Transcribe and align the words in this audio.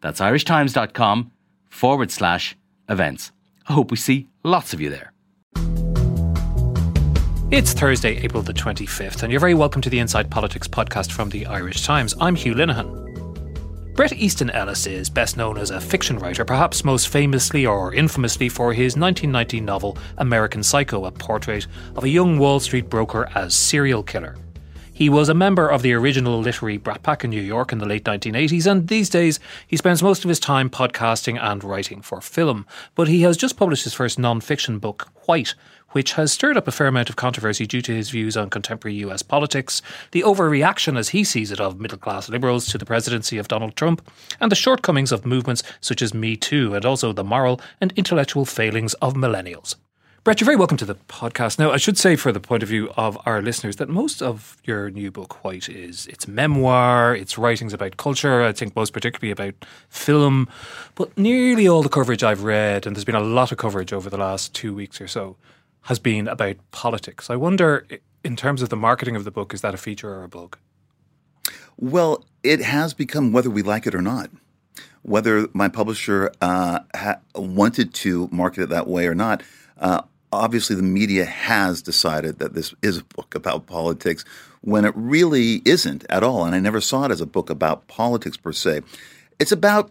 That's 0.00 0.20
irishtimes.com 0.20 1.32
forward 1.68 2.10
slash 2.10 2.56
events. 2.88 3.32
I 3.68 3.72
hope 3.72 3.90
we 3.90 3.96
see 3.96 4.28
lots 4.42 4.72
of 4.72 4.80
you 4.80 4.90
there. 4.90 5.12
It's 7.50 7.72
Thursday, 7.72 8.18
April 8.18 8.42
the 8.42 8.52
25th, 8.52 9.22
and 9.22 9.32
you're 9.32 9.40
very 9.40 9.54
welcome 9.54 9.80
to 9.80 9.88
the 9.88 9.98
Inside 9.98 10.30
Politics 10.30 10.68
podcast 10.68 11.12
from 11.12 11.30
the 11.30 11.46
Irish 11.46 11.82
Times. 11.82 12.14
I'm 12.20 12.34
Hugh 12.34 12.54
Linehan. 12.54 13.06
Bret 13.94 14.12
Easton 14.12 14.50
Ellis 14.50 14.86
is 14.86 15.10
best 15.10 15.36
known 15.36 15.58
as 15.58 15.70
a 15.70 15.80
fiction 15.80 16.18
writer, 16.18 16.44
perhaps 16.44 16.84
most 16.84 17.08
famously 17.08 17.66
or 17.66 17.92
infamously 17.92 18.48
for 18.48 18.72
his 18.72 18.96
1990 18.96 19.60
novel 19.60 19.98
American 20.18 20.62
Psycho, 20.62 21.06
a 21.06 21.10
portrait 21.10 21.66
of 21.96 22.04
a 22.04 22.08
young 22.08 22.38
Wall 22.38 22.60
Street 22.60 22.88
broker 22.88 23.28
as 23.34 23.54
serial 23.54 24.02
killer. 24.02 24.36
He 24.98 25.08
was 25.08 25.28
a 25.28 25.32
member 25.32 25.68
of 25.68 25.82
the 25.82 25.92
original 25.92 26.40
literary 26.40 26.76
Brat 26.76 27.04
Pack 27.04 27.22
in 27.22 27.30
New 27.30 27.40
York 27.40 27.70
in 27.70 27.78
the 27.78 27.86
late 27.86 28.02
1980s, 28.02 28.66
and 28.68 28.88
these 28.88 29.08
days 29.08 29.38
he 29.64 29.76
spends 29.76 30.02
most 30.02 30.24
of 30.24 30.28
his 30.28 30.40
time 30.40 30.68
podcasting 30.68 31.40
and 31.40 31.62
writing 31.62 32.02
for 32.02 32.20
film. 32.20 32.66
But 32.96 33.06
he 33.06 33.22
has 33.22 33.36
just 33.36 33.56
published 33.56 33.84
his 33.84 33.94
first 33.94 34.18
non 34.18 34.40
fiction 34.40 34.80
book, 34.80 35.08
White, 35.26 35.54
which 35.90 36.14
has 36.14 36.32
stirred 36.32 36.56
up 36.56 36.66
a 36.66 36.72
fair 36.72 36.88
amount 36.88 37.10
of 37.10 37.14
controversy 37.14 37.64
due 37.64 37.80
to 37.80 37.94
his 37.94 38.10
views 38.10 38.36
on 38.36 38.50
contemporary 38.50 38.96
US 38.96 39.22
politics, 39.22 39.82
the 40.10 40.22
overreaction, 40.22 40.98
as 40.98 41.10
he 41.10 41.22
sees 41.22 41.52
it, 41.52 41.60
of 41.60 41.78
middle 41.78 41.96
class 41.96 42.28
liberals 42.28 42.66
to 42.66 42.76
the 42.76 42.84
presidency 42.84 43.38
of 43.38 43.46
Donald 43.46 43.76
Trump, 43.76 44.02
and 44.40 44.50
the 44.50 44.56
shortcomings 44.56 45.12
of 45.12 45.24
movements 45.24 45.62
such 45.80 46.02
as 46.02 46.12
Me 46.12 46.34
Too, 46.34 46.74
and 46.74 46.84
also 46.84 47.12
the 47.12 47.22
moral 47.22 47.60
and 47.80 47.92
intellectual 47.94 48.44
failings 48.44 48.94
of 48.94 49.14
millennials. 49.14 49.76
Bret, 50.28 50.42
you're 50.42 50.44
very 50.44 50.58
welcome 50.58 50.76
to 50.76 50.84
the 50.84 50.94
podcast. 50.94 51.58
Now, 51.58 51.70
I 51.70 51.78
should 51.78 51.96
say, 51.96 52.14
for 52.14 52.32
the 52.32 52.38
point 52.38 52.62
of 52.62 52.68
view 52.68 52.92
of 52.98 53.16
our 53.24 53.40
listeners, 53.40 53.76
that 53.76 53.88
most 53.88 54.20
of 54.20 54.58
your 54.62 54.90
new 54.90 55.10
book, 55.10 55.42
White, 55.42 55.70
is 55.70 56.06
it's 56.08 56.28
memoir, 56.28 57.16
it's 57.16 57.38
writings 57.38 57.72
about 57.72 57.96
culture. 57.96 58.42
I 58.42 58.52
think 58.52 58.76
most 58.76 58.92
particularly 58.92 59.30
about 59.30 59.54
film, 59.88 60.46
but 60.96 61.16
nearly 61.16 61.66
all 61.66 61.82
the 61.82 61.88
coverage 61.88 62.22
I've 62.22 62.42
read, 62.42 62.86
and 62.86 62.94
there's 62.94 63.06
been 63.06 63.14
a 63.14 63.20
lot 63.20 63.52
of 63.52 63.56
coverage 63.56 63.90
over 63.90 64.10
the 64.10 64.18
last 64.18 64.54
two 64.54 64.74
weeks 64.74 65.00
or 65.00 65.08
so, 65.08 65.38
has 65.84 65.98
been 65.98 66.28
about 66.28 66.56
politics. 66.72 67.30
I 67.30 67.36
wonder, 67.36 67.86
in 68.22 68.36
terms 68.36 68.60
of 68.60 68.68
the 68.68 68.76
marketing 68.76 69.16
of 69.16 69.24
the 69.24 69.30
book, 69.30 69.54
is 69.54 69.62
that 69.62 69.72
a 69.72 69.78
feature 69.78 70.12
or 70.12 70.24
a 70.24 70.28
bug? 70.28 70.58
Well, 71.78 72.26
it 72.42 72.60
has 72.60 72.92
become 72.92 73.32
whether 73.32 73.48
we 73.48 73.62
like 73.62 73.86
it 73.86 73.94
or 73.94 74.02
not. 74.02 74.28
Whether 75.00 75.48
my 75.54 75.68
publisher 75.68 76.30
uh, 76.42 76.80
ha- 76.94 77.20
wanted 77.34 77.94
to 77.94 78.28
market 78.30 78.64
it 78.64 78.68
that 78.68 78.88
way 78.88 79.06
or 79.06 79.14
not, 79.14 79.42
uh, 79.78 80.02
obviously 80.32 80.76
the 80.76 80.82
media 80.82 81.24
has 81.24 81.82
decided 81.82 82.38
that 82.38 82.54
this 82.54 82.74
is 82.82 82.98
a 82.98 83.04
book 83.04 83.34
about 83.34 83.66
politics 83.66 84.24
when 84.60 84.84
it 84.84 84.94
really 84.96 85.62
isn't 85.64 86.04
at 86.10 86.22
all. 86.22 86.44
And 86.44 86.54
I 86.54 86.60
never 86.60 86.80
saw 86.80 87.04
it 87.04 87.10
as 87.10 87.20
a 87.20 87.26
book 87.26 87.50
about 87.50 87.88
politics 87.88 88.36
per 88.36 88.52
se. 88.52 88.82
It's 89.38 89.52
about 89.52 89.90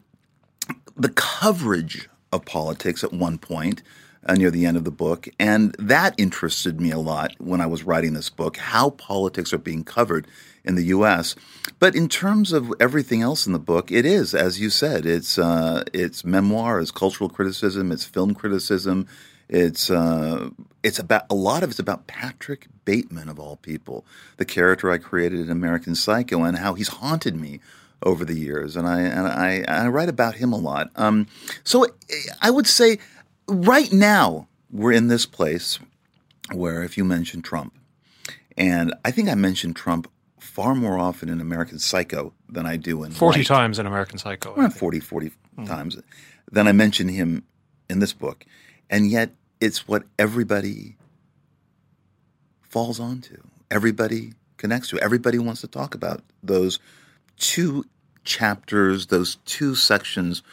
the 0.96 1.10
coverage 1.10 2.10
of 2.32 2.46
politics 2.46 3.04
at 3.04 3.14
one 3.14 3.38
point 3.38 3.82
uh, 4.26 4.34
near 4.34 4.52
the 4.52 4.66
end 4.66 4.78
of 4.78 4.84
the 4.84 4.92
book. 4.92 5.28
And 5.40 5.74
that 5.80 6.14
interested 6.18 6.82
me 6.82 6.92
a 6.92 7.00
lot 7.00 7.34
when 7.38 7.62
I 7.62 7.66
was 7.66 7.84
writing 7.84 8.14
this 8.14 8.30
book 8.30 8.58
how 8.58 8.90
politics 8.92 9.54
are 9.54 9.58
being 9.58 9.84
covered 9.84 10.28
in 10.66 10.76
the 10.76 10.84
U.S. 10.86 11.36
But 11.80 11.96
in 11.96 12.10
terms 12.10 12.52
of 12.52 12.74
everything 12.80 13.22
else 13.22 13.48
in 13.48 13.54
the 13.54 13.60
book, 13.60 13.92
it 13.92 14.06
is, 14.06 14.36
as 14.36 14.60
you 14.60 14.70
said, 14.70 15.06
it's, 15.06 15.38
uh, 15.40 15.84
it's 15.94 16.26
memoir, 16.26 16.82
it's 16.82 16.92
cultural 16.92 17.30
criticism, 17.30 17.92
it's 17.92 18.04
film 18.04 18.34
criticism, 18.34 19.08
it's 19.50 19.90
uh, 19.90 20.50
it's 20.84 21.00
about 21.00 21.26
a 21.30 21.36
lot 21.36 21.64
of 21.64 21.70
it's 21.70 21.80
about 21.80 22.08
Patrick 22.08 22.68
Bateman 22.86 23.30
of 23.30 23.40
all 23.40 23.58
people, 23.58 24.06
the 24.38 24.46
character 24.46 24.92
I 24.92 24.98
created 24.98 25.40
in 25.40 25.50
American 25.50 25.96
Psycho, 25.96 26.44
and 26.44 26.58
how 26.58 26.74
he's 26.74 26.90
haunted 26.90 27.36
me 27.36 27.60
over 28.04 28.24
the 28.26 28.36
years, 28.36 28.76
and 28.76 28.88
I 28.88 29.02
and 29.02 29.28
I, 29.28 29.64
I 29.68 29.88
write 29.88 30.10
about 30.10 30.36
him 30.36 30.54
a 30.54 30.58
lot. 30.58 30.92
Um, 30.96 31.28
so 31.64 31.88
I 32.42 32.50
would 32.52 32.68
say 32.68 33.00
right 33.48 33.92
now 33.92 34.48
we're 34.72 34.92
in 34.92 35.08
this 35.08 35.26
place 35.26 35.80
where 36.54 36.84
if 36.84 36.98
you 36.98 37.04
mention 37.04 37.42
Trump, 37.42 37.74
and 38.58 38.94
I 39.04 39.12
think 39.12 39.30
I 39.30 39.36
mentioned 39.36 39.76
Trump 39.76 40.10
far 40.40 40.76
more 40.76 40.98
often 40.98 41.30
in 41.30 41.40
American 41.40 41.80
Psycho 41.80 42.34
than 42.50 42.66
I 42.66 42.78
do 42.78 43.04
in 43.04 43.12
40 43.12 43.40
White. 43.40 43.48
times 43.48 43.80
in 43.80 43.86
American 43.86 44.18
Psycho. 44.18 44.54
Around 44.56 44.72
40, 44.72 45.00
40 45.00 45.32
times 45.66 45.98
than 46.52 46.68
I 46.68 46.72
mention 46.72 47.08
him 47.10 47.44
in 47.90 48.00
this 48.00 48.14
book. 48.14 48.46
And 48.90 49.10
yet 49.10 49.32
it's 49.60 49.88
what 49.88 50.04
everybody 50.18 50.98
falls 52.62 53.00
onto. 53.00 53.42
Everybody 53.70 54.34
connects 54.58 54.90
to. 54.90 55.00
Everybody 55.00 55.40
wants 55.40 55.62
to 55.62 55.68
talk 55.68 55.96
about 55.96 56.24
those 56.42 56.80
two 57.38 57.86
chapters, 58.24 59.08
those 59.08 59.36
two 59.46 59.76
sections. 59.76 60.44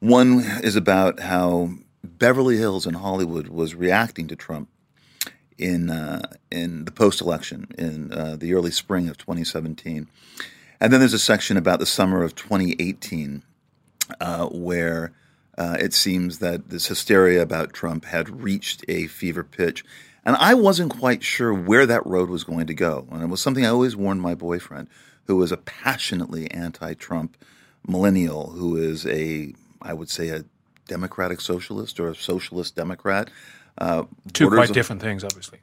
One 0.00 0.40
is 0.62 0.76
about 0.76 1.20
how 1.20 1.70
Beverly 2.04 2.56
Hills 2.56 2.86
and 2.86 2.96
Hollywood 2.96 3.48
was 3.48 3.74
reacting 3.74 4.28
to 4.28 4.36
Trump 4.36 4.68
in 5.58 5.90
uh, 5.90 6.22
in 6.50 6.84
the 6.84 6.90
post 6.90 7.20
election 7.20 7.68
in 7.78 8.12
uh, 8.12 8.36
the 8.36 8.54
early 8.54 8.70
spring 8.70 9.08
of 9.08 9.16
2017, 9.18 10.08
and 10.80 10.92
then 10.92 11.00
there's 11.00 11.12
a 11.12 11.18
section 11.18 11.56
about 11.56 11.78
the 11.78 11.86
summer 11.86 12.22
of 12.22 12.34
2018 12.34 13.42
uh, 14.20 14.46
where 14.46 15.12
uh, 15.58 15.76
it 15.78 15.92
seems 15.92 16.38
that 16.38 16.70
this 16.70 16.86
hysteria 16.86 17.42
about 17.42 17.72
Trump 17.72 18.04
had 18.06 18.42
reached 18.42 18.84
a 18.88 19.06
fever 19.06 19.44
pitch. 19.44 19.84
And 20.24 20.36
I 20.36 20.54
wasn't 20.54 20.90
quite 20.96 21.22
sure 21.22 21.52
where 21.52 21.84
that 21.86 22.06
road 22.06 22.30
was 22.30 22.44
going 22.44 22.66
to 22.68 22.74
go. 22.74 23.06
And 23.10 23.22
it 23.22 23.26
was 23.26 23.42
something 23.42 23.64
I 23.66 23.70
always 23.70 23.96
warned 23.96 24.22
my 24.22 24.34
boyfriend, 24.34 24.88
who 25.26 25.36
was 25.36 25.50
a 25.52 25.56
passionately 25.56 26.50
anti 26.50 26.94
Trump 26.94 27.36
millennial, 27.86 28.50
who 28.50 28.76
is 28.76 29.04
a, 29.06 29.52
I 29.80 29.92
would 29.94 30.08
say, 30.08 30.28
a 30.28 30.44
democratic 30.86 31.40
socialist 31.40 31.98
or 31.98 32.08
a 32.08 32.14
socialist 32.14 32.76
democrat. 32.76 33.30
Uh, 33.78 34.04
Two 34.32 34.48
quite 34.48 34.68
on- 34.68 34.74
different 34.74 35.02
things, 35.02 35.24
obviously. 35.24 35.58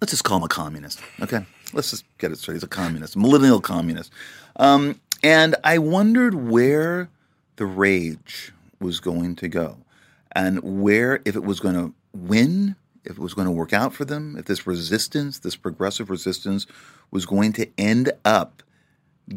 let's 0.00 0.12
just 0.12 0.24
call 0.24 0.36
him 0.38 0.44
a 0.44 0.48
communist. 0.48 1.00
Okay, 1.20 1.44
let's 1.72 1.90
just 1.90 2.04
get 2.18 2.30
it 2.30 2.38
straight. 2.38 2.54
He's 2.54 2.62
a 2.62 2.68
communist, 2.68 3.16
millennial 3.16 3.60
communist. 3.60 4.12
Um, 4.56 5.00
and 5.22 5.56
I 5.64 5.78
wondered 5.78 6.34
where 6.34 7.08
the 7.56 7.66
rage 7.66 8.52
was 8.82 9.00
going 9.00 9.36
to 9.36 9.48
go, 9.48 9.78
and 10.32 10.60
where 10.62 11.20
if 11.24 11.36
it 11.36 11.44
was 11.44 11.60
going 11.60 11.74
to 11.74 11.94
win, 12.12 12.76
if 13.04 13.12
it 13.12 13.18
was 13.18 13.34
going 13.34 13.46
to 13.46 13.52
work 13.52 13.72
out 13.72 13.94
for 13.94 14.04
them, 14.04 14.36
if 14.38 14.44
this 14.44 14.66
resistance, 14.66 15.38
this 15.38 15.56
progressive 15.56 16.10
resistance, 16.10 16.66
was 17.10 17.26
going 17.26 17.52
to 17.54 17.68
end 17.78 18.12
up 18.24 18.62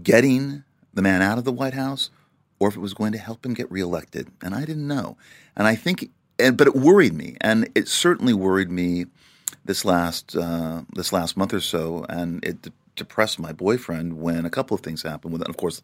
getting 0.04 0.64
the 0.94 1.02
man 1.02 1.22
out 1.22 1.38
of 1.38 1.44
the 1.44 1.52
White 1.52 1.74
House, 1.74 2.10
or 2.60 2.68
if 2.68 2.76
it 2.76 2.80
was 2.82 2.94
going 2.94 3.12
to 3.12 3.18
help 3.18 3.46
him 3.46 3.54
get 3.54 3.72
reelected. 3.72 4.30
And 4.42 4.56
I 4.56 4.62
didn't 4.62 4.88
know. 4.88 5.18
And 5.56 5.68
I 5.68 5.76
think, 5.76 6.10
and, 6.40 6.58
but 6.58 6.68
it 6.68 6.76
worried 6.76 7.14
me, 7.14 7.38
and 7.42 7.70
it 7.76 7.88
certainly 7.88 8.34
worried 8.34 8.72
me 8.72 9.06
this 9.64 9.84
last 9.84 10.36
uh, 10.36 10.84
this 10.94 11.12
last 11.12 11.38
month 11.38 11.54
or 11.54 11.60
so, 11.60 12.06
and 12.10 12.44
it 12.46 12.62
de- 12.62 12.72
depressed 12.96 13.40
my 13.40 13.52
boyfriend 13.52 14.22
when 14.22 14.46
a 14.46 14.50
couple 14.50 14.76
of 14.76 14.82
things 14.82 15.04
happened. 15.04 15.34
With 15.34 15.48
of 15.48 15.58
course, 15.58 15.82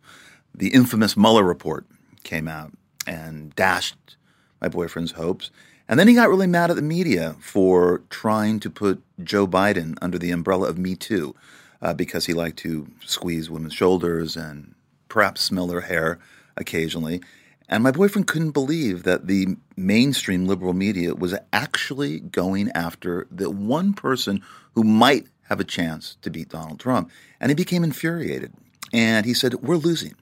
the 0.53 0.69
infamous 0.69 1.17
Mueller 1.17 1.43
report 1.43 1.85
came 2.23 2.47
out 2.47 2.71
and 3.07 3.55
dashed 3.55 4.15
my 4.61 4.67
boyfriend's 4.67 5.13
hopes. 5.13 5.51
And 5.87 5.99
then 5.99 6.07
he 6.07 6.13
got 6.13 6.29
really 6.29 6.47
mad 6.47 6.69
at 6.69 6.75
the 6.75 6.81
media 6.81 7.35
for 7.39 8.01
trying 8.09 8.59
to 8.61 8.69
put 8.69 9.01
Joe 9.23 9.45
Biden 9.45 9.97
under 10.01 10.17
the 10.17 10.31
umbrella 10.31 10.69
of 10.69 10.77
Me 10.77 10.95
Too, 10.95 11.35
uh, 11.81 11.93
because 11.93 12.27
he 12.27 12.33
liked 12.33 12.57
to 12.59 12.87
squeeze 13.03 13.49
women's 13.49 13.73
shoulders 13.73 14.37
and 14.37 14.73
perhaps 15.09 15.41
smell 15.41 15.67
their 15.67 15.81
hair 15.81 16.19
occasionally. 16.55 17.21
And 17.67 17.83
my 17.83 17.91
boyfriend 17.91 18.27
couldn't 18.27 18.51
believe 18.51 19.03
that 19.03 19.27
the 19.27 19.55
mainstream 19.75 20.45
liberal 20.45 20.73
media 20.73 21.15
was 21.15 21.35
actually 21.53 22.19
going 22.19 22.69
after 22.71 23.27
the 23.31 23.49
one 23.49 23.93
person 23.93 24.41
who 24.75 24.83
might 24.83 25.27
have 25.43 25.59
a 25.59 25.65
chance 25.65 26.17
to 26.21 26.29
beat 26.29 26.49
Donald 26.49 26.79
Trump. 26.79 27.09
And 27.39 27.49
he 27.49 27.55
became 27.55 27.83
infuriated. 27.83 28.53
And 28.93 29.25
he 29.25 29.33
said, 29.33 29.55
We're 29.55 29.75
losing. 29.77 30.15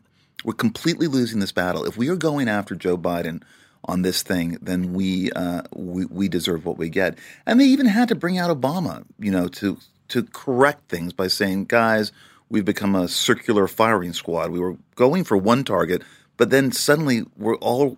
We're 0.44 0.54
completely 0.54 1.08
losing 1.08 1.40
this 1.40 1.52
battle. 1.52 1.86
If 1.86 1.98
we 1.98 2.10
are 2.10 2.16
going 2.16 2.48
after 2.48 2.76
Joe 2.76 2.98
Biden 2.98 3.44
on 3.86 4.02
this 4.02 4.24
thing, 4.24 4.58
then 4.62 4.94
we, 4.94 5.32
uh, 5.32 5.64
we 5.74 6.06
we 6.06 6.28
deserve 6.28 6.66
what 6.66 6.78
we 6.78 6.90
get. 6.90 7.18
And 7.46 7.60
they 7.60 7.66
even 7.66 7.86
had 7.86 8.08
to 8.10 8.16
bring 8.16 8.38
out 8.38 8.56
Obama, 8.56 9.04
you 9.20 9.32
know, 9.32 9.48
to 9.48 9.78
to 10.10 10.24
correct 10.24 10.90
things 10.90 11.14
by 11.14 11.28
saying, 11.28 11.66
guys, 11.66 12.12
we've 12.50 12.66
become 12.66 12.96
a 12.96 13.08
circular 13.08 13.68
firing 13.68 14.14
squad. 14.14 14.52
We 14.52 14.60
were 14.60 14.78
going 14.96 15.24
for 15.24 15.38
one 15.38 15.64
target, 15.64 16.04
but 16.38 16.50
then 16.50 16.72
suddenly 16.72 17.26
we're 17.38 17.58
all 17.58 17.98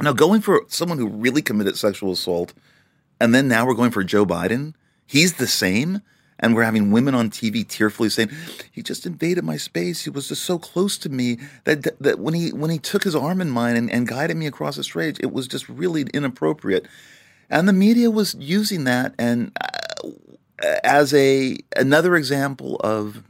now 0.00 0.12
going 0.12 0.40
for 0.40 0.62
someone 0.68 0.98
who 0.98 1.08
really 1.08 1.42
committed 1.42 1.76
sexual 1.76 2.12
assault, 2.12 2.52
and 3.20 3.34
then 3.34 3.48
now 3.48 3.66
we're 3.66 3.74
going 3.74 3.90
for 3.90 4.04
Joe 4.04 4.26
Biden. 4.26 4.74
He's 5.06 5.34
the 5.34 5.46
same, 5.46 6.00
and 6.40 6.54
we're 6.54 6.64
having 6.64 6.90
women 6.90 7.14
on 7.14 7.30
TV 7.30 7.66
tearfully 7.66 8.08
saying, 8.08 8.30
"He 8.72 8.82
just 8.82 9.06
invaded 9.06 9.44
my 9.44 9.56
space. 9.56 10.02
He 10.04 10.10
was 10.10 10.28
just 10.28 10.42
so 10.42 10.58
close 10.58 10.98
to 10.98 11.08
me 11.08 11.38
that 11.64 11.82
that, 11.82 11.98
that 12.00 12.18
when 12.18 12.34
he 12.34 12.52
when 12.52 12.70
he 12.70 12.78
took 12.78 13.04
his 13.04 13.14
arm 13.14 13.40
in 13.40 13.50
mine 13.50 13.76
and, 13.76 13.90
and 13.90 14.08
guided 14.08 14.36
me 14.36 14.46
across 14.46 14.76
the 14.76 14.84
stage, 14.84 15.18
it 15.20 15.32
was 15.32 15.48
just 15.48 15.68
really 15.68 16.02
inappropriate." 16.14 16.86
And 17.50 17.68
the 17.68 17.72
media 17.72 18.10
was 18.10 18.34
using 18.34 18.84
that 18.84 19.14
and 19.18 19.52
uh, 19.60 20.08
as 20.82 21.12
a 21.14 21.58
another 21.76 22.16
example 22.16 22.76
of 22.76 23.22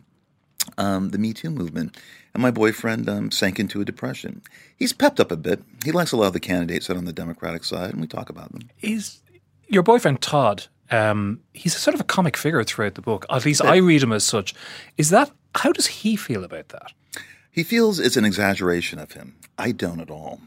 um, 0.79 1.11
the 1.11 1.19
Me 1.19 1.33
Too 1.33 1.50
movement. 1.50 1.97
And 2.33 2.43
my 2.43 2.50
boyfriend 2.50 3.09
um, 3.09 3.31
sank 3.31 3.61
into 3.61 3.81
a 3.81 3.85
depression. 3.85 4.43
He's 4.77 4.93
pepped 4.93 5.21
up 5.21 5.31
a 5.31 5.37
bit. 5.37 5.62
He 5.85 5.93
likes 5.93 6.11
a 6.11 6.17
lot 6.17 6.27
of 6.27 6.33
the 6.33 6.41
candidates 6.41 6.89
that 6.89 6.97
on 6.97 7.05
the 7.05 7.12
Democratic 7.12 7.62
side, 7.62 7.91
and 7.91 8.00
we 8.00 8.09
talk 8.09 8.29
about 8.29 8.50
them. 8.50 8.71
Is 8.83 9.21
your 9.69 9.85
boyfriend 9.85 10.21
Todd? 10.21 10.67
Um, 10.91 11.41
he's 11.53 11.75
a 11.75 11.79
sort 11.79 11.95
of 11.95 12.01
a 12.01 12.05
comic 12.05 12.37
figure 12.37 12.63
throughout 12.63 12.95
the 12.95 13.03
book. 13.03 13.27
At 13.31 13.45
least 13.45 13.65
I 13.65 13.77
read 13.77 14.03
him 14.03 14.13
as 14.13 14.25
such. 14.25 14.55
Is 14.97 15.11
that 15.11 15.31
how 15.55 15.73
does 15.73 15.87
he 15.87 16.17
feel 16.17 16.45
about 16.45 16.69
that? 16.71 16.93
He 17.51 17.63
feels 17.63 17.99
it's 18.01 18.17
an 18.17 18.25
exaggeration 18.25 18.99
of 18.99 19.13
him. 19.13 19.37
I 19.57 19.73
don't 19.73 20.01
at 20.01 20.11
all. 20.11 20.41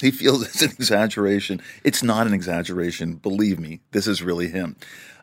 He 0.00 0.10
feels 0.10 0.42
it's 0.46 0.62
an 0.62 0.70
exaggeration. 0.70 1.60
It's 1.84 2.02
not 2.02 2.26
an 2.26 2.34
exaggeration. 2.34 3.16
Believe 3.16 3.60
me, 3.60 3.80
this 3.92 4.06
is 4.06 4.22
really 4.22 4.48
him. 4.48 4.76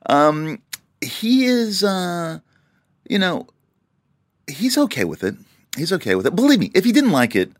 Um, 0.05 0.61
he 1.01 1.45
is, 1.45 1.83
uh, 1.83 2.39
you 3.09 3.19
know, 3.19 3.47
he's 4.47 4.77
okay 4.77 5.03
with 5.03 5.23
it. 5.23 5.35
He's 5.75 5.93
okay 5.93 6.15
with 6.15 6.25
it. 6.25 6.35
Believe 6.35 6.59
me, 6.59 6.71
if 6.73 6.85
he 6.85 6.91
didn't 6.91 7.11
like 7.11 7.35
it 7.35 7.51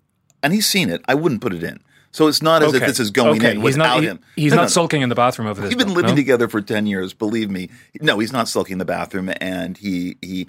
and 0.42 0.54
he's 0.54 0.68
seen 0.68 0.90
it, 0.90 1.02
I 1.08 1.16
wouldn't 1.16 1.42
put 1.42 1.54
it 1.54 1.64
in. 1.64 1.80
So 2.12 2.28
it's 2.28 2.42
not 2.42 2.64
as 2.64 2.70
Okay. 2.74 2.78
if 2.84 2.88
this 2.88 3.00
is 3.00 3.12
going 3.12 3.40
okay. 3.40 3.52
in 3.52 3.58
he's 3.58 3.64
without 3.76 3.96
not, 3.96 4.02
he- 4.02 4.08
him. 4.08 4.20
He's 4.36 4.52
No, 4.52 4.58
not 4.58 4.62
no, 4.64 4.68
sulking 4.70 5.02
in 5.02 5.10
the 5.10 5.16
bathroom 5.16 5.48
over 5.48 5.62
this. 5.62 5.70
We've 5.70 5.78
been 5.78 5.94
living 5.94 6.12
no? 6.12 6.16
together 6.16 6.48
for 6.48 6.62
ten 6.62 6.88
years. 6.88 7.14
Believe 7.14 7.50
me. 7.52 7.70
No, 8.02 8.20
he's 8.20 8.32
not 8.34 8.48
sulking 8.48 8.74
in 8.74 8.80
the 8.80 8.86
bathroom, 8.86 9.32
and 9.42 9.78
he 9.78 10.18
he. 10.22 10.48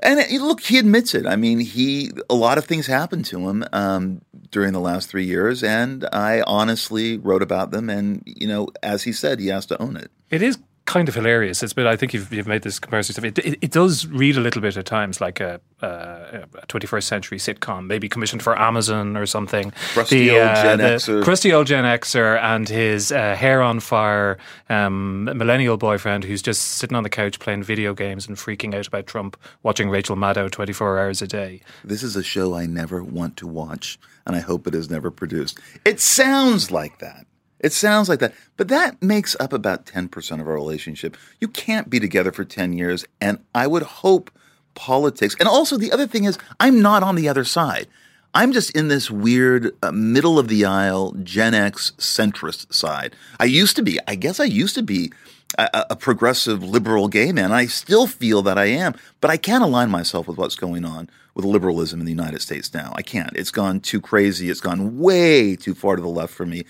And 0.00 0.20
look, 0.40 0.60
he 0.60 0.78
admits 0.78 1.12
it. 1.14 1.26
I 1.26 1.34
mean, 1.34 1.58
he 1.58 2.12
a 2.30 2.34
lot 2.34 2.56
of 2.56 2.64
things 2.64 2.86
happened 2.86 3.24
to 3.26 3.48
him 3.48 3.64
um, 3.72 4.20
during 4.52 4.72
the 4.72 4.80
last 4.80 5.08
three 5.10 5.24
years, 5.24 5.64
and 5.64 6.08
I 6.12 6.42
honestly 6.46 7.18
wrote 7.18 7.42
about 7.42 7.72
them. 7.72 7.90
And 7.90 8.22
you 8.24 8.46
know, 8.46 8.68
as 8.82 9.02
he 9.02 9.12
said, 9.12 9.40
he 9.40 9.48
has 9.48 9.66
to 9.66 9.82
own 9.82 9.96
it. 9.96 10.10
It 10.30 10.40
is 10.42 10.58
kind 10.88 11.08
of 11.08 11.14
hilarious. 11.14 11.62
It's 11.62 11.74
been. 11.74 11.86
I 11.86 11.96
think 11.96 12.14
you've, 12.14 12.32
you've 12.32 12.48
made 12.48 12.62
this 12.62 12.78
comparison. 12.78 13.12
stuff. 13.12 13.24
It, 13.26 13.38
it, 13.38 13.58
it 13.60 13.70
does 13.70 14.06
read 14.06 14.36
a 14.36 14.40
little 14.40 14.62
bit 14.62 14.76
at 14.76 14.86
times 14.86 15.20
like 15.20 15.38
a, 15.38 15.60
uh, 15.82 16.46
a 16.54 16.66
21st 16.66 17.02
century 17.02 17.38
sitcom, 17.38 17.86
maybe 17.86 18.08
commissioned 18.08 18.42
for 18.42 18.58
Amazon 18.58 19.16
or 19.16 19.26
something. 19.26 19.70
Crusty 19.92 20.30
old 20.30 20.54
Gen 20.56 20.78
the 20.78 20.84
Xer. 20.84 21.22
crusty 21.22 21.52
old 21.52 21.66
Gen 21.66 21.84
Xer 21.84 22.42
and 22.42 22.68
his 22.68 23.12
uh, 23.12 23.36
hair 23.36 23.60
on 23.60 23.80
fire 23.80 24.38
um, 24.70 25.24
millennial 25.24 25.76
boyfriend 25.76 26.24
who's 26.24 26.40
just 26.42 26.62
sitting 26.62 26.96
on 26.96 27.02
the 27.02 27.10
couch 27.10 27.38
playing 27.38 27.62
video 27.62 27.92
games 27.92 28.26
and 28.26 28.36
freaking 28.38 28.74
out 28.74 28.86
about 28.86 29.06
Trump, 29.06 29.36
watching 29.62 29.90
Rachel 29.90 30.16
Maddow 30.16 30.50
24 30.50 30.98
hours 30.98 31.20
a 31.20 31.26
day. 31.26 31.60
This 31.84 32.02
is 32.02 32.16
a 32.16 32.22
show 32.22 32.54
I 32.54 32.64
never 32.64 33.04
want 33.04 33.36
to 33.36 33.46
watch, 33.46 33.98
and 34.26 34.34
I 34.34 34.40
hope 34.40 34.66
it 34.66 34.74
is 34.74 34.88
never 34.88 35.10
produced. 35.10 35.60
It 35.84 36.00
sounds 36.00 36.70
like 36.70 36.98
that. 37.00 37.26
It 37.60 37.72
sounds 37.72 38.08
like 38.08 38.20
that. 38.20 38.34
But 38.56 38.68
that 38.68 39.02
makes 39.02 39.36
up 39.40 39.52
about 39.52 39.86
10% 39.86 40.40
of 40.40 40.46
our 40.46 40.54
relationship. 40.54 41.16
You 41.40 41.48
can't 41.48 41.90
be 41.90 42.00
together 42.00 42.32
for 42.32 42.44
10 42.44 42.72
years, 42.72 43.04
and 43.20 43.38
I 43.54 43.66
would 43.66 43.82
hope 43.82 44.30
politics. 44.74 45.34
And 45.40 45.48
also, 45.48 45.76
the 45.76 45.92
other 45.92 46.06
thing 46.06 46.24
is, 46.24 46.38
I'm 46.60 46.80
not 46.80 47.02
on 47.02 47.16
the 47.16 47.28
other 47.28 47.44
side. 47.44 47.88
I'm 48.34 48.52
just 48.52 48.70
in 48.76 48.88
this 48.88 49.10
weird 49.10 49.74
uh, 49.82 49.90
middle 49.90 50.38
of 50.38 50.48
the 50.48 50.64
aisle 50.64 51.12
Gen 51.22 51.54
X 51.54 51.92
centrist 51.98 52.72
side. 52.72 53.16
I 53.40 53.44
used 53.46 53.74
to 53.76 53.82
be, 53.82 53.98
I 54.06 54.14
guess 54.14 54.38
I 54.38 54.44
used 54.44 54.74
to 54.76 54.82
be 54.82 55.12
a, 55.56 55.86
a 55.90 55.96
progressive 55.96 56.62
liberal 56.62 57.08
gay 57.08 57.32
man. 57.32 57.52
I 57.52 57.66
still 57.66 58.06
feel 58.06 58.42
that 58.42 58.58
I 58.58 58.66
am, 58.66 58.94
but 59.20 59.30
I 59.30 59.38
can't 59.38 59.64
align 59.64 59.90
myself 59.90 60.28
with 60.28 60.36
what's 60.36 60.56
going 60.56 60.84
on 60.84 61.08
with 61.34 61.44
liberalism 61.44 62.00
in 62.00 62.06
the 62.06 62.12
United 62.12 62.42
States 62.42 62.74
now. 62.74 62.92
I 62.96 63.02
can't. 63.02 63.34
It's 63.34 63.50
gone 63.50 63.80
too 63.80 64.00
crazy. 64.00 64.50
It's 64.50 64.60
gone 64.60 64.98
way 64.98 65.56
too 65.56 65.74
far 65.74 65.96
to 65.96 66.02
the 66.02 66.08
left 66.08 66.34
for 66.34 66.44
me. 66.44 66.64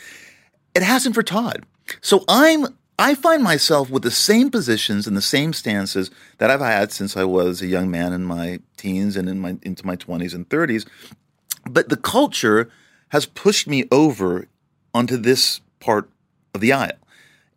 It 0.79 0.85
hasn't 0.85 1.17
for 1.17 1.25
Todd. 1.25 1.67
So 2.01 2.25
I'm 2.29 2.67
I 3.01 3.17
find 3.17 3.43
myself 3.43 3.91
with 3.91 4.05
the 4.05 4.13
same 4.13 4.49
positions 4.49 5.09
and 5.09 5.17
the 5.17 5.21
same 5.21 5.53
stances 5.53 6.09
that 6.39 6.53
I've 6.53 6.61
had 6.61 6.93
since 6.93 7.17
I 7.17 7.25
was 7.25 7.61
a 7.61 7.67
young 7.67 7.91
man 7.91 8.13
in 8.13 8.23
my 8.23 8.61
teens 8.77 9.17
and 9.17 9.29
in 9.29 9.41
my 9.41 9.57
into 9.63 9.85
my 9.85 9.97
20s 9.97 10.37
and 10.37 10.49
30s. 10.49 10.87
But 11.69 11.89
the 11.89 11.97
culture 11.97 12.71
has 13.09 13.27
pushed 13.27 13.67
me 13.67 13.89
over 13.91 14.47
onto 14.95 15.17
this 15.17 15.61
part 15.81 16.09
of 16.55 16.61
the 16.61 16.73
aisle. 16.73 16.93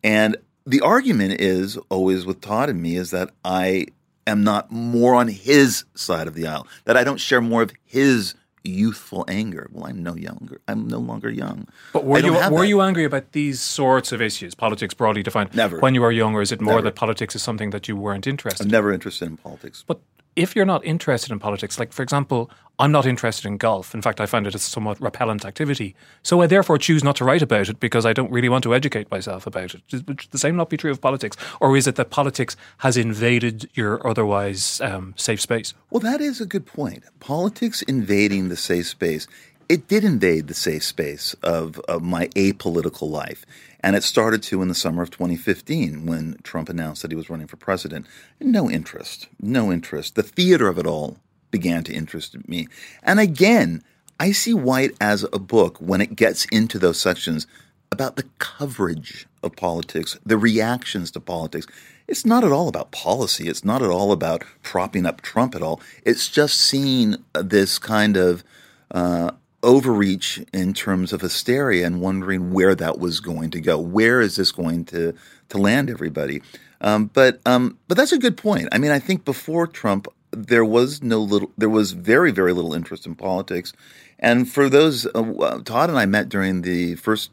And 0.02 0.36
the 0.66 0.80
argument 0.80 1.40
is 1.40 1.76
always 1.90 2.26
with 2.26 2.40
Todd 2.40 2.70
and 2.70 2.82
me 2.82 2.96
is 2.96 3.12
that 3.12 3.30
I 3.44 3.86
am 4.26 4.42
not 4.42 4.72
more 4.72 5.14
on 5.14 5.28
his 5.28 5.84
side 5.94 6.26
of 6.26 6.34
the 6.34 6.48
aisle, 6.48 6.66
that 6.86 6.96
I 6.96 7.04
don't 7.04 7.20
share 7.20 7.40
more 7.40 7.62
of 7.62 7.70
his 7.84 8.34
youthful 8.64 9.24
anger. 9.28 9.68
Well, 9.72 9.86
I'm 9.86 10.02
no 10.02 10.14
younger. 10.14 10.60
I'm 10.68 10.88
no 10.88 10.98
longer 10.98 11.30
young. 11.30 11.68
But 11.92 12.04
were 12.04 12.18
you 12.20 12.32
were 12.32 12.38
that. 12.38 12.68
you 12.68 12.80
angry 12.80 13.04
about 13.04 13.32
these 13.32 13.60
sorts 13.60 14.12
of 14.12 14.20
issues, 14.20 14.54
politics 14.54 14.94
broadly 14.94 15.22
defined? 15.22 15.54
Never. 15.54 15.78
When 15.80 15.94
you 15.94 16.00
were 16.00 16.12
young, 16.12 16.34
or 16.34 16.42
is 16.42 16.52
it 16.52 16.60
more 16.60 16.74
Never. 16.74 16.84
that 16.84 16.94
politics 16.94 17.34
is 17.34 17.42
something 17.42 17.70
that 17.70 17.88
you 17.88 17.96
weren't 17.96 18.26
interested? 18.26 18.64
I'm 18.64 18.70
never 18.70 18.92
interested 18.92 19.28
in 19.28 19.36
politics. 19.36 19.84
But 19.86 20.00
if 20.36 20.56
you're 20.56 20.64
not 20.64 20.84
interested 20.84 21.32
in 21.32 21.38
politics, 21.38 21.78
like 21.78 21.92
for 21.92 22.02
example, 22.02 22.50
I'm 22.78 22.90
not 22.90 23.06
interested 23.06 23.46
in 23.46 23.58
golf. 23.58 23.94
In 23.94 24.02
fact, 24.02 24.20
I 24.20 24.26
find 24.26 24.46
it 24.46 24.54
a 24.54 24.58
somewhat 24.58 25.00
repellent 25.00 25.44
activity. 25.44 25.94
So 26.22 26.40
I 26.40 26.46
therefore 26.46 26.78
choose 26.78 27.04
not 27.04 27.16
to 27.16 27.24
write 27.24 27.42
about 27.42 27.68
it 27.68 27.78
because 27.78 28.06
I 28.06 28.12
don't 28.12 28.32
really 28.32 28.48
want 28.48 28.64
to 28.64 28.74
educate 28.74 29.10
myself 29.10 29.46
about 29.46 29.74
it. 29.74 29.82
Would 29.92 30.26
the 30.30 30.38
same 30.38 30.56
not 30.56 30.70
be 30.70 30.76
true 30.76 30.90
of 30.90 31.00
politics? 31.00 31.36
Or 31.60 31.76
is 31.76 31.86
it 31.86 31.96
that 31.96 32.10
politics 32.10 32.56
has 32.78 32.96
invaded 32.96 33.68
your 33.74 34.04
otherwise 34.06 34.80
um, 34.80 35.14
safe 35.16 35.40
space? 35.40 35.74
Well, 35.90 36.00
that 36.00 36.20
is 36.20 36.40
a 36.40 36.46
good 36.46 36.66
point. 36.66 37.04
Politics 37.20 37.82
invading 37.82 38.48
the 38.48 38.56
safe 38.56 38.88
space. 38.88 39.28
It 39.68 39.86
did 39.86 40.02
invade 40.02 40.48
the 40.48 40.54
safe 40.54 40.82
space 40.82 41.34
of, 41.42 41.78
of 41.80 42.02
my 42.02 42.28
apolitical 42.28 43.08
life. 43.08 43.46
And 43.82 43.96
it 43.96 44.04
started 44.04 44.42
to 44.44 44.62
in 44.62 44.68
the 44.68 44.74
summer 44.74 45.02
of 45.02 45.10
2015 45.10 46.06
when 46.06 46.36
Trump 46.42 46.68
announced 46.68 47.02
that 47.02 47.10
he 47.10 47.16
was 47.16 47.28
running 47.28 47.48
for 47.48 47.56
president. 47.56 48.06
No 48.40 48.70
interest. 48.70 49.28
No 49.40 49.72
interest. 49.72 50.14
The 50.14 50.22
theater 50.22 50.68
of 50.68 50.78
it 50.78 50.86
all 50.86 51.18
began 51.50 51.84
to 51.84 51.92
interest 51.92 52.36
me. 52.48 52.68
And 53.02 53.18
again, 53.18 53.82
I 54.20 54.32
see 54.32 54.54
White 54.54 54.92
as 55.00 55.24
a 55.32 55.38
book 55.38 55.78
when 55.78 56.00
it 56.00 56.16
gets 56.16 56.44
into 56.46 56.78
those 56.78 57.00
sections 57.00 57.46
about 57.90 58.16
the 58.16 58.24
coverage 58.38 59.26
of 59.42 59.56
politics, 59.56 60.18
the 60.24 60.38
reactions 60.38 61.10
to 61.10 61.20
politics. 61.20 61.66
It's 62.08 62.24
not 62.24 62.44
at 62.44 62.52
all 62.52 62.68
about 62.68 62.90
policy. 62.90 63.48
It's 63.48 63.64
not 63.64 63.82
at 63.82 63.90
all 63.90 64.12
about 64.12 64.44
propping 64.62 65.06
up 65.06 65.20
Trump 65.20 65.54
at 65.54 65.62
all. 65.62 65.80
It's 66.04 66.28
just 66.28 66.60
seeing 66.60 67.16
this 67.34 67.78
kind 67.78 68.16
of 68.16 68.42
uh, 68.90 69.32
overreach 69.62 70.42
in 70.52 70.74
terms 70.74 71.12
of 71.12 71.20
hysteria 71.20 71.86
and 71.86 72.00
wondering 72.00 72.52
where 72.52 72.74
that 72.74 72.98
was 72.98 73.20
going 73.20 73.50
to 73.50 73.60
go. 73.60 73.78
Where 73.78 74.20
is 74.20 74.36
this 74.36 74.52
going 74.52 74.84
to 74.86 75.14
to 75.50 75.58
land 75.58 75.90
everybody? 75.90 76.42
Um, 76.80 77.10
but 77.12 77.40
um, 77.46 77.78
but 77.88 77.96
that's 77.96 78.12
a 78.12 78.18
good 78.18 78.36
point. 78.36 78.68
I 78.72 78.78
mean, 78.78 78.90
I 78.90 78.98
think 78.98 79.24
before 79.24 79.66
Trump, 79.66 80.08
there 80.32 80.64
was 80.64 81.02
no 81.02 81.20
little, 81.20 81.52
there 81.56 81.68
was 81.68 81.92
very 81.92 82.32
very 82.32 82.52
little 82.52 82.74
interest 82.74 83.06
in 83.06 83.14
politics, 83.14 83.72
and 84.18 84.50
for 84.50 84.68
those, 84.68 85.06
uh, 85.14 85.60
Todd 85.64 85.90
and 85.90 85.98
I 85.98 86.06
met 86.06 86.28
during 86.28 86.62
the 86.62 86.96
first 86.96 87.30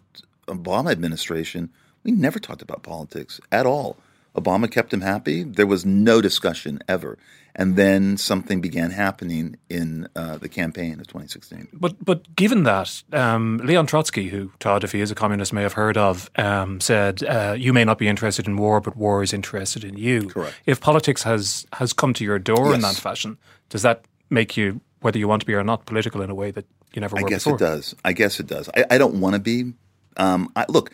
Obama 0.48 0.92
administration. 0.92 1.70
We 2.04 2.12
never 2.12 2.40
talked 2.40 2.62
about 2.62 2.82
politics 2.82 3.42
at 3.52 3.66
all. 3.66 3.98
Obama 4.36 4.70
kept 4.70 4.94
him 4.94 5.02
happy. 5.02 5.44
There 5.44 5.68
was 5.68 5.86
no 5.86 6.22
discussion 6.22 6.80
ever. 6.88 7.18
And 7.56 7.76
then 7.76 8.16
something 8.16 8.62
began 8.62 8.92
happening 8.92 9.58
in 9.70 10.08
uh, 10.16 10.38
the 10.38 10.48
campaign 10.48 10.94
of 11.00 11.08
2016. 11.08 11.68
But 11.74 12.04
but 12.04 12.34
given 12.36 12.64
that, 12.64 13.04
um, 13.12 13.58
Leon 13.64 13.88
Trotsky, 13.88 14.30
who 14.30 14.52
Todd, 14.60 14.84
if 14.84 14.92
he 14.92 15.02
is 15.02 15.12
a 15.12 15.16
communist, 15.16 15.52
may 15.52 15.64
have 15.64 15.74
heard 15.74 15.98
of, 15.98 16.30
um, 16.38 16.80
said, 16.80 17.24
uh, 17.24 17.56
"You 17.58 17.74
may 17.74 17.84
not 17.84 17.98
be 17.98 18.08
interested 18.08 18.48
in 18.48 18.56
war, 18.56 18.80
but 18.80 18.96
war 18.96 19.24
is 19.24 19.34
interested 19.34 19.84
in 19.84 19.98
you." 19.98 20.30
Correct. 20.30 20.56
If 20.66 20.80
politics 20.80 21.24
has 21.24 21.66
has 21.74 21.92
come 21.92 22.14
to 22.14 22.24
your 22.24 22.40
door 22.40 22.74
in 22.74 22.82
that 22.82 22.96
fashion, 22.96 23.38
does 23.68 23.82
that 23.82 24.06
make 24.30 24.56
you, 24.56 24.80
whether 25.02 25.18
you 25.18 25.28
want 25.28 25.42
to 25.42 25.46
be 25.46 25.54
or 25.56 25.64
not, 25.64 25.86
political 25.86 26.22
in 26.22 26.30
a 26.30 26.36
way 26.36 26.52
that 26.52 26.66
you 26.94 27.02
never 27.02 27.16
were 27.16 27.28
I 27.28 27.30
guess 27.30 27.44
before? 27.44 27.56
it 27.56 27.60
does. 27.60 27.96
I 28.06 28.14
guess 28.14 28.40
it 28.40 28.48
does. 28.48 28.70
I, 28.78 28.86
I 28.92 28.98
don't 28.98 29.20
want 29.20 29.34
to 29.34 29.40
be. 29.40 29.74
Um, 30.18 30.52
I, 30.56 30.66
look, 30.70 30.92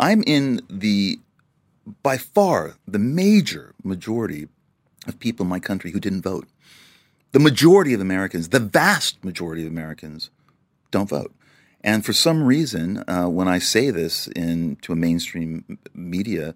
I'm 0.00 0.22
in 0.26 0.62
the 0.70 1.18
by 2.02 2.18
far 2.18 2.76
the 2.86 2.98
major 2.98 3.74
majority 3.82 4.48
of 5.06 5.18
people 5.18 5.44
in 5.44 5.50
my 5.50 5.60
country 5.60 5.90
who 5.90 6.00
didn't 6.00 6.22
vote. 6.22 6.46
The 7.32 7.38
majority 7.38 7.94
of 7.94 8.00
Americans, 8.00 8.48
the 8.48 8.60
vast 8.60 9.22
majority 9.24 9.62
of 9.62 9.68
Americans, 9.68 10.30
don't 10.90 11.08
vote. 11.08 11.34
And 11.82 12.04
for 12.04 12.12
some 12.12 12.42
reason, 12.42 13.04
uh, 13.08 13.28
when 13.28 13.48
I 13.48 13.58
say 13.58 13.90
this 13.90 14.26
in 14.28 14.76
to 14.82 14.92
a 14.92 14.96
mainstream 14.96 15.78
media 15.94 16.54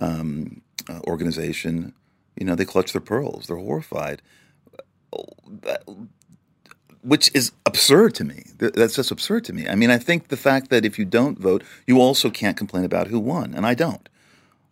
um, 0.00 0.62
uh, 0.88 1.00
organization, 1.06 1.92
you 2.38 2.46
know, 2.46 2.54
they 2.54 2.64
clutch 2.64 2.92
their 2.92 3.00
pearls. 3.00 3.46
They're 3.46 3.56
horrified. 3.56 4.22
which 7.02 7.30
is 7.34 7.52
absurd 7.66 8.14
to 8.14 8.24
me. 8.24 8.44
That's 8.58 8.94
just 8.94 9.10
absurd 9.10 9.44
to 9.46 9.52
me. 9.52 9.68
I 9.68 9.74
mean, 9.74 9.90
I 9.90 9.98
think 9.98 10.28
the 10.28 10.36
fact 10.36 10.70
that 10.70 10.84
if 10.84 10.98
you 10.98 11.04
don't 11.04 11.38
vote, 11.38 11.64
you 11.86 12.00
also 12.00 12.30
can't 12.30 12.56
complain 12.56 12.84
about 12.84 13.08
who 13.08 13.18
won, 13.18 13.54
and 13.54 13.66
I 13.66 13.74
don't. 13.74 14.08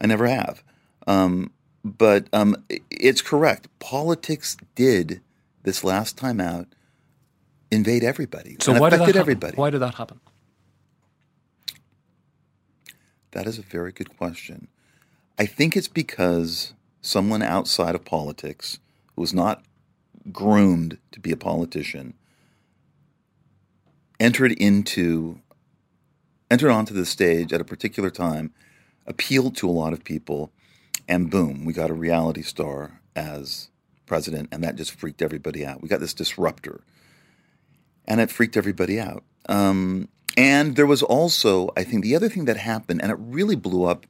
I 0.00 0.07
never 0.07 0.26
have. 0.26 0.62
Um, 1.07 1.50
but 1.85 2.26
um, 2.33 2.57
it's 2.90 3.23
correct. 3.23 3.69
Politics 3.78 4.57
did 4.75 5.21
this 5.62 5.85
last 5.85 6.16
time 6.16 6.40
out 6.40 6.66
invade 7.71 8.02
everybody 8.02 8.57
So 8.61 8.73
why 8.78 8.90
did 8.90 9.00
that 9.00 9.07
happen? 9.07 9.21
everybody. 9.21 9.57
Why 9.57 9.71
did 9.71 9.78
that 9.80 9.95
happen? 9.95 10.21
That 13.33 13.47
is 13.47 13.59
a 13.59 13.62
very 13.62 13.92
good 13.92 14.16
question. 14.16 14.69
I 15.38 15.47
think 15.47 15.76
it's 15.76 15.88
because 15.88 16.75
someone 17.00 17.42
outside 17.42 17.95
of 17.95 18.04
politics 18.04 18.78
who 19.14 19.23
was 19.23 19.33
not 19.33 19.62
groomed 20.33 20.99
to 21.12 21.21
be 21.21 21.30
a 21.30 21.37
politician 21.37 22.14
entered 24.19 24.52
into 24.52 25.40
entered 26.50 26.71
onto 26.71 26.92
the 26.92 27.07
stage 27.07 27.52
at 27.52 27.61
a 27.61 27.64
particular 27.64 28.11
time, 28.11 28.52
appealed 29.07 29.57
to 29.57 29.69
a 29.69 29.73
lot 29.73 29.92
of 29.92 30.04
people, 30.04 30.52
and 31.09 31.30
boom, 31.30 31.64
we 31.64 31.73
got 31.73 31.90
a 31.90 31.95
reality 31.95 32.42
star 32.42 33.00
as 33.16 33.69
president, 34.07 34.49
and 34.52 34.62
that 34.64 34.76
just 34.76 34.92
freaked 34.92 35.23
everybody 35.23 35.64
out. 35.64 35.83
We 35.83 35.88
got 35.88 36.00
this 36.00 36.14
disruptor, 36.14 36.80
and 38.07 38.21
it 38.21 38.30
freaked 38.30 38.57
everybody 38.57 38.99
out. 39.00 39.25
Um, 39.49 40.09
and 40.37 40.76
there 40.76 40.87
was 40.87 41.02
also, 41.02 41.71
I 41.76 41.85
think, 41.85 42.02
the 42.02 42.16
other 42.16 42.28
thing 42.28 42.45
that 42.47 42.57
happened, 42.57 43.02
and 43.02 43.11
it 43.11 43.19
really 43.21 43.57
blew 43.57 43.85
up 43.85 44.07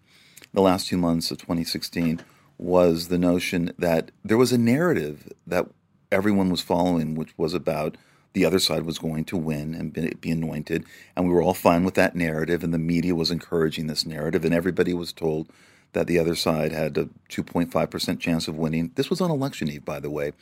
the 0.53 0.61
last 0.61 0.89
two 0.89 0.99
months 0.99 1.31
of 1.31 1.39
2016, 1.39 2.21
was 2.59 3.09
the 3.09 3.19
notion 3.19 3.73
that 3.79 4.11
there 4.25 4.37
was 4.37 4.53
a 4.53 4.59
narrative 4.59 5.33
that 5.47 5.67
everyone 6.13 6.51
was 6.51 6.61
following, 6.61 7.15
which 7.15 7.37
was 7.39 7.55
about 7.55 7.97
the 8.33 8.45
other 8.45 8.59
side 8.59 8.85
was 8.85 8.99
going 8.99 9.25
to 9.25 9.37
win 9.37 9.75
and 9.75 10.21
be, 10.21 10.31
anointed. 10.31 10.85
And 11.17 11.27
we 11.27 11.35
were 11.35 11.43
all 11.43 11.55
fine 11.55 11.85
with 11.85 11.95
that 11.95 12.15
narrative, 12.15 12.63
and 12.63 12.73
the 12.73 12.79
media 12.79 13.15
was 13.15 13.31
encouraging 13.31 13.87
this 13.87 14.07
narrative, 14.07 14.45
and 14.45 14.55
everybody 14.55 14.95
was 14.95 15.13
told 15.13 15.49
that 15.93 16.07
the 16.07 16.19
other 16.19 16.37
side 16.37 16.71
had 16.71 16.97
a 16.97 17.09
2.5% 17.29 18.21
chance 18.21 18.47
of 18.47 18.57
winning. 18.57 18.93
This 18.95 19.11
was 19.11 19.21
on 19.21 19.31
election 19.31 19.69
eve, 19.69 19.85
by 19.85 19.99
the 19.99 20.11
way. 20.11 20.33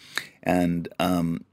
And 0.42 0.88
um, 0.98 1.44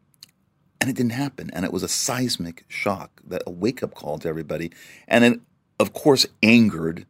and 0.82 0.89
it 0.89 0.96
didn't 0.98 1.13
happen. 1.13 1.50
And 1.54 1.63
it 1.65 1.72
was 1.72 1.84
a 1.84 1.88
seismic 1.88 2.65
shock, 2.68 3.22
that 3.25 3.42
a 3.48 3.51
wake 3.51 3.82
up 3.82 3.96
call 3.96 4.20
to 4.20 4.27
everybody, 4.27 4.72
and 5.08 5.24
it, 5.24 5.39
of 5.80 5.94
course, 5.94 6.25
angered 6.44 7.06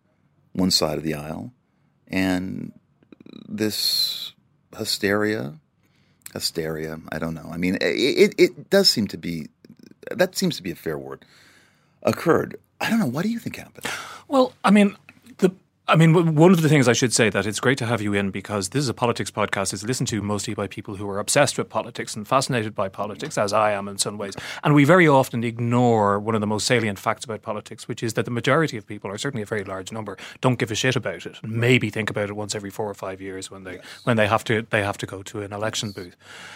one 0.54 0.72
side 0.72 0.98
of 0.98 1.04
the 1.04 1.14
aisle, 1.14 1.52
and 2.08 2.72
this 3.50 4.34
hysteria, 4.78 5.60
hysteria. 6.36 7.00
I 7.12 7.18
don't 7.18 7.34
know. 7.34 7.50
I 7.52 7.58
mean, 7.58 7.76
it, 7.76 7.82
it, 7.82 8.36
it 8.38 8.70
does 8.70 8.90
seem 8.90 9.08
to 9.08 9.18
be 9.18 9.48
that 10.12 10.36
seems 10.36 10.56
to 10.58 10.64
be 10.64 10.72
a 10.72 10.76
fair 10.76 10.98
word. 10.98 11.26
Occurred. 12.04 12.58
I 12.80 12.90
don't 12.90 13.00
know. 13.00 13.08
What 13.08 13.24
do 13.24 13.30
you 13.30 13.40
think 13.40 13.56
happened? 13.56 13.88
Well, 14.28 14.54
I 14.64 14.70
mean, 14.70 14.96
I 15.88 15.96
mean, 15.96 16.34
one 16.34 16.52
of 16.52 16.64
the 16.64 16.70
things 16.70 16.88
I 16.88 16.94
should 16.94 17.14
say 17.14 17.30
that 17.30 17.46
it's 17.46 17.60
great 17.60 17.78
to 17.78 17.86
have 17.86 18.02
you 18.02 18.14
in 18.14 18.32
because 18.32 18.70
this 18.70 18.80
is 18.80 18.90
a 18.90 18.94
politics 18.94 19.30
podcast. 19.30 19.72
It's 19.72 19.84
listened 19.84 20.08
to 20.10 20.22
mostly 20.22 20.56
by 20.56 20.66
people 20.66 20.96
who 20.96 21.08
are 21.08 21.20
obsessed 21.20 21.60
with 21.60 21.70
politics 21.70 22.16
and 22.16 22.28
fascinated 22.28 22.74
by 22.74 22.90
politics, 22.90 23.38
as 23.38 23.54
I 23.54 23.72
am 23.72 23.88
in 23.88 24.00
some 24.00 24.18
ways. 24.18 24.34
And 24.64 24.74
we 24.74 24.84
very 24.84 25.08
often 25.08 25.44
ignore 25.44 26.20
one 26.20 26.34
of 26.34 26.42
the 26.42 26.48
most 26.48 26.66
salient 26.66 26.98
facts 26.98 27.26
about 27.26 27.44
politics, 27.44 27.88
which 27.88 28.02
is 28.02 28.16
that 28.16 28.26
the 28.26 28.32
majority 28.32 28.78
of 28.78 28.88
people, 28.88 29.12
or 29.12 29.18
certainly 29.20 29.44
a 29.44 29.46
very 29.46 29.64
large 29.64 29.92
number, 29.92 30.18
don't 30.42 30.58
give 30.58 30.72
a 30.72 30.76
shit 30.76 30.96
about 30.96 31.28
it. 31.28 31.38
Maybe 31.44 31.92
think 31.92 32.10
about 32.10 32.30
it 32.30 32.36
once 32.36 32.56
every 32.56 32.72
four 32.72 32.90
or 32.90 32.96
five 32.96 33.22
years 33.22 33.52
when 33.52 33.64
they 33.64 33.80
when 34.06 34.18
they 34.18 34.28
have 34.28 34.44
to 34.46 34.66
they 34.72 34.82
have 34.82 34.98
to 34.98 35.06
go 35.06 35.22
to 35.22 35.44
an 35.44 35.54
election 35.54 35.92
booth. 35.92 36.16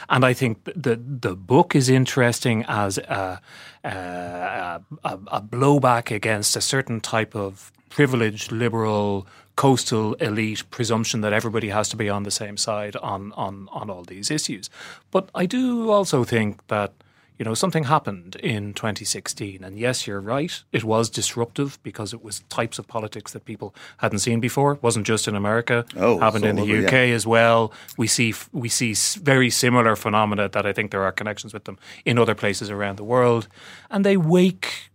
And 0.09 0.25
I 0.25 0.33
think 0.33 0.63
the 0.63 0.95
the 0.95 1.35
book 1.35 1.75
is 1.75 1.87
interesting 1.87 2.65
as 2.67 2.97
a, 2.97 3.39
a, 3.83 3.89
a, 3.89 5.19
a 5.27 5.41
blowback 5.41 6.09
against 6.09 6.55
a 6.55 6.61
certain 6.61 6.99
type 6.99 7.35
of 7.35 7.71
privileged 7.89 8.51
liberal 8.51 9.27
coastal 9.55 10.13
elite 10.15 10.63
presumption 10.71 11.21
that 11.21 11.33
everybody 11.33 11.69
has 11.69 11.89
to 11.89 11.97
be 11.97 12.09
on 12.09 12.23
the 12.23 12.31
same 12.31 12.55
side 12.57 12.95
on 12.97 13.33
on 13.33 13.67
on 13.71 13.89
all 13.89 14.03
these 14.03 14.31
issues. 14.31 14.69
But 15.11 15.29
I 15.35 15.45
do 15.45 15.89
also 15.91 16.23
think 16.23 16.65
that 16.67 16.93
you 17.37 17.45
know 17.45 17.53
something 17.53 17.85
happened 17.85 18.35
in 18.35 18.73
2016 18.73 19.63
and 19.63 19.79
yes 19.79 20.05
you're 20.05 20.19
right 20.19 20.63
it 20.73 20.83
was 20.83 21.09
disruptive 21.09 21.79
because 21.83 22.13
it 22.13 22.21
was 22.21 22.41
types 22.49 22.77
of 22.79 22.85
politics 22.87 23.31
that 23.31 23.45
people 23.45 23.73
hadn't 23.97 24.19
seen 24.19 24.41
before 24.41 24.73
it 24.73 24.83
wasn't 24.83 25.07
just 25.07 25.25
in 25.27 25.35
America 25.35 25.85
Oh, 25.95 26.19
happened 26.19 26.43
it's 26.43 26.49
in 26.49 26.55
the 26.57 26.73
over, 26.73 26.85
UK 26.85 26.91
yeah. 26.91 27.15
as 27.15 27.25
well 27.25 27.71
we 27.97 28.07
see 28.07 28.33
we 28.51 28.67
see 28.67 28.93
very 29.21 29.49
similar 29.49 29.95
phenomena 29.95 30.49
that 30.49 30.65
I 30.65 30.73
think 30.73 30.91
there 30.91 31.03
are 31.03 31.13
connections 31.13 31.53
with 31.53 31.63
them 31.63 31.77
in 32.03 32.19
other 32.19 32.35
places 32.35 32.69
around 32.69 32.97
the 32.97 33.05
world 33.05 33.47
and 33.89 34.03
they 34.03 34.17
wake 34.17 34.91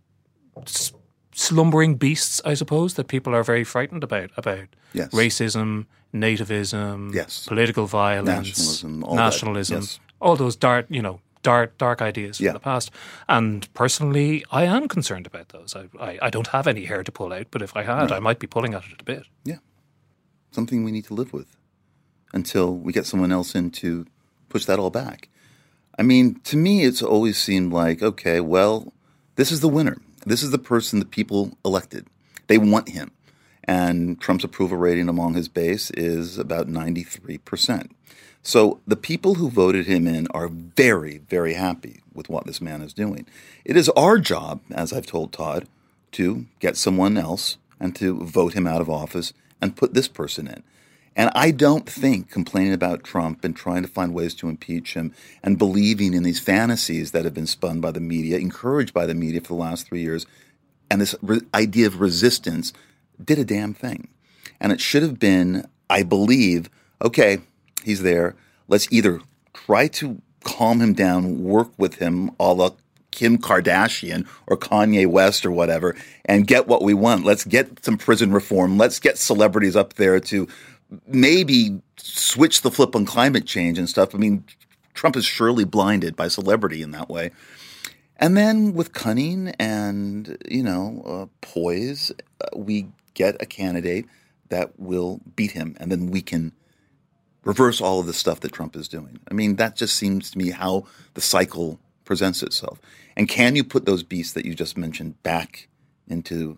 slumbering 1.35 1.95
beasts, 1.95 2.41
I 2.45 2.53
suppose, 2.55 2.93
that 2.95 3.07
people 3.07 3.35
are 3.35 3.43
very 3.43 3.63
frightened 3.63 4.03
about 4.03 4.31
about 4.37 4.67
Yes. 4.93 5.09
racism, 5.11 5.85
nativism, 6.13 7.13
Yes. 7.13 7.45
political 7.45 7.85
violence, 7.85 8.47
Nationalism, 8.47 9.03
all 9.03 9.15
nationalism, 9.15 9.81
Yes. 9.81 9.99
all 10.21 10.35
those 10.37 10.55
dark, 10.55 10.85
you 10.89 11.01
know, 11.01 11.19
dark 11.43 11.77
dark 11.77 12.01
ideas 12.01 12.39
Yeah. 12.39 12.51
from 12.51 12.53
the 12.55 12.59
past. 12.61 12.89
And 13.27 13.71
personally, 13.73 14.43
I 14.51 14.63
am 14.63 14.87
concerned 14.87 15.27
about 15.27 15.49
those. 15.49 15.75
I, 15.75 15.89
I, 15.99 16.19
I 16.27 16.29
don't 16.29 16.47
have 16.47 16.67
any 16.67 16.85
hair 16.85 17.03
to 17.03 17.11
pull 17.11 17.33
out, 17.33 17.47
but 17.51 17.61
if 17.61 17.75
I 17.75 17.83
had, 17.83 18.11
I 18.11 18.19
might 18.19 18.39
be 18.39 18.47
pulling 18.47 18.73
at 18.73 18.85
it 18.85 19.01
a 19.01 19.03
bit. 19.03 19.23
Yeah. 19.43 19.57
Something 20.51 20.83
we 20.85 20.91
need 20.91 21.05
to 21.05 21.13
live 21.13 21.33
with 21.33 21.57
until 22.33 22.75
we 22.77 22.93
get 22.93 23.05
someone 23.05 23.31
else 23.33 23.53
in 23.55 23.71
to 23.71 24.05
push 24.49 24.65
that 24.65 24.79
all 24.79 24.89
back. 24.89 25.27
I 25.99 26.03
mean, 26.03 26.39
to 26.45 26.57
me, 26.57 26.83
it's 26.85 27.01
always 27.03 27.37
seemed 27.37 27.71
like, 27.73 28.01
okay, 28.01 28.39
well, 28.39 28.93
this 29.35 29.51
is 29.51 29.59
the 29.59 29.69
winner. 29.69 29.97
This 30.25 30.43
is 30.43 30.51
the 30.51 30.57
person 30.57 30.99
the 30.99 31.05
people 31.05 31.57
elected. 31.63 32.07
They 32.47 32.57
want 32.57 32.89
him. 32.89 33.11
And 33.63 34.19
Trump's 34.19 34.43
approval 34.43 34.77
rating 34.77 35.09
among 35.09 35.33
his 35.33 35.47
base 35.47 35.89
is 35.91 36.37
about 36.37 36.67
93%. 36.67 37.91
So 38.43 38.79
the 38.85 38.95
people 38.95 39.35
who 39.35 39.49
voted 39.49 39.87
him 39.87 40.05
in 40.05 40.27
are 40.27 40.47
very, 40.47 41.17
very 41.29 41.53
happy 41.53 42.01
with 42.13 42.29
what 42.29 42.45
this 42.45 42.61
man 42.61 42.81
is 42.81 42.93
doing. 42.93 43.25
It 43.63 43.75
is 43.75 43.89
our 43.89 44.19
job, 44.19 44.61
as 44.71 44.93
I've 44.93 45.07
told 45.07 45.33
Todd, 45.33 45.67
to 46.11 46.45
get 46.59 46.77
someone 46.77 47.17
else 47.17 47.57
and 47.79 47.95
to 47.95 48.23
vote 48.23 48.53
him 48.53 48.67
out 48.67 48.81
of 48.81 48.89
office 48.89 49.33
and 49.61 49.75
put 49.75 49.95
this 49.95 50.07
person 50.07 50.47
in. 50.47 50.63
And 51.15 51.29
I 51.33 51.51
don't 51.51 51.89
think 51.89 52.29
complaining 52.29 52.73
about 52.73 53.03
Trump 53.03 53.43
and 53.45 53.55
trying 53.55 53.83
to 53.83 53.87
find 53.87 54.13
ways 54.13 54.35
to 54.35 54.49
impeach 54.49 54.95
him 54.95 55.13
and 55.43 55.57
believing 55.57 56.13
in 56.13 56.23
these 56.23 56.39
fantasies 56.39 57.11
that 57.11 57.23
have 57.23 57.33
been 57.33 57.47
spun 57.47 57.79
by 57.79 57.91
the 57.91 58.01
media, 58.01 58.37
encouraged 58.37 58.93
by 58.93 59.05
the 59.05 59.15
media 59.15 59.39
for 59.39 59.49
the 59.49 59.53
last 59.55 59.87
three 59.87 60.01
years, 60.01 60.25
and 60.91 60.99
this 60.99 61.15
re- 61.21 61.41
idea 61.53 61.87
of 61.87 62.01
resistance 62.01 62.73
did 63.23 63.39
a 63.39 63.45
damn 63.45 63.73
thing. 63.73 64.09
And 64.59 64.71
it 64.71 64.81
should 64.81 65.03
have 65.03 65.19
been, 65.19 65.65
I 65.89 66.03
believe, 66.03 66.69
okay, 67.01 67.39
he's 67.83 68.01
there. 68.01 68.35
Let's 68.67 68.91
either 68.91 69.21
try 69.53 69.87
to 69.87 70.21
calm 70.43 70.81
him 70.81 70.93
down, 70.93 71.43
work 71.43 71.69
with 71.77 71.95
him, 71.95 72.31
a 72.39 72.53
la 72.53 72.71
Kim 73.11 73.37
Kardashian 73.37 74.27
or 74.45 74.57
Kanye 74.57 75.07
West 75.07 75.45
or 75.45 75.51
whatever, 75.51 75.95
and 76.25 76.45
get 76.45 76.67
what 76.67 76.83
we 76.83 76.93
want. 76.93 77.23
Let's 77.23 77.45
get 77.45 77.83
some 77.83 77.97
prison 77.97 78.31
reform. 78.33 78.77
Let's 78.77 78.99
get 78.99 79.17
celebrities 79.17 79.75
up 79.75 79.93
there 79.93 80.19
to 80.19 80.47
maybe 81.07 81.81
switch 81.97 82.61
the 82.61 82.71
flip 82.71 82.95
on 82.95 83.05
climate 83.05 83.45
change 83.45 83.77
and 83.77 83.89
stuff. 83.89 84.13
I 84.13 84.17
mean, 84.17 84.43
Trump 84.93 85.15
is 85.15 85.25
surely 85.25 85.65
blinded 85.65 86.15
by 86.15 86.27
celebrity 86.27 86.81
in 86.81 86.91
that 86.91 87.09
way. 87.09 87.31
And 88.17 88.37
then 88.37 88.73
with 88.73 88.93
cunning 88.93 89.49
and, 89.59 90.37
you 90.49 90.63
know, 90.63 91.03
uh, 91.05 91.25
poise, 91.41 92.11
uh, 92.41 92.57
we 92.57 92.87
get 93.13 93.41
a 93.41 93.45
candidate 93.45 94.05
that 94.49 94.79
will 94.79 95.19
beat 95.35 95.51
him. 95.51 95.75
And 95.79 95.91
then 95.91 96.11
we 96.11 96.21
can 96.21 96.53
reverse 97.43 97.81
all 97.81 97.99
of 97.99 98.07
the 98.07 98.13
stuff 98.13 98.39
that 98.39 98.53
Trump 98.53 98.75
is 98.75 98.87
doing. 98.87 99.19
I 99.29 99.33
mean, 99.33 99.57
that 99.57 99.75
just 99.75 99.95
seems 99.95 100.31
to 100.31 100.37
me 100.37 100.51
how 100.51 100.85
the 101.13 101.21
cycle 101.21 101.79
presents 102.05 102.41
itself. 102.41 102.79
And 103.17 103.27
can 103.27 103.55
you 103.55 103.63
put 103.63 103.85
those 103.85 104.03
beasts 104.03 104.33
that 104.33 104.45
you 104.45 104.53
just 104.53 104.77
mentioned 104.77 105.21
back 105.23 105.67
into 106.07 106.57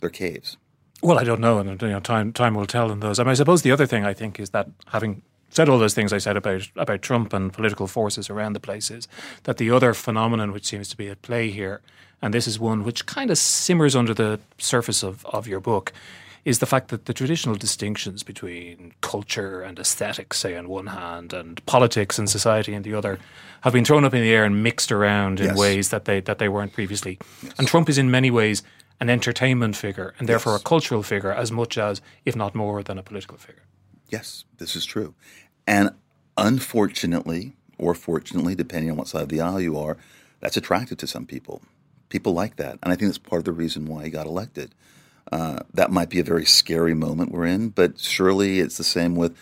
their 0.00 0.10
caves? 0.10 0.56
Well, 1.04 1.18
I 1.18 1.24
don't 1.24 1.40
know, 1.42 1.58
and 1.58 1.80
you 1.82 1.88
know, 1.88 2.00
time 2.00 2.32
time 2.32 2.54
will 2.54 2.64
tell 2.64 2.90
in 2.90 3.00
those. 3.00 3.18
I 3.18 3.24
mean, 3.24 3.32
I 3.32 3.34
suppose 3.34 3.60
the 3.60 3.72
other 3.72 3.84
thing 3.84 4.06
I 4.06 4.14
think 4.14 4.40
is 4.40 4.50
that 4.50 4.68
having 4.86 5.20
said 5.50 5.68
all 5.68 5.78
those 5.78 5.92
things 5.92 6.14
I 6.14 6.18
said 6.18 6.34
about 6.34 6.66
about 6.76 7.02
Trump 7.02 7.34
and 7.34 7.52
political 7.52 7.86
forces 7.86 8.30
around 8.30 8.54
the 8.54 8.60
place 8.60 8.90
is 8.90 9.06
that 9.42 9.58
the 9.58 9.70
other 9.70 9.92
phenomenon 9.92 10.50
which 10.50 10.64
seems 10.64 10.88
to 10.88 10.96
be 10.96 11.08
at 11.10 11.20
play 11.20 11.50
here, 11.50 11.82
and 12.22 12.32
this 12.32 12.46
is 12.46 12.58
one 12.58 12.84
which 12.84 13.04
kind 13.04 13.30
of 13.30 13.36
simmers 13.36 13.94
under 13.94 14.14
the 14.14 14.40
surface 14.56 15.02
of, 15.02 15.26
of 15.26 15.46
your 15.46 15.60
book, 15.60 15.92
is 16.46 16.60
the 16.60 16.66
fact 16.66 16.88
that 16.88 17.04
the 17.04 17.12
traditional 17.12 17.54
distinctions 17.54 18.22
between 18.22 18.94
culture 19.02 19.60
and 19.60 19.78
aesthetics, 19.78 20.38
say 20.38 20.56
on 20.56 20.70
one 20.70 20.86
hand, 20.86 21.34
and 21.34 21.64
politics 21.66 22.18
and 22.18 22.30
society 22.30 22.74
on 22.74 22.80
the 22.80 22.94
other, 22.94 23.18
have 23.60 23.74
been 23.74 23.84
thrown 23.84 24.06
up 24.06 24.14
in 24.14 24.22
the 24.22 24.32
air 24.32 24.44
and 24.46 24.62
mixed 24.62 24.90
around 24.90 25.38
in 25.38 25.48
Yes. 25.48 25.58
ways 25.58 25.90
that 25.90 26.06
they 26.06 26.20
that 26.20 26.38
they 26.38 26.48
weren't 26.48 26.72
previously. 26.72 27.18
And 27.58 27.68
Trump 27.68 27.90
is 27.90 27.98
in 27.98 28.10
many 28.10 28.30
ways 28.30 28.62
an 29.00 29.10
entertainment 29.10 29.76
figure 29.76 30.14
and 30.18 30.28
therefore 30.28 30.52
Yes. 30.54 30.60
a 30.60 30.64
cultural 30.64 31.02
figure 31.02 31.32
as 31.32 31.50
much 31.50 31.76
as, 31.78 32.00
if 32.24 32.34
not 32.36 32.54
more, 32.54 32.82
than 32.82 32.98
a 32.98 33.02
political 33.02 33.36
figure. 33.36 33.62
Yes, 34.08 34.44
this 34.58 34.76
is 34.76 34.84
true. 34.84 35.14
And 35.66 35.90
unfortunately, 36.36 37.54
or 37.78 37.94
fortunately, 37.94 38.54
depending 38.54 38.90
on 38.90 38.96
what 38.96 39.08
side 39.08 39.22
of 39.22 39.28
the 39.28 39.40
aisle 39.40 39.60
you 39.60 39.78
are, 39.78 39.96
that's 40.40 40.56
attractive 40.56 40.98
to 40.98 41.06
some 41.06 41.26
people. 41.26 41.62
People 42.08 42.32
like 42.32 42.56
that. 42.56 42.78
And 42.82 42.92
I 42.92 42.96
think 42.96 43.08
that's 43.08 43.18
part 43.18 43.40
of 43.40 43.44
the 43.44 43.52
reason 43.52 43.86
why 43.86 44.04
he 44.04 44.10
got 44.10 44.26
elected. 44.26 44.74
Uh, 45.32 45.60
that 45.72 45.90
might 45.90 46.10
be 46.10 46.20
a 46.20 46.24
very 46.24 46.44
scary 46.44 46.94
moment 46.94 47.32
we're 47.32 47.46
in, 47.46 47.70
but 47.70 47.98
surely 47.98 48.60
it's 48.60 48.76
the 48.76 48.84
same 48.84 49.16
with 49.16 49.36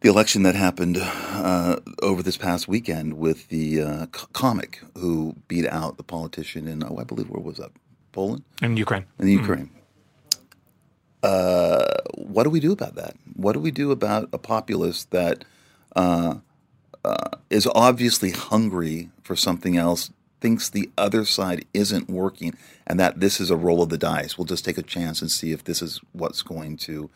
the 0.00 0.08
election 0.08 0.42
that 0.44 0.54
happened 0.54 0.96
uh, 1.00 1.76
over 2.02 2.22
this 2.22 2.36
past 2.36 2.68
weekend 2.68 3.14
with 3.18 3.48
the 3.48 3.82
uh, 3.82 4.06
comic 4.32 4.80
who 4.96 5.36
beat 5.46 5.66
out 5.66 5.96
the 5.98 6.02
politician 6.02 6.66
in, 6.66 6.82
oh, 6.82 6.96
I 6.98 7.04
believe, 7.04 7.28
where 7.28 7.42
was 7.42 7.58
that? 7.58 7.70
Poland? 8.12 8.44
and 8.62 8.78
Ukraine. 8.78 9.04
In 9.18 9.26
the 9.26 9.32
Ukraine. 9.32 9.70
Uh, 11.22 11.84
what 12.14 12.44
do 12.44 12.50
we 12.50 12.60
do 12.60 12.72
about 12.72 12.94
that? 12.94 13.16
What 13.34 13.52
do 13.52 13.60
we 13.60 13.70
do 13.70 13.90
about 13.90 14.28
a 14.32 14.38
populace 14.38 15.04
that 15.06 15.44
uh, 15.96 16.36
uh, 17.04 17.30
is 17.50 17.66
obviously 17.74 18.30
hungry 18.30 19.10
for 19.22 19.34
something 19.34 19.76
else, 19.76 20.10
thinks 20.40 20.68
the 20.68 20.90
other 20.96 21.24
side 21.24 21.64
isn't 21.74 22.08
working, 22.08 22.54
and 22.86 23.00
that 23.00 23.18
this 23.20 23.40
is 23.40 23.50
a 23.50 23.56
roll 23.56 23.82
of 23.82 23.88
the 23.88 23.98
dice? 23.98 24.38
We'll 24.38 24.44
just 24.44 24.64
take 24.64 24.78
a 24.78 24.82
chance 24.82 25.20
and 25.20 25.30
see 25.30 25.52
if 25.52 25.64
this 25.64 25.82
is 25.82 26.00
what's 26.12 26.42
going 26.42 26.76
to 26.78 27.10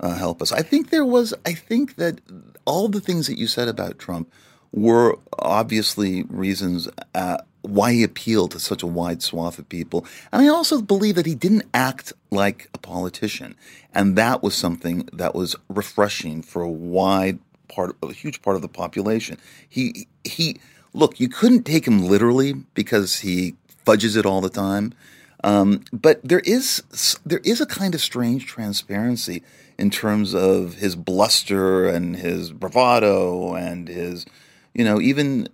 uh, 0.00 0.14
help 0.16 0.42
us. 0.42 0.50
I 0.50 0.62
think 0.62 0.90
there 0.90 1.04
was, 1.04 1.32
I 1.46 1.52
think 1.52 1.96
that 1.96 2.20
all 2.64 2.88
the 2.88 3.00
things 3.00 3.26
that 3.28 3.38
you 3.38 3.46
said 3.46 3.68
about 3.68 3.98
Trump 3.98 4.30
were 4.72 5.16
obviously 5.38 6.24
reasons 6.24 6.88
uh, 7.14 7.38
why 7.62 7.92
he 7.92 8.02
appealed 8.02 8.52
to 8.52 8.60
such 8.60 8.82
a 8.82 8.86
wide 8.86 9.22
swath 9.22 9.58
of 9.58 9.68
people. 9.68 10.06
And 10.32 10.42
I 10.42 10.48
also 10.48 10.80
believe 10.80 11.14
that 11.16 11.26
he 11.26 11.34
didn't 11.34 11.66
act 11.74 12.12
like 12.30 12.68
a 12.74 12.78
politician. 12.78 13.56
And 13.94 14.16
that 14.16 14.42
was 14.42 14.54
something 14.54 15.08
that 15.12 15.34
was 15.34 15.56
refreshing 15.68 16.42
for 16.42 16.62
a 16.62 16.70
wide 16.70 17.38
part, 17.68 17.96
a 18.02 18.12
huge 18.12 18.42
part 18.42 18.56
of 18.56 18.62
the 18.62 18.68
population. 18.68 19.38
He, 19.68 20.08
he, 20.24 20.60
look, 20.92 21.20
you 21.20 21.28
couldn't 21.28 21.64
take 21.64 21.86
him 21.86 22.06
literally 22.06 22.52
because 22.74 23.20
he 23.20 23.54
fudges 23.84 24.16
it 24.16 24.26
all 24.26 24.40
the 24.40 24.50
time. 24.50 24.94
Um, 25.42 25.84
but 25.92 26.20
there 26.22 26.40
is 26.40 26.82
there 27.24 27.40
is 27.44 27.62
a 27.62 27.66
kind 27.66 27.94
of 27.94 28.00
strange 28.02 28.46
transparency 28.46 29.42
in 29.78 29.88
terms 29.88 30.34
of 30.34 30.74
his 30.74 30.94
bluster 30.94 31.88
and 31.88 32.16
his 32.16 32.52
bravado 32.52 33.54
and 33.54 33.88
his, 33.88 34.26
you 34.74 34.84
know, 34.84 35.00
even, 35.00 35.48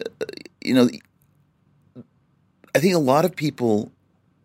you 0.61 0.75
know, 0.75 0.89
I 2.77 2.81
think 2.81 2.95
a 2.95 2.99
lot 2.99 3.25
of 3.25 3.35
people 3.35 3.91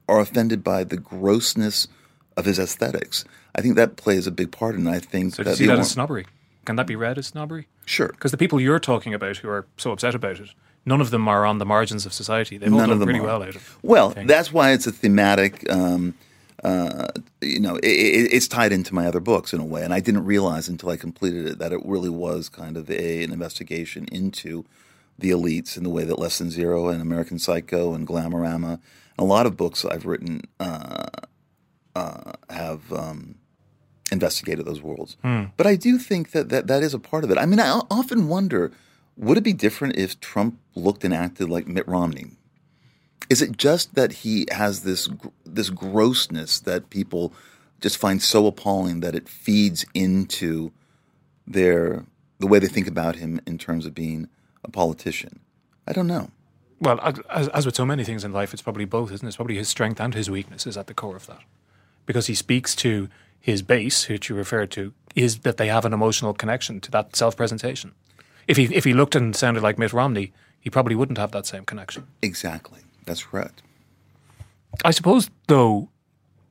are 0.07 0.21
offended 0.21 0.63
by 0.63 0.85
the 0.85 0.95
grossness 0.95 1.89
of 2.37 2.45
his 2.45 2.59
aesthetics. 2.59 3.25
I 3.53 3.61
think 3.61 3.75
that 3.75 3.97
plays 3.97 4.25
a 4.25 4.31
big 4.31 4.51
part, 4.51 4.75
and 4.75 4.87
I 4.87 4.99
think 4.99 5.35
so. 5.35 5.43
Do 5.43 5.49
you 5.49 5.55
see 5.57 5.65
that 5.65 5.79
as 5.79 5.91
snobbery? 5.91 6.25
Can 6.63 6.77
that 6.77 6.87
be 6.87 6.95
read 6.95 7.17
as 7.17 7.27
snobbery? 7.27 7.67
Sure. 7.85 8.07
Because 8.07 8.31
the 8.31 8.37
people 8.37 8.61
you're 8.61 8.79
talking 8.79 9.13
about 9.13 9.35
who 9.37 9.49
are 9.49 9.65
so 9.75 9.91
upset 9.91 10.15
about 10.15 10.39
it, 10.39 10.51
none 10.85 11.01
of 11.01 11.11
them 11.11 11.27
are 11.27 11.45
on 11.45 11.57
the 11.57 11.65
margins 11.65 12.05
of 12.05 12.13
society. 12.13 12.57
They've 12.57 12.71
all 12.71 12.79
None 12.79 12.89
of 12.91 12.99
done 12.99 13.05
pretty 13.05 13.19
are. 13.19 13.23
well 13.23 13.43
out 13.43 13.49
of 13.49 13.55
it. 13.57 13.61
Well, 13.81 14.13
that's 14.25 14.53
why 14.53 14.71
it's 14.71 14.87
a 14.87 14.93
thematic. 14.93 15.69
Um, 15.69 16.13
uh, 16.63 17.07
you 17.41 17.59
know, 17.59 17.75
it, 17.77 17.87
it, 17.87 18.33
it's 18.33 18.47
tied 18.47 18.71
into 18.71 18.95
my 18.95 19.07
other 19.07 19.19
books 19.19 19.51
in 19.51 19.59
a 19.59 19.65
way, 19.65 19.83
and 19.83 19.93
I 19.93 19.99
didn't 19.99 20.23
realize 20.23 20.69
until 20.69 20.89
I 20.89 20.95
completed 20.95 21.47
it 21.47 21.59
that 21.59 21.73
it 21.73 21.81
really 21.83 22.09
was 22.09 22.47
kind 22.47 22.77
of 22.77 22.89
a, 22.89 23.23
an 23.23 23.33
investigation 23.33 24.05
into 24.09 24.63
the 25.21 25.29
elites 25.31 25.77
in 25.77 25.83
the 25.83 25.89
way 25.89 26.03
that 26.03 26.19
Less 26.19 26.37
Than 26.37 26.51
Zero 26.51 26.89
and 26.89 27.01
American 27.01 27.39
Psycho 27.39 27.93
and 27.93 28.07
Glamorama, 28.07 28.73
and 28.73 28.79
a 29.19 29.23
lot 29.23 29.45
of 29.45 29.55
books 29.55 29.85
I've 29.85 30.05
written 30.05 30.41
uh, 30.59 31.07
uh, 31.95 32.33
have 32.49 32.91
um, 32.91 33.35
investigated 34.11 34.65
those 34.65 34.81
worlds. 34.81 35.17
But 35.57 35.67
I 35.67 35.75
do 35.75 35.97
think 35.97 36.31
that, 36.31 36.49
that 36.49 36.67
that 36.67 36.83
is 36.83 36.93
a 36.93 36.99
part 36.99 37.23
of 37.23 37.31
it. 37.31 37.37
I 37.37 37.45
mean, 37.45 37.59
I 37.59 37.81
often 37.89 38.27
wonder, 38.27 38.71
would 39.17 39.37
it 39.37 39.43
be 39.43 39.53
different 39.53 39.95
if 39.95 40.19
Trump 40.19 40.59
looked 40.75 41.03
and 41.03 41.13
acted 41.13 41.49
like 41.49 41.67
Mitt 41.67 41.87
Romney? 41.87 42.31
Is 43.29 43.41
it 43.41 43.57
just 43.57 43.95
that 43.95 44.11
he 44.11 44.45
has 44.51 44.83
this 44.83 45.09
this 45.45 45.69
grossness 45.69 46.59
that 46.59 46.89
people 46.89 47.33
just 47.79 47.97
find 47.97 48.21
so 48.21 48.45
appalling 48.45 48.99
that 48.99 49.15
it 49.15 49.29
feeds 49.29 49.85
into 49.93 50.71
their 51.47 52.05
the 52.39 52.47
way 52.47 52.59
they 52.59 52.67
think 52.67 52.87
about 52.87 53.15
him 53.15 53.39
in 53.47 53.57
terms 53.57 53.85
of 53.85 53.93
being 53.93 54.27
a 54.63 54.71
politician? 54.71 55.39
I 55.87 55.93
don't 55.93 56.07
know. 56.07 56.29
Well, 56.79 56.99
as, 57.29 57.47
as 57.49 57.65
with 57.65 57.75
so 57.75 57.85
many 57.85 58.03
things 58.03 58.23
in 58.23 58.33
life, 58.33 58.53
it's 58.53 58.61
probably 58.61 58.85
both, 58.85 59.11
isn't 59.11 59.25
it? 59.25 59.29
It's 59.29 59.35
probably 59.35 59.55
his 59.55 59.69
strength 59.69 59.99
and 59.99 60.13
his 60.13 60.29
weakness 60.29 60.65
is 60.65 60.77
at 60.77 60.87
the 60.87 60.93
core 60.93 61.15
of 61.15 61.27
that. 61.27 61.41
Because 62.05 62.27
he 62.27 62.33
speaks 62.33 62.75
to 62.77 63.07
his 63.39 63.61
base, 63.61 64.09
which 64.09 64.29
you 64.29 64.35
referred 64.35 64.71
to, 64.71 64.93
is 65.15 65.39
that 65.39 65.57
they 65.57 65.67
have 65.67 65.85
an 65.85 65.93
emotional 65.93 66.33
connection 66.33 66.79
to 66.81 66.91
that 66.91 67.15
self 67.15 67.37
presentation. 67.37 67.93
If 68.47 68.57
he, 68.57 68.63
if 68.75 68.83
he 68.83 68.93
looked 68.93 69.15
and 69.15 69.35
sounded 69.35 69.61
like 69.61 69.77
Mitt 69.77 69.93
Romney, 69.93 70.33
he 70.59 70.69
probably 70.69 70.95
wouldn't 70.95 71.17
have 71.17 71.31
that 71.31 71.45
same 71.45 71.65
connection. 71.65 72.07
Exactly. 72.21 72.79
That's 73.05 73.23
correct. 73.23 73.61
I 74.83 74.91
suppose, 74.91 75.29
though, 75.47 75.89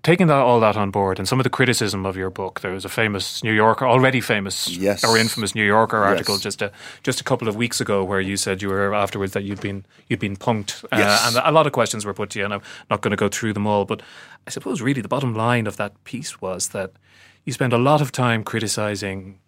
taking 0.02 0.26
that, 0.28 0.36
all 0.38 0.60
that 0.60 0.76
on 0.76 0.90
board 0.90 1.18
and 1.18 1.28
some 1.28 1.38
of 1.40 1.44
the 1.44 1.50
criticism 1.50 2.06
of 2.06 2.16
your 2.16 2.30
book, 2.30 2.60
there 2.60 2.72
was 2.72 2.84
a 2.84 2.88
famous 2.88 3.42
New 3.44 3.52
Yorker, 3.52 3.86
already 3.86 4.20
famous 4.20 4.68
Yes. 4.68 5.04
or 5.04 5.18
infamous 5.18 5.54
New 5.54 5.64
Yorker 5.64 5.98
article 5.98 6.34
Yes. 6.36 6.42
just 6.42 6.62
a 6.62 6.72
just 7.02 7.20
a 7.20 7.24
couple 7.24 7.48
of 7.48 7.56
weeks 7.56 7.80
ago 7.80 8.02
where 8.04 8.20
you 8.20 8.36
said 8.36 8.62
you 8.62 8.68
were 8.68 8.94
afterwards 8.94 9.32
that 9.32 9.44
you'd 9.44 9.60
been 9.60 9.84
you'd 10.08 10.20
been 10.20 10.36
punked, 10.36 10.84
uh, 10.92 10.96
Yes. 10.98 11.26
and 11.36 11.36
a 11.46 11.50
lot 11.52 11.66
of 11.66 11.72
questions 11.72 12.04
were 12.04 12.14
put 12.14 12.30
to 12.30 12.38
you, 12.38 12.44
and 12.44 12.54
I'm 12.54 12.62
not 12.90 13.00
going 13.02 13.10
to 13.12 13.16
go 13.24 13.28
through 13.28 13.52
them 13.52 13.66
all, 13.66 13.84
but 13.84 14.00
I 14.46 14.50
suppose 14.50 14.80
really 14.82 15.02
the 15.02 15.08
bottom 15.08 15.34
line 15.34 15.66
of 15.66 15.76
that 15.76 15.92
piece 16.04 16.40
was 16.40 16.68
that 16.68 16.92
you 17.44 17.52
spend 17.52 17.72
a 17.72 17.78
lot 17.78 18.00
of 18.00 18.10
time 18.12 18.42
criticizing 18.44 19.38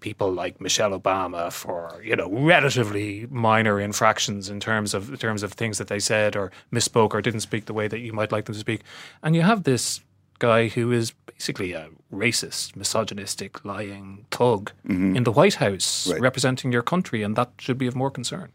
people 0.00 0.32
like 0.32 0.60
Michelle 0.60 0.98
Obama 0.98 1.52
for 1.52 2.00
you 2.02 2.16
know 2.16 2.28
relatively 2.30 3.26
minor 3.30 3.80
infractions 3.80 4.48
in 4.50 4.60
terms 4.60 4.94
of 4.94 5.10
in 5.10 5.16
terms 5.16 5.42
of 5.42 5.52
things 5.52 5.78
that 5.78 5.88
they 5.88 5.98
said 6.00 6.36
or 6.36 6.50
misspoke 6.72 7.14
or 7.14 7.20
didn't 7.22 7.40
speak 7.40 7.66
the 7.66 7.74
way 7.74 7.88
that 7.88 8.00
you 8.00 8.12
might 8.12 8.32
like 8.32 8.44
them 8.46 8.54
to 8.54 8.60
speak, 8.60 8.80
and 9.22 9.34
you 9.36 9.42
have 9.42 9.62
this 9.64 10.00
guy 10.38 10.68
who 10.68 10.90
is 10.90 11.12
basically 11.26 11.72
a 11.74 11.88
racist, 12.12 12.74
misogynistic, 12.74 13.62
lying 13.64 14.24
thug 14.30 14.72
in 14.88 15.24
the 15.24 15.32
White 15.32 15.54
House 15.56 16.08
Right. 16.10 16.20
representing 16.20 16.72
your 16.72 16.82
country, 16.82 17.22
and 17.22 17.36
that 17.36 17.50
should 17.58 17.76
be 17.78 17.86
of 17.86 17.94
more 17.94 18.10
concern. 18.10 18.48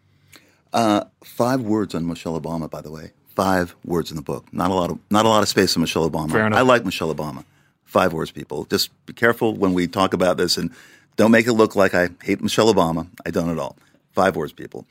Uh, 0.73 1.03
five 1.23 1.61
words 1.61 1.93
on 1.95 2.05
Michelle 2.07 2.39
Obama, 2.39 2.69
by 2.69 2.81
the 2.81 2.91
way. 2.91 3.11
Five 3.35 3.75
words 3.85 4.09
in 4.11 4.15
the 4.15 4.21
book. 4.23 4.45
Not 4.51 4.71
a 4.71 4.73
lot 4.73 4.89
of 4.91 4.97
not 5.11 5.25
a 5.25 5.29
lot 5.29 5.43
of 5.43 5.49
space 5.49 5.75
on 5.77 5.81
Michelle 5.81 6.09
Obama. 6.09 6.53
I 6.53 6.61
like 6.61 6.85
Michelle 6.85 7.13
Obama. 7.13 7.43
Five 7.83 8.13
words, 8.13 8.31
people. 8.31 8.65
Just 8.65 8.89
be 9.05 9.13
careful 9.13 9.53
when 9.55 9.73
we 9.73 9.87
talk 9.87 10.13
about 10.13 10.37
this, 10.37 10.57
and 10.57 10.71
don't 11.15 11.31
make 11.31 11.47
it 11.47 11.53
look 11.53 11.75
like 11.75 11.93
I 11.93 12.09
hate 12.23 12.41
Michelle 12.41 12.73
Obama. 12.73 13.07
I 13.25 13.31
don't 13.31 13.49
at 13.49 13.59
all. 13.59 13.77
Five 14.11 14.35
words, 14.35 14.53
people. 14.53 14.85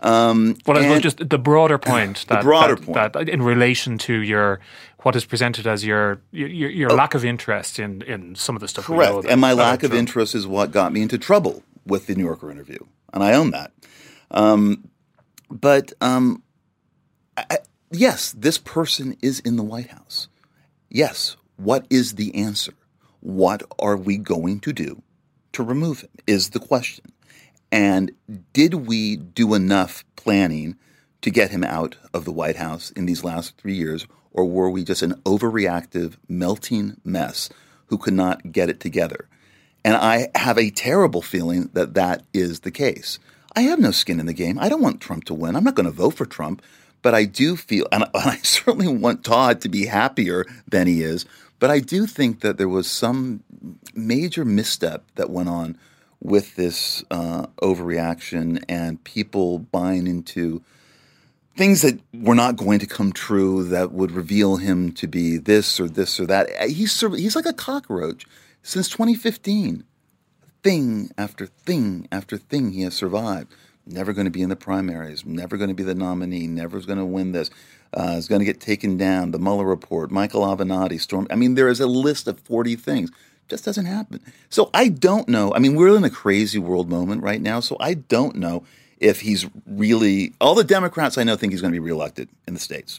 Um, 0.00 0.56
Well, 0.66 0.78
I 0.78 0.82
suppose 0.82 1.02
just 1.02 1.28
the 1.28 1.38
broader 1.38 1.78
point 1.92 2.24
that, 2.28 2.42
broader 2.44 2.76
that, 2.76 2.84
point. 2.84 3.12
that 3.14 3.28
in 3.28 3.42
relation 3.42 3.98
to 3.98 4.14
your 4.14 4.60
what 5.02 5.16
is 5.16 5.24
presented 5.24 5.66
as 5.66 5.84
your 5.84 6.20
your, 6.30 6.48
your 6.48 6.90
lack 6.90 7.14
of 7.14 7.24
interest 7.24 7.78
in, 7.78 8.02
in 8.02 8.34
some 8.36 8.54
of 8.54 8.60
the 8.60 8.68
stuff. 8.68 8.88
Oh. 8.88 8.94
Correct. 8.94 9.26
And 9.28 9.40
my 9.40 9.52
about 9.52 9.62
lack 9.62 9.82
of 9.82 9.90
Trump. 9.90 9.98
interest 9.98 10.34
is 10.34 10.46
what 10.46 10.70
got 10.70 10.92
me 10.92 11.02
into 11.02 11.18
trouble 11.18 11.62
with 11.84 12.06
the 12.06 12.14
New 12.14 12.24
Yorker 12.24 12.50
interview. 12.50 12.78
And 13.12 13.22
I 13.24 13.32
own 13.32 13.50
that. 13.50 13.72
Um, 14.30 14.88
but 15.50 15.92
um, 16.00 16.42
I- 17.36 17.58
yes, 17.90 18.32
this 18.32 18.58
person 18.58 19.16
is 19.22 19.40
in 19.40 19.56
the 19.56 19.62
White 19.64 19.88
House. 19.90 20.28
Yes. 20.90 21.36
What 21.56 21.86
is 21.90 22.14
the 22.14 22.34
answer? 22.36 22.74
What 23.20 23.62
are 23.80 23.96
we 23.96 24.16
going 24.16 24.60
to 24.60 24.72
do 24.72 25.02
to 25.52 25.62
remove 25.62 26.02
him? 26.02 26.10
Is 26.26 26.50
the 26.50 26.60
question. 26.60 27.06
And 27.70 28.12
did 28.52 28.74
we 28.74 29.16
do 29.16 29.54
enough 29.54 30.04
planning 30.16 30.76
to 31.22 31.30
get 31.30 31.50
him 31.50 31.64
out 31.64 31.96
of 32.14 32.24
the 32.24 32.32
White 32.32 32.56
House 32.56 32.90
in 32.92 33.06
these 33.06 33.24
last 33.24 33.56
three 33.58 33.74
years? 33.74 34.06
Or 34.32 34.44
were 34.44 34.70
we 34.70 34.84
just 34.84 35.02
an 35.02 35.14
overreactive, 35.24 36.16
melting 36.28 37.00
mess 37.04 37.50
who 37.86 37.98
could 37.98 38.14
not 38.14 38.52
get 38.52 38.68
it 38.68 38.80
together? 38.80 39.28
And 39.84 39.96
I 39.96 40.28
have 40.34 40.58
a 40.58 40.70
terrible 40.70 41.22
feeling 41.22 41.70
that 41.72 41.94
that 41.94 42.22
is 42.32 42.60
the 42.60 42.70
case. 42.70 43.18
I 43.56 43.62
have 43.62 43.78
no 43.78 43.90
skin 43.90 44.20
in 44.20 44.26
the 44.26 44.32
game. 44.32 44.58
I 44.58 44.68
don't 44.68 44.82
want 44.82 45.00
Trump 45.00 45.24
to 45.24 45.34
win. 45.34 45.56
I'm 45.56 45.64
not 45.64 45.74
going 45.74 45.86
to 45.86 45.92
vote 45.92 46.14
for 46.14 46.26
Trump. 46.26 46.62
But 47.00 47.14
I 47.14 47.24
do 47.24 47.56
feel, 47.56 47.86
and 47.92 48.04
I 48.14 48.36
certainly 48.38 48.88
want 48.88 49.24
Todd 49.24 49.60
to 49.62 49.68
be 49.68 49.86
happier 49.86 50.46
than 50.68 50.86
he 50.86 51.02
is. 51.02 51.26
But 51.58 51.70
I 51.70 51.80
do 51.80 52.06
think 52.06 52.40
that 52.40 52.56
there 52.58 52.68
was 52.68 52.88
some 52.88 53.42
major 53.94 54.44
misstep 54.44 55.04
that 55.16 55.30
went 55.30 55.48
on 55.48 55.76
with 56.20 56.56
this 56.56 57.04
uh, 57.10 57.46
overreaction 57.62 58.62
and 58.68 59.02
people 59.04 59.58
buying 59.58 60.06
into 60.06 60.62
things 61.56 61.82
that 61.82 62.00
were 62.14 62.34
not 62.34 62.56
going 62.56 62.78
to 62.78 62.86
come 62.86 63.12
true 63.12 63.64
that 63.64 63.92
would 63.92 64.12
reveal 64.12 64.56
him 64.56 64.92
to 64.92 65.08
be 65.08 65.36
this 65.36 65.80
or 65.80 65.88
this 65.88 66.18
or 66.20 66.26
that. 66.26 66.48
He's 66.68 67.00
he's 67.00 67.36
like 67.36 67.46
a 67.46 67.52
cockroach 67.52 68.26
since 68.62 68.88
2015. 68.88 69.84
Thing 70.62 71.10
after 71.16 71.46
thing 71.46 72.08
after 72.10 72.36
thing 72.36 72.72
he 72.72 72.82
has 72.82 72.94
survived. 72.94 73.52
Never 73.88 74.12
going 74.12 74.26
to 74.26 74.30
be 74.30 74.42
in 74.42 74.50
the 74.50 74.56
primaries. 74.56 75.24
Never 75.24 75.56
going 75.56 75.68
to 75.68 75.74
be 75.74 75.82
the 75.82 75.94
nominee. 75.94 76.46
Never 76.46 76.78
going 76.80 76.98
to 76.98 77.06
win 77.06 77.32
this. 77.32 77.50
Uh, 77.96 78.16
is 78.18 78.28
going 78.28 78.40
to 78.40 78.44
get 78.44 78.60
taken 78.60 78.98
down. 78.98 79.30
The 79.30 79.38
Mueller 79.38 79.64
report. 79.64 80.10
Michael 80.10 80.42
Avenatti. 80.42 81.00
Storm. 81.00 81.26
I 81.30 81.36
mean, 81.36 81.54
there 81.54 81.68
is 81.68 81.80
a 81.80 81.86
list 81.86 82.28
of 82.28 82.38
40 82.40 82.76
things. 82.76 83.10
Just 83.48 83.64
doesn't 83.64 83.86
happen. 83.86 84.20
So 84.50 84.68
I 84.74 84.88
don't 84.88 85.26
know. 85.26 85.54
I 85.54 85.58
mean, 85.58 85.74
we're 85.74 85.96
in 85.96 86.04
a 86.04 86.10
crazy 86.10 86.58
world 86.58 86.90
moment 86.90 87.22
right 87.22 87.40
now. 87.40 87.60
So 87.60 87.78
I 87.80 87.94
don't 87.94 88.36
know 88.36 88.64
if 89.00 89.20
he's 89.20 89.46
really 89.66 90.34
all 90.40 90.54
the 90.54 90.64
Democrats 90.64 91.18
I 91.18 91.24
know 91.24 91.36
think 91.36 91.52
he's 91.52 91.60
going 91.60 91.72
to 91.72 91.80
be 91.80 91.84
reelected 91.84 92.28
in 92.46 92.54
the 92.54 92.60
states, 92.60 92.98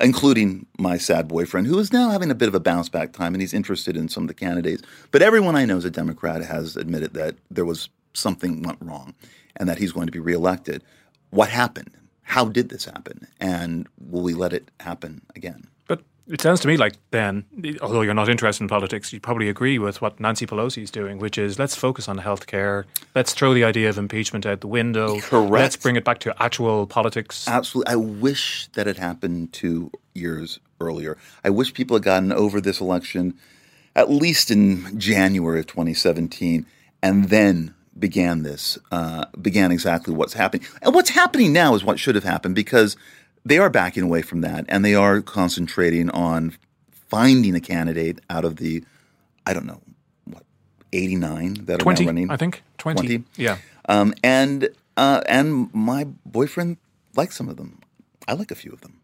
including 0.00 0.66
my 0.78 0.98
sad 0.98 1.28
boyfriend, 1.28 1.66
who 1.66 1.78
is 1.78 1.92
now 1.92 2.10
having 2.10 2.30
a 2.30 2.34
bit 2.34 2.48
of 2.48 2.54
a 2.54 2.60
bounce 2.60 2.88
back 2.88 3.12
time, 3.12 3.34
and 3.34 3.40
he's 3.40 3.54
interested 3.54 3.96
in 3.96 4.08
some 4.08 4.24
of 4.24 4.28
the 4.28 4.34
candidates. 4.34 4.82
But 5.10 5.22
everyone 5.22 5.54
I 5.56 5.64
know 5.64 5.76
is 5.76 5.84
a 5.84 5.90
Democrat 5.90 6.42
has 6.42 6.76
admitted 6.76 7.14
that 7.14 7.36
there 7.50 7.64
was 7.64 7.88
something 8.14 8.62
went 8.62 8.78
wrong, 8.80 9.14
and 9.56 9.68
that 9.68 9.78
he's 9.78 9.92
going 9.92 10.06
to 10.06 10.12
be 10.12 10.18
reelected. 10.18 10.82
What 11.30 11.48
happened? 11.48 11.90
How 12.22 12.46
did 12.46 12.68
this 12.70 12.84
happen? 12.84 13.26
And 13.40 13.86
will 13.98 14.22
we 14.22 14.34
let 14.34 14.52
it 14.52 14.70
happen 14.80 15.22
again? 15.36 15.68
But 15.86 16.02
it 16.26 16.40
sounds 16.40 16.60
to 16.60 16.68
me 16.68 16.76
like 16.76 16.94
then, 17.10 17.44
although 17.82 18.00
you're 18.00 18.14
not 18.14 18.28
interested 18.28 18.64
in 18.64 18.68
politics, 18.68 19.12
you 19.12 19.20
probably 19.20 19.48
agree 19.48 19.78
with 19.78 20.00
what 20.00 20.18
Nancy 20.18 20.46
Pelosi 20.46 20.82
is 20.82 20.90
doing, 20.90 21.18
which 21.18 21.36
is 21.36 21.58
let's 21.58 21.76
focus 21.76 22.08
on 22.08 22.18
healthcare. 22.18 22.84
Let's 23.14 23.34
throw 23.34 23.52
the 23.52 23.64
idea 23.64 23.90
of 23.90 23.98
impeachment 23.98 24.46
out 24.46 24.60
the 24.60 24.68
window. 24.68 25.20
Correct. 25.20 25.50
Let's 25.52 25.76
bring 25.76 25.96
it 25.96 26.04
back 26.04 26.20
to 26.20 26.42
actual 26.42 26.86
politics. 26.86 27.46
Absolutely. 27.46 27.92
I 27.92 27.96
wish 27.96 28.68
that 28.72 28.86
had 28.86 28.96
happened 28.96 29.52
two 29.52 29.90
years 30.14 30.60
earlier. 30.80 31.18
I 31.44 31.50
wish 31.50 31.74
people 31.74 31.96
had 31.96 32.04
gotten 32.04 32.32
over 32.32 32.60
this 32.60 32.80
election 32.80 33.34
at 33.96 34.10
least 34.10 34.50
in 34.50 34.98
January 34.98 35.60
of 35.60 35.66
2017 35.66 36.66
and 37.02 37.28
then 37.28 37.74
began 37.98 38.42
this, 38.42 38.78
uh, 38.90 39.26
began 39.40 39.70
exactly 39.70 40.14
what's 40.14 40.34
happening. 40.34 40.66
And 40.82 40.94
what's 40.94 41.10
happening 41.10 41.52
now 41.52 41.74
is 41.74 41.84
what 41.84 41.98
should 41.98 42.14
have 42.14 42.24
happened 42.24 42.54
because 42.54 42.96
they 43.44 43.58
are 43.58 43.70
backing 43.70 44.02
away 44.02 44.22
from 44.22 44.40
that 44.40 44.64
and 44.68 44.84
they 44.84 44.94
are 44.94 45.20
concentrating 45.20 46.10
on 46.10 46.56
finding 46.90 47.54
a 47.54 47.60
candidate 47.60 48.20
out 48.30 48.44
of 48.44 48.56
the, 48.56 48.82
I 49.46 49.54
don't 49.54 49.66
know, 49.66 49.80
what, 50.24 50.44
89 50.92 51.64
that 51.66 51.82
are 51.82 51.92
now 51.92 52.06
running? 52.06 52.30
I 52.30 52.36
think. 52.36 52.62
20. 52.78 53.06
20? 53.06 53.24
Yeah. 53.36 53.58
Um, 53.88 54.14
and 54.22 54.68
uh, 54.96 55.22
and 55.26 55.72
my 55.74 56.06
boyfriend 56.24 56.78
likes 57.16 57.36
some 57.36 57.48
of 57.48 57.56
them. 57.56 57.80
I 58.26 58.34
like 58.34 58.50
a 58.50 58.54
few 58.54 58.72
of 58.72 58.80
them. 58.80 59.00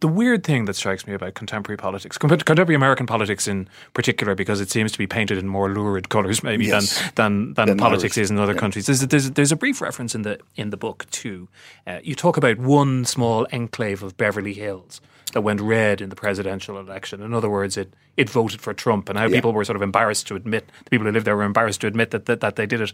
The 0.00 0.08
weird 0.08 0.44
thing 0.44 0.66
that 0.66 0.74
strikes 0.76 1.06
me 1.06 1.14
about 1.14 1.34
contemporary 1.34 1.76
politics, 1.78 2.18
contemporary 2.18 2.74
American 2.74 3.06
politics 3.06 3.48
in 3.48 3.68
particular, 3.94 4.34
because 4.34 4.60
it 4.60 4.70
seems 4.70 4.92
to 4.92 4.98
be 4.98 5.06
painted 5.06 5.38
in 5.38 5.48
more 5.48 5.70
lurid 5.70 6.08
colours 6.10 6.42
maybe 6.42 6.66
Yes. 6.66 6.98
than 7.12 7.14
than 7.14 7.54
than, 7.54 7.68
Than 7.68 7.78
politics 7.78 8.16
Irish. 8.18 8.24
is 8.24 8.30
in 8.30 8.38
other 8.38 8.54
countries. 8.54 8.86
There's, 8.86 9.00
there's 9.00 9.30
there's 9.30 9.52
a 9.52 9.56
brief 9.56 9.80
reference 9.80 10.14
in 10.14 10.22
the 10.22 10.38
in 10.56 10.70
the 10.70 10.76
book 10.76 11.06
too. 11.10 11.48
Uh, 11.86 12.00
you 12.02 12.14
talk 12.14 12.36
about 12.36 12.58
one 12.58 13.04
small 13.04 13.46
enclave 13.52 14.02
of 14.02 14.16
Beverly 14.16 14.52
Hills 14.54 15.00
that 15.32 15.40
went 15.42 15.60
red 15.60 16.00
in 16.00 16.08
the 16.10 16.16
presidential 16.16 16.78
election. 16.78 17.22
In 17.22 17.32
other 17.34 17.48
words, 17.50 17.76
it 17.76 17.92
it 18.16 18.28
voted 18.30 18.60
for 18.60 18.74
Trump, 18.74 19.08
and 19.08 19.18
how 19.18 19.28
people 19.28 19.52
were 19.52 19.64
sort 19.64 19.76
of 19.76 19.82
embarrassed 19.82 20.26
to 20.28 20.36
admit 20.36 20.68
the 20.84 20.90
people 20.90 21.06
who 21.06 21.12
lived 21.12 21.26
there 21.26 21.36
were 21.36 21.44
embarrassed 21.44 21.80
to 21.80 21.86
admit 21.86 22.10
that 22.10 22.26
that, 22.26 22.40
that 22.40 22.56
they 22.56 22.66
did 22.66 22.80
it. 22.80 22.92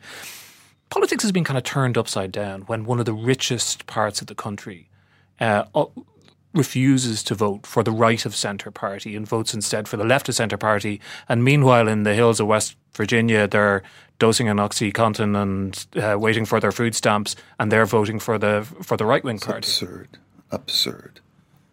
Politics 0.90 1.22
has 1.24 1.32
been 1.32 1.44
kind 1.44 1.58
of 1.58 1.64
turned 1.64 1.98
upside 1.98 2.30
down 2.30 2.62
when 2.62 2.84
one 2.84 3.00
of 3.00 3.04
the 3.06 3.14
richest 3.14 3.86
parts 3.86 4.20
of 4.20 4.26
the 4.28 4.34
country 4.34 4.88
uh, 5.40 5.64
refuses 6.54 7.22
to 7.24 7.34
vote 7.34 7.66
for 7.66 7.82
the 7.82 7.90
right 7.90 8.24
of 8.24 8.34
centre 8.34 8.70
party 8.70 9.16
and 9.16 9.28
votes 9.28 9.52
instead 9.54 9.88
for 9.88 9.96
the 9.96 10.04
left 10.04 10.28
of 10.28 10.34
centre 10.34 10.56
party. 10.56 11.00
And 11.28 11.44
meanwhile, 11.44 11.88
in 11.88 12.04
the 12.04 12.14
hills 12.14 12.40
of 12.40 12.46
West 12.46 12.76
Virginia, 12.94 13.46
they're 13.48 13.82
dosing 14.18 14.48
an 14.48 14.58
OxyContin 14.58 15.36
and 15.40 15.86
uh, 16.02 16.18
waiting 16.18 16.44
for 16.46 16.60
their 16.60 16.72
food 16.72 16.94
stamps, 16.94 17.34
and 17.58 17.70
they're 17.70 17.86
voting 17.86 18.20
for 18.20 18.38
the 18.38 18.66
for 18.82 18.96
the 18.96 19.04
right 19.04 19.24
wing 19.24 19.38
party. 19.38 19.58
Absurd. 19.58 20.08
Absurd. 20.50 21.20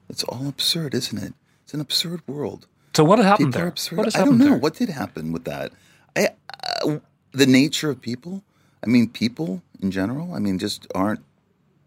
It's 0.10 0.24
all 0.24 0.48
absurd, 0.48 0.94
isn't 0.94 1.18
it? 1.18 1.34
It's 1.64 1.74
an 1.74 1.82
absurd 1.82 2.22
world. 2.28 2.68
So 2.96 3.04
what 3.04 3.20
happened 3.20 3.54
People 3.54 3.72
there? 3.72 3.98
What 3.98 4.16
I 4.16 4.26
don't 4.26 4.38
know 4.38 4.46
there? 4.46 4.58
what 4.58 4.74
did 4.74 4.90
happen 4.90 5.32
with 5.32 5.46
that. 5.46 5.72
I, 6.16 6.30
uh, 6.84 7.00
the 7.32 7.46
nature 7.46 7.90
of 7.90 8.02
people. 8.02 8.44
I 8.84 8.88
mean, 8.88 9.08
people 9.08 9.62
in 9.80 9.92
general. 9.92 10.34
I 10.34 10.40
mean, 10.40 10.58
just 10.60 10.88
aren't 10.94 11.22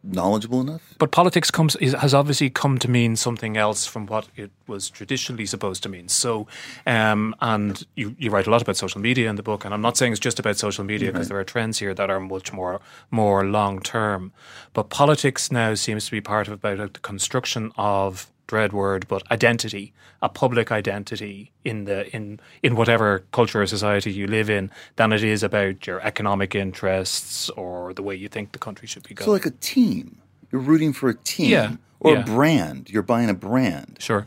knowledgeable 0.04 0.60
enough. 0.60 0.94
But 0.98 1.10
politics 1.10 1.50
comes 1.50 1.76
is, 1.76 1.94
has 1.94 2.14
obviously 2.14 2.50
come 2.50 2.78
to 2.78 2.90
mean 2.90 3.16
something 3.16 3.56
else 3.56 3.86
from 3.86 4.06
what 4.06 4.28
it 4.36 4.50
was 4.66 4.90
traditionally 4.90 5.46
supposed 5.46 5.82
to 5.84 5.88
mean. 5.88 6.08
So, 6.08 6.46
um, 6.86 7.34
and 7.40 7.84
you, 7.96 8.14
you 8.18 8.30
write 8.30 8.46
a 8.46 8.50
lot 8.50 8.62
about 8.62 8.76
social 8.76 9.00
media 9.00 9.30
in 9.30 9.36
the 9.36 9.42
book, 9.42 9.64
and 9.64 9.72
I'm 9.72 9.80
not 9.80 9.96
saying 9.96 10.12
it's 10.12 10.20
just 10.20 10.38
about 10.38 10.56
social 10.56 10.84
media 10.84 11.12
because 11.12 11.28
there 11.28 11.38
are 11.38 11.44
trends 11.44 11.78
here 11.78 11.94
that 11.94 12.10
are 12.10 12.20
much 12.20 12.52
more 12.52 12.80
more 13.10 13.44
long 13.44 13.80
term. 13.80 14.32
But 14.72 14.90
politics 14.90 15.50
now 15.50 15.74
seems 15.74 16.06
to 16.06 16.10
be 16.10 16.20
part 16.20 16.48
of 16.48 16.54
about 16.54 16.92
the 16.92 17.00
construction 17.00 17.72
of 17.76 18.30
dread 18.46 18.72
word, 18.72 19.06
but 19.08 19.22
identity, 19.30 19.92
a 20.22 20.28
public 20.28 20.70
identity 20.72 21.50
in 21.64 21.84
the 21.84 22.14
in 22.14 22.40
in 22.62 22.76
whatever 22.76 23.24
culture 23.32 23.62
or 23.62 23.66
society 23.66 24.12
you 24.12 24.26
live 24.26 24.50
in, 24.50 24.70
than 24.96 25.12
it 25.12 25.24
is 25.24 25.42
about 25.42 25.86
your 25.86 26.00
economic 26.00 26.54
interests 26.54 27.50
or 27.50 27.92
the 27.94 28.02
way 28.02 28.14
you 28.14 28.28
think 28.28 28.52
the 28.52 28.58
country 28.58 28.86
should 28.88 29.02
be 29.08 29.14
going. 29.14 29.26
So, 29.26 29.32
like 29.32 29.46
a 29.46 29.50
team, 29.50 30.18
you're 30.50 30.60
rooting 30.60 30.92
for 30.92 31.08
a 31.08 31.14
team 31.14 31.50
Yeah, 31.50 31.76
or 32.00 32.14
yeah. 32.14 32.20
a 32.20 32.24
brand. 32.24 32.90
You're 32.90 33.02
buying 33.02 33.30
a 33.30 33.34
brand 33.34 33.96
sure. 33.98 34.26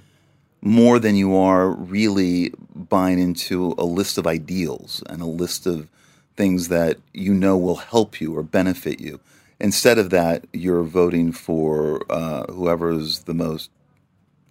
more 0.61 0.99
than 0.99 1.15
you 1.15 1.35
are 1.35 1.69
really 1.69 2.53
buying 2.75 3.19
into 3.19 3.75
a 3.77 3.85
list 3.85 4.17
of 4.17 4.27
ideals 4.27 5.03
and 5.09 5.21
a 5.21 5.25
list 5.25 5.65
of 5.67 5.87
things 6.35 6.67
that 6.67 6.97
you 7.13 7.33
know 7.33 7.57
will 7.57 7.77
help 7.77 8.21
you 8.21 8.35
or 8.37 8.43
benefit 8.43 8.99
you. 8.99 9.19
Instead 9.59 9.97
of 9.97 10.11
that, 10.11 10.45
you're 10.53 10.83
voting 10.83 11.31
for 11.31 12.03
uh, 12.11 12.43
whoever 12.51 12.91
is 12.91 13.21
the 13.21 13.33
most 13.33 13.71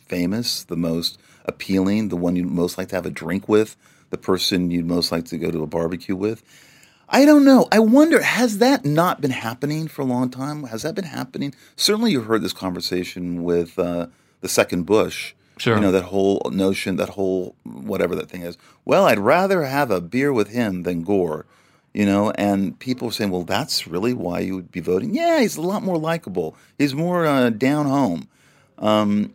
famous, 0.06 0.64
the 0.64 0.76
most 0.76 1.18
appealing, 1.44 2.08
the 2.08 2.16
one 2.16 2.36
you'd 2.36 2.46
most 2.46 2.78
like 2.78 2.88
to 2.88 2.96
have 2.96 3.06
a 3.06 3.10
drink 3.10 3.48
with, 3.48 3.76
the 4.10 4.18
person 4.18 4.70
you'd 4.70 4.86
most 4.86 5.12
like 5.12 5.24
to 5.26 5.38
go 5.38 5.50
to 5.50 5.62
a 5.62 5.66
barbecue 5.66 6.16
with. 6.16 6.42
I 7.08 7.24
don't 7.24 7.44
know. 7.44 7.68
I 7.70 7.78
wonder, 7.78 8.20
has 8.20 8.58
that 8.58 8.84
not 8.84 9.20
been 9.20 9.30
happening 9.30 9.86
for 9.86 10.02
a 10.02 10.06
long 10.06 10.28
time? 10.28 10.64
Has 10.64 10.82
that 10.82 10.96
been 10.96 11.04
happening? 11.04 11.54
Certainly, 11.76 12.10
you 12.12 12.22
heard 12.22 12.42
this 12.42 12.52
conversation 12.52 13.44
with 13.44 13.78
uh, 13.78 14.08
the 14.40 14.48
second 14.48 14.84
Bush. 14.86 15.34
Sure. 15.58 15.76
You 15.76 15.80
know, 15.80 15.92
that 15.92 16.04
whole 16.04 16.50
notion, 16.52 16.96
that 16.96 17.10
whole 17.10 17.54
whatever 17.62 18.14
that 18.16 18.28
thing 18.28 18.42
is. 18.42 18.58
Well, 18.84 19.06
I'd 19.06 19.18
rather 19.18 19.62
have 19.62 19.90
a 19.90 20.00
beer 20.00 20.32
with 20.32 20.48
him 20.48 20.82
than 20.82 21.02
Gore. 21.02 21.46
You 21.94 22.04
know, 22.04 22.30
and 22.32 22.78
people 22.78 23.08
were 23.08 23.12
saying, 23.12 23.30
well, 23.30 23.44
that's 23.44 23.86
really 23.86 24.12
why 24.12 24.40
you 24.40 24.54
would 24.54 24.70
be 24.70 24.80
voting. 24.80 25.14
Yeah, 25.14 25.40
he's 25.40 25.56
a 25.56 25.62
lot 25.62 25.82
more 25.82 25.96
likable. 25.96 26.54
He's 26.76 26.94
more 26.94 27.24
uh, 27.24 27.48
down 27.48 27.86
home. 27.86 28.28
Um, 28.78 29.34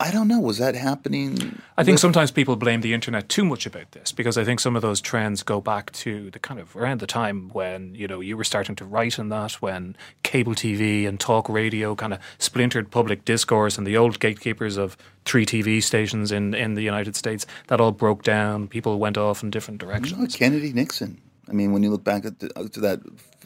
I 0.00 0.10
don't 0.10 0.28
know. 0.28 0.40
Was 0.40 0.56
that 0.56 0.74
happening? 0.74 1.60
I 1.76 1.84
think 1.84 1.98
sometimes 1.98 2.30
people 2.30 2.56
blame 2.56 2.80
the 2.80 2.94
internet 2.94 3.28
too 3.28 3.44
much 3.44 3.66
about 3.66 3.92
this 3.92 4.12
because 4.12 4.38
I 4.38 4.44
think 4.44 4.58
some 4.58 4.74
of 4.74 4.80
those 4.80 4.98
trends 4.98 5.42
go 5.42 5.60
back 5.60 5.92
to 5.92 6.30
the 6.30 6.38
kind 6.38 6.58
of 6.58 6.74
around 6.74 7.00
the 7.00 7.06
time 7.06 7.50
when 7.50 7.94
you 7.94 8.08
know 8.08 8.20
you 8.20 8.34
were 8.34 8.44
starting 8.44 8.74
to 8.76 8.86
write 8.86 9.18
in 9.18 9.28
that 9.28 9.52
when 9.60 9.94
cable 10.22 10.54
TV 10.54 11.06
and 11.06 11.20
talk 11.20 11.50
radio 11.50 11.94
kind 11.94 12.14
of 12.14 12.20
splintered 12.38 12.90
public 12.90 13.26
discourse 13.26 13.76
and 13.76 13.86
the 13.86 13.98
old 13.98 14.18
gatekeepers 14.20 14.78
of 14.78 14.96
three 15.26 15.44
TV 15.44 15.82
stations 15.82 16.32
in 16.32 16.54
in 16.54 16.74
the 16.74 16.82
United 16.82 17.14
States 17.14 17.46
that 17.66 17.78
all 17.78 17.92
broke 17.92 18.22
down. 18.22 18.68
People 18.68 18.98
went 18.98 19.18
off 19.18 19.42
in 19.42 19.50
different 19.50 19.80
directions. 19.80 20.34
Kennedy 20.34 20.72
Nixon. 20.72 21.20
I 21.46 21.52
mean, 21.52 21.72
when 21.72 21.82
you 21.82 21.90
look 21.90 22.04
back 22.04 22.24
at 22.24 22.38
the, 22.38 22.50
uh, 22.56 22.68
to 22.68 22.80
that 22.80 23.00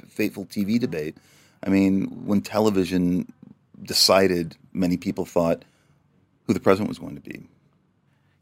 fateful 0.09 0.45
TV 0.45 0.79
debate, 0.79 1.17
I 1.65 1.71
mean, 1.71 2.05
when 2.27 2.43
television 2.43 3.33
decided, 3.83 4.57
many 4.73 4.97
people 4.97 5.25
thought 5.25 5.65
who 6.47 6.55
the 6.55 6.61
president 6.61 6.89
was 6.89 6.99
going 6.99 7.15
to 7.15 7.21
be. 7.21 7.47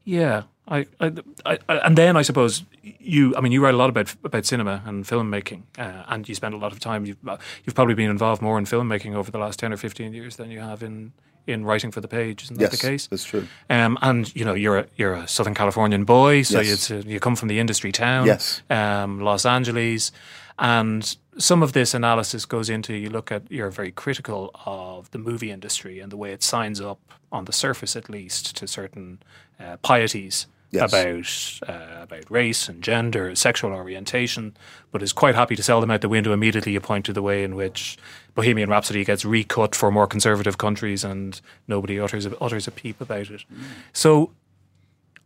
Yeah, 0.05 0.43
I, 0.67 0.87
I, 1.01 1.13
I, 1.47 1.59
and 1.69 1.97
then 1.97 2.17
I 2.17 2.23
suppose 2.23 2.65
you. 2.83 3.37
I 3.37 3.41
mean, 3.41 3.53
you 3.53 3.63
write 3.63 3.75
a 3.75 3.77
lot 3.77 3.89
about 3.89 4.13
about 4.25 4.45
cinema 4.47 4.83
and 4.85 5.05
filmmaking, 5.05 5.63
uh, 5.79 6.05
and 6.09 6.29
you 6.29 6.35
spend 6.35 6.55
a 6.55 6.57
lot 6.57 6.73
of 6.73 6.81
time. 6.81 7.07
You've 7.07 7.19
uh, 7.29 7.37
you've 7.65 7.75
probably 7.77 7.95
been 7.95 8.11
involved 8.11 8.43
more 8.43 8.59
in 8.59 8.65
filmmaking 8.65 9.15
over 9.15 9.31
the 9.31 9.39
last 9.39 9.61
ten 9.61 9.73
or 9.73 9.77
fifteen 9.77 10.13
years 10.13 10.37
than 10.37 10.51
you 10.51 10.59
have 10.61 10.83
in 10.83 11.13
in 11.47 11.65
writing 11.65 11.93
for 11.93 12.01
the 12.01 12.09
page. 12.09 12.43
Isn't 12.45 12.57
that 12.59 12.71
yes, 12.73 12.81
the 12.81 12.89
case? 12.89 13.07
that's 13.07 13.25
true. 13.25 13.47
Um, 13.71 13.97
and 14.03 14.35
you 14.35 14.45
know, 14.45 14.55
you're 14.55 14.79
a, 14.79 14.87
you're 14.97 15.15
a 15.15 15.29
Southern 15.29 15.55
Californian 15.55 16.05
boy, 16.05 16.43
so 16.43 16.61
Yes. 16.61 16.91
you 16.91 17.03
you 17.07 17.21
come 17.21 17.37
from 17.37 17.49
the 17.49 17.61
industry 17.61 17.93
town, 17.93 18.27
Yes. 18.27 18.63
um, 18.71 19.21
Los 19.21 19.47
Angeles, 19.47 20.11
and 20.59 21.17
some 21.39 21.63
of 21.63 21.73
this 21.73 21.95
analysis 21.95 22.45
goes 22.45 22.69
into 22.69 22.95
you 22.95 23.09
look 23.09 23.33
at 23.33 23.51
you're 23.51 23.71
very 23.71 23.91
critical 23.91 24.51
of 24.67 25.11
the 25.13 25.19
movie 25.19 25.51
industry 25.51 26.01
and 26.01 26.13
the 26.13 26.17
way 26.17 26.33
it 26.33 26.43
signs 26.43 26.81
up 26.81 27.01
on 27.31 27.47
the 27.47 27.53
surface, 27.53 27.97
at 27.97 28.11
least, 28.11 28.55
to 28.57 28.67
certain 28.67 29.23
uh, 29.59 29.77
pieties. 29.79 30.47
Yes. 30.71 30.91
About 30.91 31.71
uh, 31.71 32.03
about 32.05 32.31
race 32.31 32.67
and 32.67 32.83
gender, 32.83 33.35
sexual 33.35 33.73
orientation, 33.73 34.57
but 34.91 35.03
is 35.03 35.13
quite 35.13 35.35
happy 35.35 35.55
to 35.55 35.63
sell 35.63 35.83
them 35.83 35.91
out 35.91 36.01
the 36.01 36.09
window 36.09 36.33
immediately. 36.33 36.73
You 36.73 36.81
point 36.81 37.05
to 37.07 37.13
the 37.13 37.21
way 37.21 37.45
in 37.45 37.55
which 37.55 37.99
Bohemian 38.35 38.71
Rhapsody 38.71 39.05
gets 39.05 39.23
recut 39.23 39.75
for 39.75 39.91
more 39.91 40.07
conservative 40.07 40.57
countries, 40.57 41.05
and 41.05 41.39
nobody 41.69 42.01
utters 42.01 42.25
a, 42.25 42.39
utters 42.39 42.67
a 42.67 42.71
peep 42.71 43.03
about 43.03 43.29
it. 43.29 43.45
So, 43.93 44.31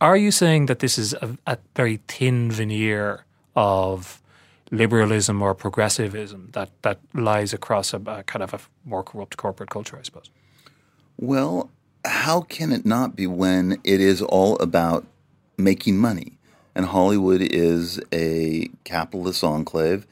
are 0.00 0.16
you 0.16 0.32
saying 0.32 0.66
that 0.66 0.80
this 0.80 0.98
is 0.98 1.12
a, 1.14 1.38
a 1.46 1.58
very 1.76 2.00
thin 2.08 2.50
veneer 2.50 3.24
of 3.54 4.20
liberalism 4.70 5.42
or 5.42 5.54
progressivism 5.54 6.50
that, 6.52 6.70
that 6.82 7.00
lies 7.14 7.52
across 7.52 7.92
a, 7.94 8.00
a 8.06 8.22
kind 8.24 8.42
of 8.42 8.54
a 8.54 8.60
more 8.84 9.02
corrupt 9.02 9.36
corporate 9.36 9.70
culture, 9.70 9.98
I 9.98 10.02
suppose? 10.02 10.30
Well, 11.16 11.70
how 12.04 12.42
can 12.42 12.72
it 12.72 12.84
not 12.84 13.16
be 13.16 13.26
when 13.26 13.80
it 13.84 14.00
is 14.00 14.22
all 14.22 14.56
about 14.58 15.06
making 15.56 15.98
money? 15.98 16.38
And 16.74 16.86
Hollywood 16.86 17.40
is 17.40 18.00
a 18.12 18.68
capitalist 18.84 19.42
enclave. 19.42 20.06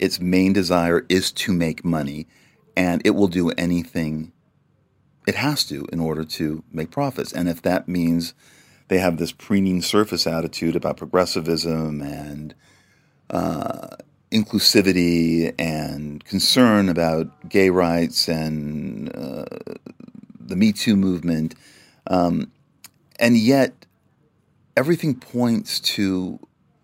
its 0.00 0.18
main 0.18 0.52
desire 0.52 1.04
is 1.08 1.30
to 1.30 1.52
make 1.52 1.84
money, 1.84 2.26
and 2.74 3.02
it 3.04 3.10
will 3.10 3.28
do 3.28 3.50
anything 3.50 4.32
it 5.26 5.34
has 5.34 5.64
to 5.64 5.86
in 5.92 6.00
order 6.00 6.24
to 6.24 6.64
make 6.72 6.90
profits. 6.90 7.32
And 7.32 7.48
if 7.48 7.60
that 7.62 7.86
means 7.86 8.32
they 8.88 8.98
have 8.98 9.18
this 9.18 9.30
preening 9.30 9.82
surface 9.82 10.26
attitude 10.26 10.74
about 10.74 10.96
progressivism 10.96 12.00
and 12.00 12.54
uh, 13.30 13.96
inclusivity 14.30 15.54
and 15.58 16.24
concern 16.24 16.88
about 16.88 17.48
gay 17.48 17.70
rights 17.70 18.28
and 18.28 19.14
uh, 19.16 19.44
the 20.38 20.56
Me 20.56 20.72
Too 20.72 20.96
movement, 20.96 21.54
um, 22.06 22.50
and 23.18 23.36
yet 23.36 23.86
everything 24.76 25.14
points 25.14 25.80
to 25.80 26.38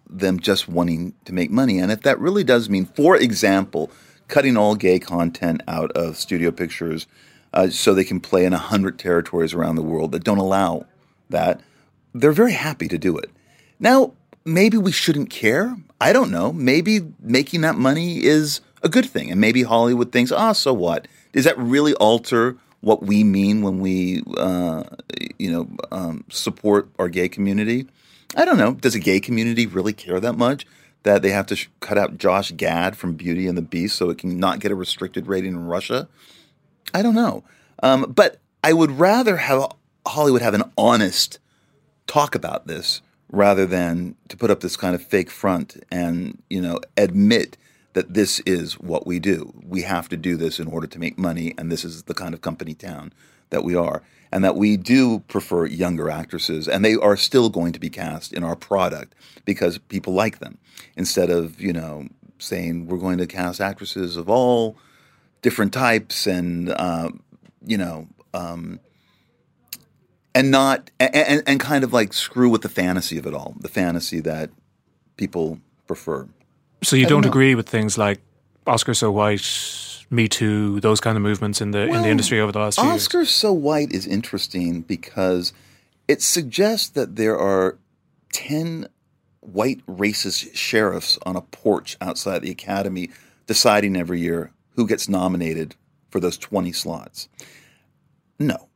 them 0.08 0.38
just 0.38 0.68
wanting 0.68 1.14
to 1.24 1.32
make 1.32 1.50
money. 1.50 1.78
And 1.78 1.90
if 1.90 2.02
that 2.02 2.18
really 2.20 2.44
does 2.44 2.68
mean, 2.68 2.86
for 2.86 3.16
example, 3.16 3.90
cutting 4.28 4.56
all 4.56 4.74
gay 4.74 4.98
content 4.98 5.62
out 5.68 5.90
of 5.92 6.16
studio 6.16 6.50
pictures 6.50 7.06
uh, 7.52 7.70
so 7.70 7.94
they 7.94 8.04
can 8.04 8.20
play 8.20 8.44
in 8.44 8.52
100 8.52 8.98
territories 8.98 9.54
around 9.54 9.76
the 9.76 9.82
world 9.82 10.12
that 10.12 10.24
don't 10.24 10.38
allow 10.38 10.86
that, 11.30 11.60
they're 12.14 12.32
very 12.32 12.52
happy 12.52 12.88
to 12.88 12.98
do 12.98 13.16
it. 13.16 13.30
Now, 13.78 14.12
maybe 14.44 14.78
we 14.78 14.92
shouldn't 14.92 15.30
care. 15.30 15.76
I 16.00 16.12
don't 16.12 16.30
know. 16.30 16.52
Maybe 16.52 17.00
making 17.20 17.62
that 17.62 17.76
money 17.76 18.24
is 18.24 18.60
a 18.82 18.88
good 18.88 19.06
thing. 19.06 19.30
And 19.30 19.40
maybe 19.40 19.62
Hollywood 19.62 20.12
thinks, 20.12 20.32
ah, 20.32 20.50
oh, 20.50 20.52
so 20.52 20.72
what? 20.72 21.08
Does 21.32 21.44
that 21.44 21.58
really 21.58 21.94
alter 21.94 22.56
what 22.80 23.02
we 23.02 23.24
mean 23.24 23.62
when 23.62 23.80
we, 23.80 24.22
uh, 24.36 24.84
you 25.38 25.50
know, 25.50 25.68
um, 25.90 26.24
support 26.30 26.88
our 26.98 27.08
gay 27.08 27.28
community? 27.28 27.86
I 28.36 28.44
don't 28.44 28.58
know. 28.58 28.74
Does 28.74 28.94
a 28.94 29.00
gay 29.00 29.20
community 29.20 29.66
really 29.66 29.92
care 29.92 30.20
that 30.20 30.34
much 30.34 30.66
that 31.02 31.22
they 31.22 31.30
have 31.30 31.46
to 31.46 31.56
sh- 31.56 31.68
cut 31.80 31.96
out 31.96 32.18
Josh 32.18 32.50
Gad 32.52 32.96
from 32.96 33.14
Beauty 33.14 33.46
and 33.46 33.56
the 33.56 33.62
Beast 33.62 33.96
so 33.96 34.10
it 34.10 34.18
can 34.18 34.38
not 34.38 34.60
get 34.60 34.72
a 34.72 34.74
restricted 34.74 35.26
rating 35.26 35.52
in 35.52 35.66
Russia? 35.66 36.08
I 36.92 37.02
don't 37.02 37.14
know. 37.14 37.44
Um, 37.82 38.12
but 38.14 38.38
I 38.62 38.72
would 38.72 38.92
rather 38.92 39.36
have 39.36 39.72
Hollywood 40.06 40.42
have 40.42 40.54
an 40.54 40.64
honest 40.76 41.38
talk 42.06 42.34
about 42.34 42.66
this 42.66 43.00
rather 43.30 43.66
than 43.66 44.14
to 44.28 44.36
put 44.36 44.50
up 44.50 44.60
this 44.60 44.76
kind 44.76 44.94
of 44.94 45.02
fake 45.02 45.30
front 45.30 45.82
and 45.90 46.42
you 46.48 46.60
know 46.60 46.80
admit 46.96 47.56
that 47.94 48.12
this 48.12 48.40
is 48.40 48.74
what 48.78 49.06
we 49.06 49.18
do. 49.18 49.52
We 49.64 49.80
have 49.82 50.08
to 50.10 50.18
do 50.18 50.36
this 50.36 50.60
in 50.60 50.68
order 50.68 50.86
to 50.86 50.98
make 50.98 51.18
money, 51.18 51.54
and 51.56 51.72
this 51.72 51.82
is 51.82 52.02
the 52.02 52.14
kind 52.14 52.34
of 52.34 52.42
company 52.42 52.74
town 52.74 53.12
that 53.48 53.64
we 53.64 53.74
are, 53.74 54.02
and 54.30 54.44
that 54.44 54.54
we 54.54 54.76
do 54.76 55.20
prefer 55.20 55.64
younger 55.64 56.10
actresses, 56.10 56.68
and 56.68 56.84
they 56.84 56.94
are 56.94 57.16
still 57.16 57.48
going 57.48 57.72
to 57.72 57.80
be 57.80 57.88
cast 57.88 58.34
in 58.34 58.44
our 58.44 58.54
product 58.54 59.14
because 59.46 59.78
people 59.78 60.12
like 60.12 60.40
them. 60.40 60.58
Instead 60.96 61.30
of 61.30 61.60
you 61.60 61.72
know 61.72 62.08
saying 62.38 62.86
we're 62.86 62.98
going 62.98 63.18
to 63.18 63.26
cast 63.26 63.60
actresses 63.62 64.16
of 64.16 64.28
all 64.28 64.76
different 65.40 65.72
types 65.72 66.26
and 66.26 66.70
uh, 66.70 67.10
you 67.64 67.78
know. 67.78 68.08
Um, 68.34 68.80
and 70.36 70.50
not 70.50 70.90
and, 71.00 71.42
and 71.46 71.58
kind 71.58 71.82
of 71.82 71.92
like 71.92 72.12
screw 72.12 72.50
with 72.50 72.60
the 72.60 72.68
fantasy 72.68 73.16
of 73.16 73.26
it 73.26 73.32
all, 73.32 73.54
the 73.58 73.68
fantasy 73.68 74.20
that 74.20 74.50
people 75.16 75.58
prefer. 75.86 76.28
So 76.82 76.94
you 76.94 77.04
don't, 77.04 77.22
don't 77.22 77.30
agree 77.30 77.54
with 77.54 77.68
things 77.68 77.96
like 77.96 78.20
Oscar 78.66 78.92
so 78.92 79.10
white, 79.10 80.04
Me 80.10 80.28
Too, 80.28 80.78
those 80.80 81.00
kind 81.00 81.16
of 81.16 81.22
movements 81.22 81.62
in 81.62 81.70
the 81.70 81.86
well, 81.88 81.96
in 81.96 82.02
the 82.02 82.10
industry 82.10 82.38
over 82.38 82.52
the 82.52 82.58
last 82.58 82.78
few 82.78 82.84
years? 82.84 83.02
Oscar 83.02 83.18
years? 83.20 83.30
so 83.30 83.52
white 83.52 83.92
is 83.92 84.06
interesting 84.06 84.82
because 84.82 85.54
it 86.06 86.20
suggests 86.20 86.90
that 86.90 87.16
there 87.16 87.38
are 87.38 87.78
ten 88.30 88.88
white 89.40 89.84
racist 89.86 90.54
sheriffs 90.54 91.18
on 91.24 91.34
a 91.36 91.40
porch 91.40 91.96
outside 92.00 92.42
the 92.42 92.50
academy 92.50 93.08
deciding 93.46 93.96
every 93.96 94.20
year 94.20 94.52
who 94.74 94.86
gets 94.86 95.08
nominated 95.08 95.74
for 96.10 96.20
those 96.20 96.36
20 96.36 96.72
slots. 96.72 97.28
No, 98.38 98.68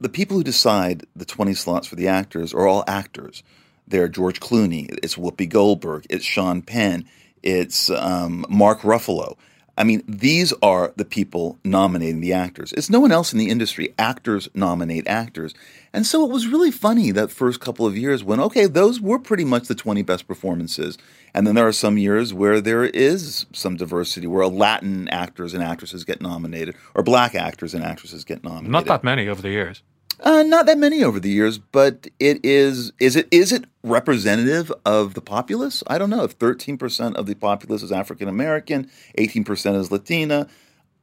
the 0.00 0.08
people 0.08 0.36
who 0.36 0.44
decide 0.44 1.04
the 1.14 1.24
20 1.24 1.54
slots 1.54 1.86
for 1.86 1.96
the 1.96 2.08
actors 2.08 2.52
are 2.52 2.66
all 2.66 2.84
actors. 2.86 3.42
They're 3.86 4.08
George 4.08 4.40
Clooney, 4.40 4.98
it's 5.02 5.16
Whoopi 5.16 5.48
Goldberg, 5.48 6.06
it's 6.08 6.24
Sean 6.24 6.62
Penn, 6.62 7.04
it's 7.42 7.90
um, 7.90 8.46
Mark 8.48 8.80
Ruffalo. 8.80 9.36
I 9.76 9.84
mean, 9.84 10.04
these 10.06 10.52
are 10.62 10.92
the 10.96 11.04
people 11.04 11.58
nominating 11.64 12.20
the 12.20 12.32
actors. 12.32 12.72
It's 12.74 12.90
no 12.90 13.00
one 13.00 13.10
else 13.10 13.32
in 13.32 13.38
the 13.38 13.50
industry. 13.50 13.92
Actors 13.98 14.48
nominate 14.54 15.06
actors. 15.08 15.52
And 15.92 16.06
so 16.06 16.24
it 16.24 16.30
was 16.30 16.46
really 16.46 16.70
funny 16.70 17.10
that 17.10 17.30
first 17.30 17.60
couple 17.60 17.84
of 17.84 17.96
years 17.96 18.22
when, 18.22 18.40
okay, 18.40 18.66
those 18.66 19.00
were 19.00 19.18
pretty 19.18 19.44
much 19.44 19.66
the 19.66 19.74
20 19.74 20.02
best 20.02 20.28
performances. 20.28 20.96
And 21.34 21.46
then 21.46 21.56
there 21.56 21.66
are 21.66 21.72
some 21.72 21.98
years 21.98 22.32
where 22.32 22.60
there 22.60 22.84
is 22.84 23.46
some 23.52 23.76
diversity, 23.76 24.28
where 24.28 24.46
Latin 24.46 25.08
actors 25.08 25.54
and 25.54 25.62
actresses 25.62 26.04
get 26.04 26.20
nominated, 26.20 26.76
or 26.94 27.02
black 27.02 27.34
actors 27.34 27.74
and 27.74 27.82
actresses 27.82 28.24
get 28.24 28.44
nominated. 28.44 28.70
Not 28.70 28.86
that 28.86 29.02
many 29.02 29.28
over 29.28 29.42
the 29.42 29.50
years. 29.50 29.82
Uh, 30.20 30.42
not 30.42 30.66
that 30.66 30.78
many 30.78 31.02
over 31.02 31.18
the 31.18 31.30
years, 31.30 31.58
but 31.58 32.06
it 32.20 32.44
is. 32.44 32.92
Is 32.98 33.16
it 33.16 33.28
is 33.30 33.52
it 33.52 33.64
representative 33.82 34.72
of 34.84 35.14
the 35.14 35.20
populace? 35.20 35.82
I 35.86 35.98
don't 35.98 36.10
know. 36.10 36.24
If 36.24 36.32
thirteen 36.32 36.78
percent 36.78 37.16
of 37.16 37.26
the 37.26 37.34
populace 37.34 37.82
is 37.82 37.92
African 37.92 38.28
American, 38.28 38.90
eighteen 39.16 39.44
percent 39.44 39.76
is 39.76 39.90
Latina, 39.90 40.46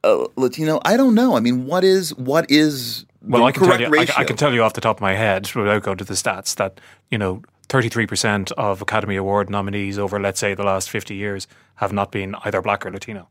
uh, 0.04 0.26
Latino. 0.36 0.80
I 0.84 0.96
don't 0.96 1.14
know. 1.14 1.36
I 1.36 1.40
mean, 1.40 1.66
what 1.66 1.84
is 1.84 2.14
what 2.16 2.50
is 2.50 3.04
well? 3.20 3.44
I 3.44 3.52
can 3.52 3.64
tell 3.64 3.80
you. 3.80 3.86
I, 3.86 4.06
I, 4.16 4.24
can 4.24 4.36
tell 4.36 4.54
you 4.54 4.62
off 4.62 4.74
the 4.74 4.80
top 4.80 4.96
of 4.96 5.02
my 5.02 5.14
head, 5.14 5.50
without 5.54 5.82
going 5.82 5.98
to 5.98 6.04
the 6.04 6.14
stats, 6.14 6.56
that 6.56 6.80
you 7.10 7.18
know, 7.18 7.42
thirty-three 7.68 8.06
percent 8.06 8.50
of 8.52 8.82
Academy 8.82 9.16
Award 9.16 9.50
nominees 9.50 9.98
over, 9.98 10.18
let's 10.18 10.40
say, 10.40 10.54
the 10.54 10.64
last 10.64 10.90
fifty 10.90 11.14
years 11.14 11.46
have 11.76 11.92
not 11.92 12.12
been 12.12 12.34
either 12.44 12.62
black 12.62 12.84
or 12.86 12.90
Latino. 12.90 13.28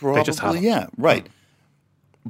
Probably, 0.00 0.60
yeah, 0.60 0.86
right. 0.96 1.28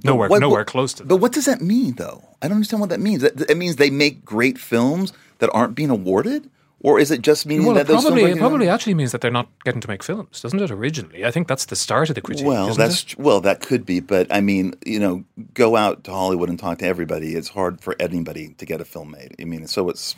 Nowhere, 0.04 0.28
what, 0.28 0.40
nowhere 0.40 0.64
close 0.64 0.94
to. 0.94 1.02
That. 1.02 1.08
But 1.08 1.16
what 1.16 1.32
does 1.32 1.44
that 1.44 1.60
mean, 1.60 1.96
though? 1.96 2.24
I 2.40 2.48
don't 2.48 2.56
understand 2.56 2.80
what 2.80 2.90
that 2.90 3.00
means. 3.00 3.22
It 3.22 3.56
means 3.56 3.76
they 3.76 3.90
make 3.90 4.24
great 4.24 4.58
films 4.58 5.12
that 5.38 5.50
aren't 5.52 5.74
being 5.74 5.90
awarded, 5.90 6.48
or 6.80 6.98
is 6.98 7.10
it 7.10 7.22
just 7.22 7.46
meaning 7.46 7.66
well, 7.66 7.74
that 7.76 7.88
it 7.88 7.92
probably 7.92 8.24
it 8.24 8.38
probably 8.38 8.68
actually 8.68 8.94
means 8.94 9.12
that 9.12 9.20
they're 9.20 9.30
not 9.30 9.48
getting 9.64 9.80
to 9.80 9.88
make 9.88 10.02
films, 10.02 10.40
doesn't 10.40 10.60
it? 10.60 10.70
Originally, 10.70 11.24
I 11.24 11.30
think 11.30 11.46
that's 11.46 11.66
the 11.66 11.76
start 11.76 12.08
of 12.08 12.14
the 12.14 12.20
critique. 12.20 12.46
Well, 12.46 12.74
that's 12.74 13.12
it? 13.12 13.18
well, 13.18 13.40
that 13.42 13.60
could 13.60 13.84
be, 13.84 14.00
but 14.00 14.32
I 14.32 14.40
mean, 14.40 14.74
you 14.84 14.98
know, 14.98 15.24
go 15.54 15.76
out 15.76 16.04
to 16.04 16.10
Hollywood 16.10 16.48
and 16.48 16.58
talk 16.58 16.78
to 16.78 16.86
everybody. 16.86 17.34
It's 17.34 17.48
hard 17.48 17.80
for 17.80 17.94
anybody 18.00 18.54
to 18.54 18.66
get 18.66 18.80
a 18.80 18.84
film 18.84 19.12
made. 19.12 19.36
I 19.38 19.44
mean, 19.44 19.66
so 19.66 19.88
it's 19.90 20.16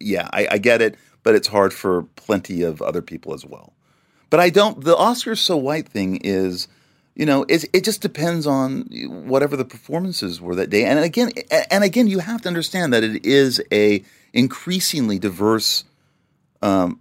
yeah, 0.00 0.28
I, 0.32 0.48
I 0.52 0.58
get 0.58 0.82
it, 0.82 0.96
but 1.22 1.34
it's 1.34 1.48
hard 1.48 1.72
for 1.72 2.02
plenty 2.16 2.62
of 2.62 2.82
other 2.82 3.02
people 3.02 3.32
as 3.32 3.46
well. 3.46 3.72
But 4.30 4.40
I 4.40 4.50
don't. 4.50 4.82
The 4.82 4.96
Oscars 4.96 5.38
so 5.38 5.56
white 5.56 5.88
thing 5.88 6.16
is 6.24 6.68
you 7.14 7.26
know, 7.26 7.44
it, 7.48 7.64
it 7.72 7.84
just 7.84 8.00
depends 8.00 8.46
on 8.46 8.88
whatever 9.26 9.56
the 9.56 9.64
performances 9.64 10.40
were 10.40 10.54
that 10.54 10.70
day. 10.70 10.84
And 10.84 10.98
again, 10.98 11.30
and 11.70 11.84
again, 11.84 12.06
you 12.06 12.20
have 12.20 12.40
to 12.42 12.48
understand 12.48 12.92
that 12.92 13.04
it 13.04 13.24
is 13.24 13.60
a 13.70 14.02
increasingly 14.32 15.18
diverse 15.18 15.84
um, 16.62 17.00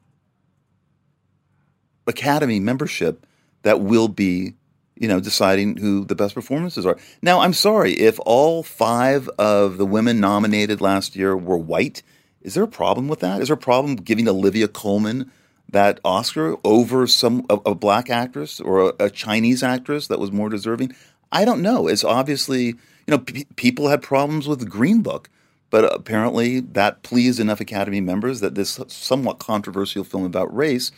academy 2.07 2.59
membership 2.59 3.25
that 3.61 3.79
will 3.79 4.09
be, 4.09 4.53
you 4.95 5.07
know, 5.07 5.19
deciding 5.19 5.77
who 5.77 6.03
the 6.03 6.15
best 6.15 6.35
performances 6.35 6.85
are. 6.85 6.97
Now, 7.21 7.39
I'm 7.39 7.53
sorry 7.53 7.93
if 7.93 8.19
all 8.25 8.63
five 8.63 9.29
of 9.39 9.77
the 9.77 9.85
women 9.85 10.19
nominated 10.19 10.81
last 10.81 11.15
year 11.15 11.37
were 11.37 11.57
white. 11.57 12.03
Is 12.41 12.55
there 12.55 12.63
a 12.63 12.67
problem 12.67 13.07
with 13.07 13.19
that? 13.19 13.41
Is 13.41 13.47
there 13.47 13.55
a 13.55 13.57
problem 13.57 13.95
giving 13.95 14.27
Olivia 14.27 14.67
Colman? 14.67 15.31
That 15.71 15.99
Oscar 16.03 16.55
over 16.63 17.07
some 17.07 17.45
a, 17.49 17.55
a 17.67 17.75
black 17.75 18.09
actress 18.09 18.59
or 18.59 18.89
a, 18.89 19.05
a, 19.05 19.09
Chinese 19.09 19.63
actress 19.63 20.07
that 20.07 20.19
was 20.19 20.31
more 20.31 20.49
deserving? 20.49 20.95
I 21.31 21.45
don't 21.45 21.61
know. 21.61 21.87
It's 21.87 22.03
obviously 22.03 22.65
you 22.65 22.75
know 23.07 23.19
p- 23.19 23.47
people 23.55 23.89
had 23.89 24.01
problems 24.01 24.47
with 24.47 24.69
Green 24.69 25.01
Book, 25.01 25.29
but 25.69 25.85
apparently 25.93 26.59
that 26.59 27.03
pleased 27.03 27.39
enough 27.39 27.59
Academy 27.59 28.01
members 28.01 28.39
that 28.41 28.55
this 28.55 28.79
somewhat 28.87 29.39
controversial 29.39 30.03
film 30.03 30.25
about 30.25 30.55
race 30.55 30.91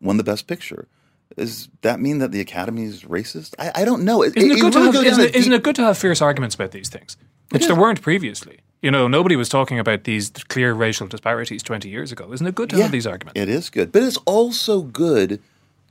won 0.00 0.16
the 0.16 0.24
Best 0.24 0.46
Picture. 0.46 0.88
Does 1.36 1.68
that 1.82 2.00
mean 2.00 2.18
that 2.18 2.30
the 2.30 2.40
Academy 2.40 2.84
is 2.84 3.02
racist? 3.02 3.54
I, 3.58 3.72
I 3.74 3.84
don't 3.84 4.04
know. 4.04 4.22
Isn't 4.22 4.38
it, 4.38 4.44
it, 4.44 4.60
good 4.60 4.74
really 4.74 4.92
to 4.92 4.98
have, 4.98 5.06
isn't, 5.06 5.24
it, 5.24 5.34
isn't 5.34 5.52
it 5.52 5.62
good 5.62 5.74
to 5.76 5.82
have 5.82 5.98
fierce 5.98 6.22
arguments 6.22 6.54
about 6.54 6.70
these 6.70 6.88
things, 6.88 7.16
which 7.50 7.66
there 7.66 7.74
weren't 7.74 8.02
previously? 8.02 8.60
You 8.84 8.90
know, 8.90 9.08
nobody 9.08 9.34
was 9.34 9.48
talking 9.48 9.78
about 9.78 10.04
these 10.04 10.28
clear 10.28 10.74
racial 10.74 11.06
disparities 11.06 11.62
20 11.62 11.88
years 11.88 12.12
ago. 12.12 12.30
Isn't 12.34 12.46
it 12.46 12.54
good 12.54 12.68
to 12.68 12.76
yeah, 12.76 12.82
have 12.82 12.92
these 12.92 13.06
arguments? 13.06 13.40
It 13.40 13.48
is 13.48 13.70
good. 13.70 13.90
But 13.90 14.02
it's 14.02 14.18
also 14.26 14.82
good 14.82 15.40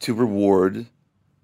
to 0.02 0.14
reward 0.14 0.86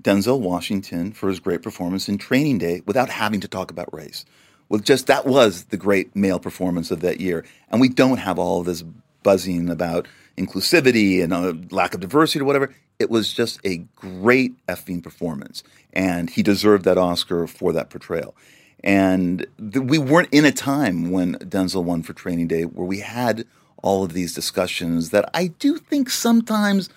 Denzel 0.04 0.40
Washington 0.40 1.12
for 1.12 1.28
his 1.28 1.40
great 1.40 1.64
performance 1.64 2.08
in 2.08 2.20
Training 2.20 2.60
Day 2.60 2.84
without 2.86 3.10
having 3.10 3.40
to 3.40 3.48
talk 3.48 3.72
about 3.72 3.92
race. 3.92 4.26
Well, 4.70 4.80
just 4.80 5.08
that 5.08 5.26
was 5.26 5.64
the 5.64 5.78
great 5.78 6.16
male 6.16 6.38
performance 6.38 6.92
of 6.92 7.00
that 7.00 7.20
year. 7.20 7.44
And 7.72 7.82
we 7.82 7.90
don't 7.90 8.18
have 8.18 8.38
all 8.38 8.62
this 8.62 8.84
buzzing 9.24 9.72
about 9.72 10.08
inclusivity 10.38 11.24
and 11.24 11.34
uh, 11.34 11.56
lack 11.72 11.96
of 11.96 12.00
diversity 12.00 12.42
or 12.42 12.46
whatever. 12.46 12.76
It 13.00 13.10
was 13.10 13.34
just 13.34 13.60
a 13.66 13.78
great 13.96 14.54
effing 14.68 15.02
performance. 15.02 15.64
And 15.94 16.30
he 16.30 16.44
deserved 16.44 16.86
that 16.86 17.00
Oscar 17.00 17.48
for 17.48 17.74
that 17.74 17.90
portrayal. 17.90 18.36
And 18.84 19.46
th- 19.58 19.86
we 19.86 19.98
weren't 19.98 20.30
in 20.32 20.46
a 20.46 20.52
time 20.52 21.12
when 21.12 21.36
Denzel 21.36 21.84
won 21.84 22.04
for 22.04 22.14
Training 22.14 22.48
Day 22.48 22.64
where 22.64 22.86
we 22.86 23.00
had 23.00 23.46
all 23.84 24.04
of 24.04 24.14
these 24.14 24.34
discussions 24.34 25.10
that 25.12 25.30
I 25.34 25.48
do 25.48 25.78
think 25.78 26.10
sometimes 26.10 26.90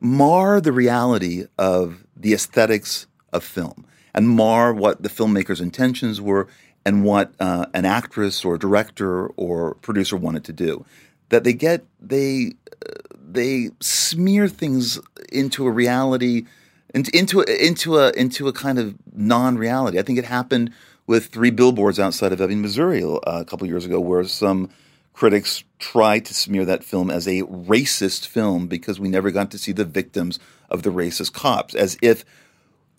mar 0.00 0.60
the 0.60 0.72
reality 0.72 1.46
of 1.58 2.04
the 2.16 2.32
aesthetics 2.32 3.06
of 3.32 3.44
film 3.44 3.84
and 4.14 4.28
mar 4.28 4.72
what 4.72 5.02
the 5.02 5.08
filmmaker's 5.08 5.60
intentions 5.60 6.20
were 6.20 6.48
and 6.84 7.04
what 7.04 7.32
uh, 7.40 7.66
an 7.74 7.84
actress 7.84 8.44
or 8.44 8.56
director 8.56 9.26
or 9.28 9.74
producer 9.76 10.16
wanted 10.16 10.44
to 10.44 10.52
do. 10.52 10.84
That 11.28 11.44
they 11.44 11.52
get 11.52 11.84
they 12.00 12.52
uh, 12.86 12.94
they 13.12 13.70
smear 13.80 14.48
things 14.48 14.98
into 15.30 15.66
a 15.66 15.70
reality 15.70 16.46
into 16.94 17.10
into 17.16 17.96
a 17.96 18.10
into 18.12 18.48
a 18.48 18.52
kind 18.52 18.78
of 18.78 18.94
non-reality. 19.14 19.98
I 19.98 20.02
think 20.02 20.18
it 20.18 20.24
happened 20.24 20.72
with 21.08 21.26
three 21.26 21.50
billboards 21.50 21.98
outside 21.98 22.32
of 22.32 22.40
Ebbing, 22.40 22.62
Missouri, 22.62 23.02
uh, 23.02 23.18
a 23.24 23.44
couple 23.44 23.66
years 23.66 23.84
ago, 23.84 23.98
where 23.98 24.22
some 24.24 24.68
critics 25.14 25.64
tried 25.80 26.24
to 26.26 26.34
smear 26.34 26.64
that 26.66 26.84
film 26.84 27.10
as 27.10 27.26
a 27.26 27.42
racist 27.42 28.26
film 28.26 28.68
because 28.68 29.00
we 29.00 29.08
never 29.08 29.32
got 29.32 29.50
to 29.50 29.58
see 29.58 29.72
the 29.72 29.86
victims 29.86 30.38
of 30.70 30.82
the 30.82 30.90
racist 30.90 31.32
cops, 31.32 31.74
as 31.74 31.98
if 32.02 32.24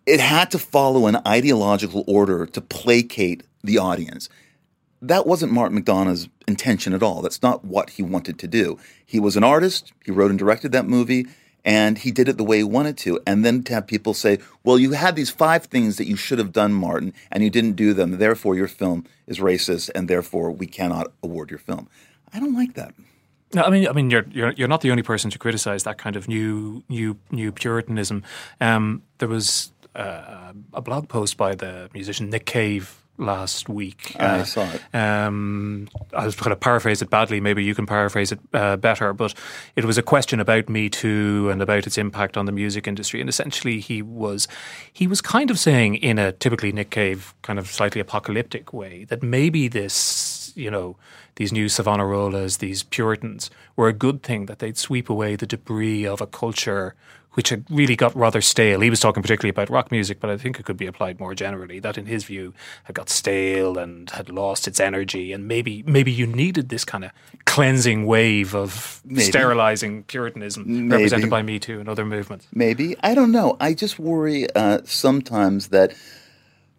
it 0.05 0.19
had 0.19 0.49
to 0.51 0.57
follow 0.57 1.05
an 1.05 1.17
ideological 1.25 2.03
order 2.07 2.47
to 2.47 2.59
placate 2.59 3.43
the 3.63 3.77
audience. 3.77 4.27
That 5.01 5.27
wasn't 5.27 5.53
Martin 5.53 5.81
McDonagh's 5.81 6.27
intention 6.47 6.93
at 6.93 7.03
all. 7.03 7.21
That's 7.21 7.43
not 7.43 7.63
what 7.63 7.91
he 7.91 8.03
wanted 8.03 8.39
to 8.39 8.47
do. 8.47 8.79
He 9.05 9.19
was 9.19 9.37
an 9.37 9.43
artist, 9.43 9.93
he 10.03 10.11
wrote 10.11 10.31
and 10.31 10.39
directed 10.39 10.71
that 10.71 10.87
movie, 10.87 11.27
and 11.65 11.97
he 11.97 12.11
did 12.11 12.29
it 12.29 12.37
the 12.37 12.43
way 12.43 12.57
he 12.57 12.63
wanted 12.63 12.97
to. 12.99 13.19
And 13.25 13.45
then 13.45 13.63
to 13.63 13.73
have 13.73 13.87
people 13.87 14.13
say, 14.13 14.39
well, 14.63 14.79
you 14.79 14.91
had 14.91 15.15
these 15.15 15.29
five 15.29 15.65
things 15.65 15.97
that 15.97 16.07
you 16.07 16.15
should 16.15 16.39
have 16.39 16.51
done, 16.51 16.73
Martin, 16.73 17.13
and 17.31 17.43
you 17.43 17.49
didn't 17.49 17.73
do 17.73 17.93
them. 17.93 18.17
Therefore, 18.17 18.55
your 18.55 18.67
film 18.67 19.05
is 19.27 19.39
racist, 19.39 19.89
and 19.95 20.07
therefore, 20.07 20.51
we 20.51 20.65
cannot 20.65 21.11
award 21.23 21.49
your 21.49 21.59
film. 21.59 21.87
I 22.33 22.39
don't 22.39 22.53
like 22.53 22.73
that. 22.75 22.93
No, 23.53 23.63
I 23.63 23.69
mean, 23.69 23.87
I 23.87 23.93
mean, 23.93 24.11
you're 24.11 24.25
you're 24.29 24.51
you're 24.51 24.67
not 24.67 24.81
the 24.81 24.91
only 24.91 25.01
person 25.03 25.31
to 25.31 25.39
criticize 25.39 25.83
that 25.83 25.97
kind 25.97 26.15
of 26.15 26.27
new 26.27 26.83
new 26.87 27.17
new 27.31 27.51
Puritanism. 27.51 28.23
Um, 28.61 29.01
there 29.17 29.27
was 29.27 29.71
uh, 29.95 30.53
a 30.73 30.81
blog 30.81 31.09
post 31.09 31.35
by 31.35 31.55
the 31.55 31.89
musician 31.93 32.29
Nick 32.29 32.45
Cave 32.45 33.03
last 33.19 33.69
week. 33.69 34.15
I 34.19 34.39
uh, 34.39 34.43
saw 34.45 34.69
it. 34.71 34.95
Um, 34.95 35.87
I 36.13 36.25
was 36.25 36.35
going 36.35 36.49
to 36.49 36.55
paraphrase 36.55 37.01
it 37.01 37.09
badly. 37.09 37.39
Maybe 37.39 37.63
you 37.63 37.75
can 37.75 37.85
paraphrase 37.85 38.31
it 38.31 38.39
uh, 38.53 38.77
better. 38.77 39.13
But 39.13 39.33
it 39.75 39.85
was 39.85 39.97
a 39.97 40.01
question 40.01 40.39
about 40.39 40.69
Me 40.69 40.89
Too 40.89 41.49
and 41.51 41.61
about 41.61 41.85
its 41.85 41.97
impact 41.97 42.37
on 42.37 42.45
the 42.45 42.51
music 42.51 42.87
industry. 42.87 43.19
And 43.19 43.29
essentially, 43.29 43.79
he 43.79 44.01
was 44.01 44.47
he 44.91 45.07
was 45.07 45.21
kind 45.21 45.51
of 45.51 45.59
saying, 45.59 45.95
in 45.95 46.17
a 46.17 46.31
typically 46.31 46.71
Nick 46.71 46.89
Cave 46.89 47.33
kind 47.41 47.59
of 47.59 47.67
slightly 47.67 48.01
apocalyptic 48.01 48.73
way, 48.73 49.03
that 49.05 49.21
maybe 49.21 49.67
this, 49.67 50.51
you 50.55 50.71
know 50.71 50.95
these 51.35 51.53
new 51.53 51.69
Savonarolas, 51.69 52.57
these 52.57 52.83
Puritans, 52.83 53.49
were 53.77 53.87
a 53.87 53.93
good 53.93 54.23
thing 54.23 54.45
that 54.47 54.59
they'd 54.59 54.77
sweep 54.77 55.09
away 55.09 55.37
the 55.37 55.47
debris 55.47 56.05
of 56.05 56.19
a 56.19 56.27
culture 56.27 56.95
which 57.39 57.47
had 57.47 57.63
really 57.69 57.95
got 57.95 58.13
rather 58.17 58.41
stale. 58.41 58.81
He 58.81 58.89
was 58.89 58.99
talking 58.99 59.23
particularly 59.23 59.51
about 59.51 59.69
rock 59.69 59.93
music, 59.93 60.19
but 60.19 60.29
I 60.29 60.35
think 60.35 60.59
it 60.59 60.65
could 60.65 60.75
be 60.75 60.87
applied 60.87 61.21
more 61.21 61.33
generally. 61.33 61.79
That, 61.79 61.97
in 61.97 62.05
his 62.05 62.25
view, 62.25 62.53
had 62.83 62.97
got 62.97 63.09
stale 63.09 63.77
and 63.77 64.09
had 64.09 64.27
lost 64.27 64.67
its 64.67 64.77
energy, 64.77 65.31
and 65.31 65.47
maybe 65.47 65.81
maybe 65.83 66.11
you 66.11 66.27
needed 66.27 66.67
this 66.67 66.83
kind 66.83 67.05
of 67.05 67.11
cleansing 67.45 68.05
wave 68.05 68.53
of 68.53 69.01
maybe. 69.05 69.21
sterilizing 69.21 70.03
Puritanism 70.03 70.65
maybe. 70.67 70.89
represented 70.89 71.29
by 71.29 71.41
Me 71.41 71.59
Too 71.59 71.79
and 71.79 71.87
other 71.87 72.03
movements. 72.03 72.45
Maybe 72.53 72.97
I 73.01 73.15
don't 73.15 73.31
know. 73.31 73.55
I 73.61 73.73
just 73.73 73.97
worry 73.99 74.53
uh, 74.53 74.79
sometimes 74.83 75.69
that 75.69 75.95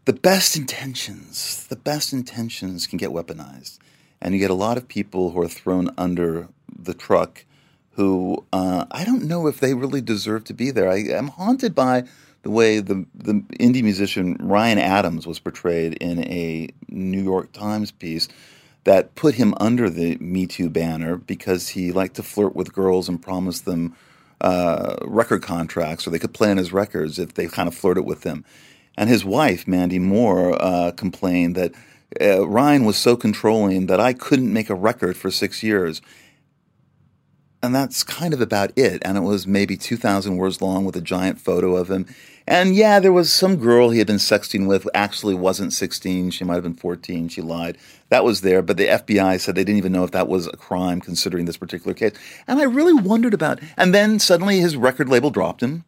the 0.05 0.13
best 0.13 0.57
intentions, 0.57 1.67
the 1.69 1.77
best 1.77 2.13
intentions, 2.13 2.87
can 2.87 2.99
get 2.99 3.09
weaponized 3.09 3.79
and 4.21 4.35
you 4.35 4.41
get 4.41 4.51
a 4.51 4.55
lot 4.69 4.77
of 4.77 4.87
people 4.89 5.31
who 5.31 5.41
are 5.41 5.49
thrown 5.49 5.89
under 5.97 6.49
the 6.69 6.93
truck 6.93 7.47
who 7.93 8.45
uh, 8.53 8.87
I 8.91 9.05
don't 9.05 9.25
know 9.25 9.47
if 9.47 9.61
they 9.61 9.75
really 9.75 10.01
deserve 10.01 10.45
to 10.45 10.55
be 10.55 10.71
there. 10.71 10.91
I 10.91 10.99
am 10.99 11.29
haunted 11.29 11.75
by 11.75 12.05
the 12.43 12.51
way 12.51 12.81
the 12.81 13.07
the 13.15 13.35
indie 13.59 13.83
musician 13.83 14.37
Ryan 14.41 14.79
Adams 14.79 15.27
was 15.27 15.39
portrayed 15.39 15.95
in 15.95 16.25
a 16.25 16.69
New 16.89 17.23
York 17.23 17.53
Times 17.53 17.91
piece 17.91 18.29
that 18.85 19.15
put 19.15 19.35
him 19.35 19.55
under 19.61 19.91
the 19.91 20.17
Me 20.17 20.47
Too 20.47 20.71
banner 20.71 21.17
because 21.17 21.69
he 21.69 21.93
liked 21.93 22.17
to 22.17 22.23
flirt 22.23 22.57
with 22.57 22.73
girls 22.73 23.09
and 23.09 23.21
promise 23.21 23.61
them 23.61 23.95
uh, 24.41 24.97
record 25.03 25.43
contracts 25.43 26.07
or 26.07 26.11
they 26.11 26.19
could 26.19 26.33
play 26.33 26.51
on 26.51 26.57
his 26.57 26.73
records 26.73 27.19
if 27.19 27.35
they 27.35 27.47
kind 27.47 27.69
of 27.69 27.75
flirted 27.75 28.07
with 28.07 28.25
him. 28.25 28.45
And 28.97 29.09
his 29.09 29.25
wife, 29.25 29.69
Mandy 29.69 29.99
Moore, 29.99 30.61
uh, 30.61 30.93
complained 30.93 31.57
that 31.57 31.73
uh, 32.21 32.47
Ryan 32.47 32.85
was 32.85 32.97
so 32.97 33.17
controlling 33.17 33.87
that 33.87 34.01
I 34.01 34.13
couldn't 34.13 34.53
make 34.53 34.71
a 34.71 34.75
record 34.75 35.17
for 35.17 35.31
six 35.31 35.63
years. 35.63 36.01
And 37.63 37.75
that's 37.75 38.03
kind 38.03 38.33
of 38.33 38.41
about 38.41 38.73
it. 38.77 39.03
And 39.05 39.19
it 39.19 39.23
was 39.23 39.47
maybe 39.47 39.77
2,000 39.77 40.37
words 40.37 40.63
long 40.63 40.85
with 40.85 40.97
a 40.97 41.01
giant 41.01 41.41
photo 41.41 41.77
of 41.77 41.91
him. 41.91 42.07
And 42.47 42.75
yeah, 42.75 42.99
there 43.01 43.13
was 43.13 43.33
some 43.33 43.57
girl 43.57 43.91
he 43.91 43.99
had 43.99 44.07
been 44.07 44.17
sexting 44.17 44.67
with, 44.67 44.89
actually 44.95 45.35
wasn't 45.35 45.73
16. 45.73 46.31
She 46.31 46.43
might 46.43 46.55
have 46.55 46.63
been 46.63 46.75
14. 46.75 47.29
She 47.29 47.43
lied. 47.43 47.77
That 48.09 48.25
was 48.25 48.41
there. 48.41 48.63
But 48.63 48.77
the 48.77 48.87
FBI 48.87 49.39
said 49.41 49.55
they 49.55 49.65
didn't 49.65 49.79
even 49.79 49.93
know 49.93 50.05
if 50.05 50.11
that 50.13 50.27
was 50.27 50.47
a 50.47 50.57
crime 50.57 51.01
considering 51.01 51.45
this 51.45 51.59
particular 51.59 51.93
case. 51.93 52.13
And 52.49 52.59
I 52.59 52.65
really 52.65 52.95
wondered 52.95 53.35
about 53.35 53.61
And 53.77 53.95
then 53.95 54.19
suddenly 54.19 54.59
his 54.59 54.77
record 54.77 55.09
label 55.09 55.31
dropped 55.31 55.63
him. 55.63 55.85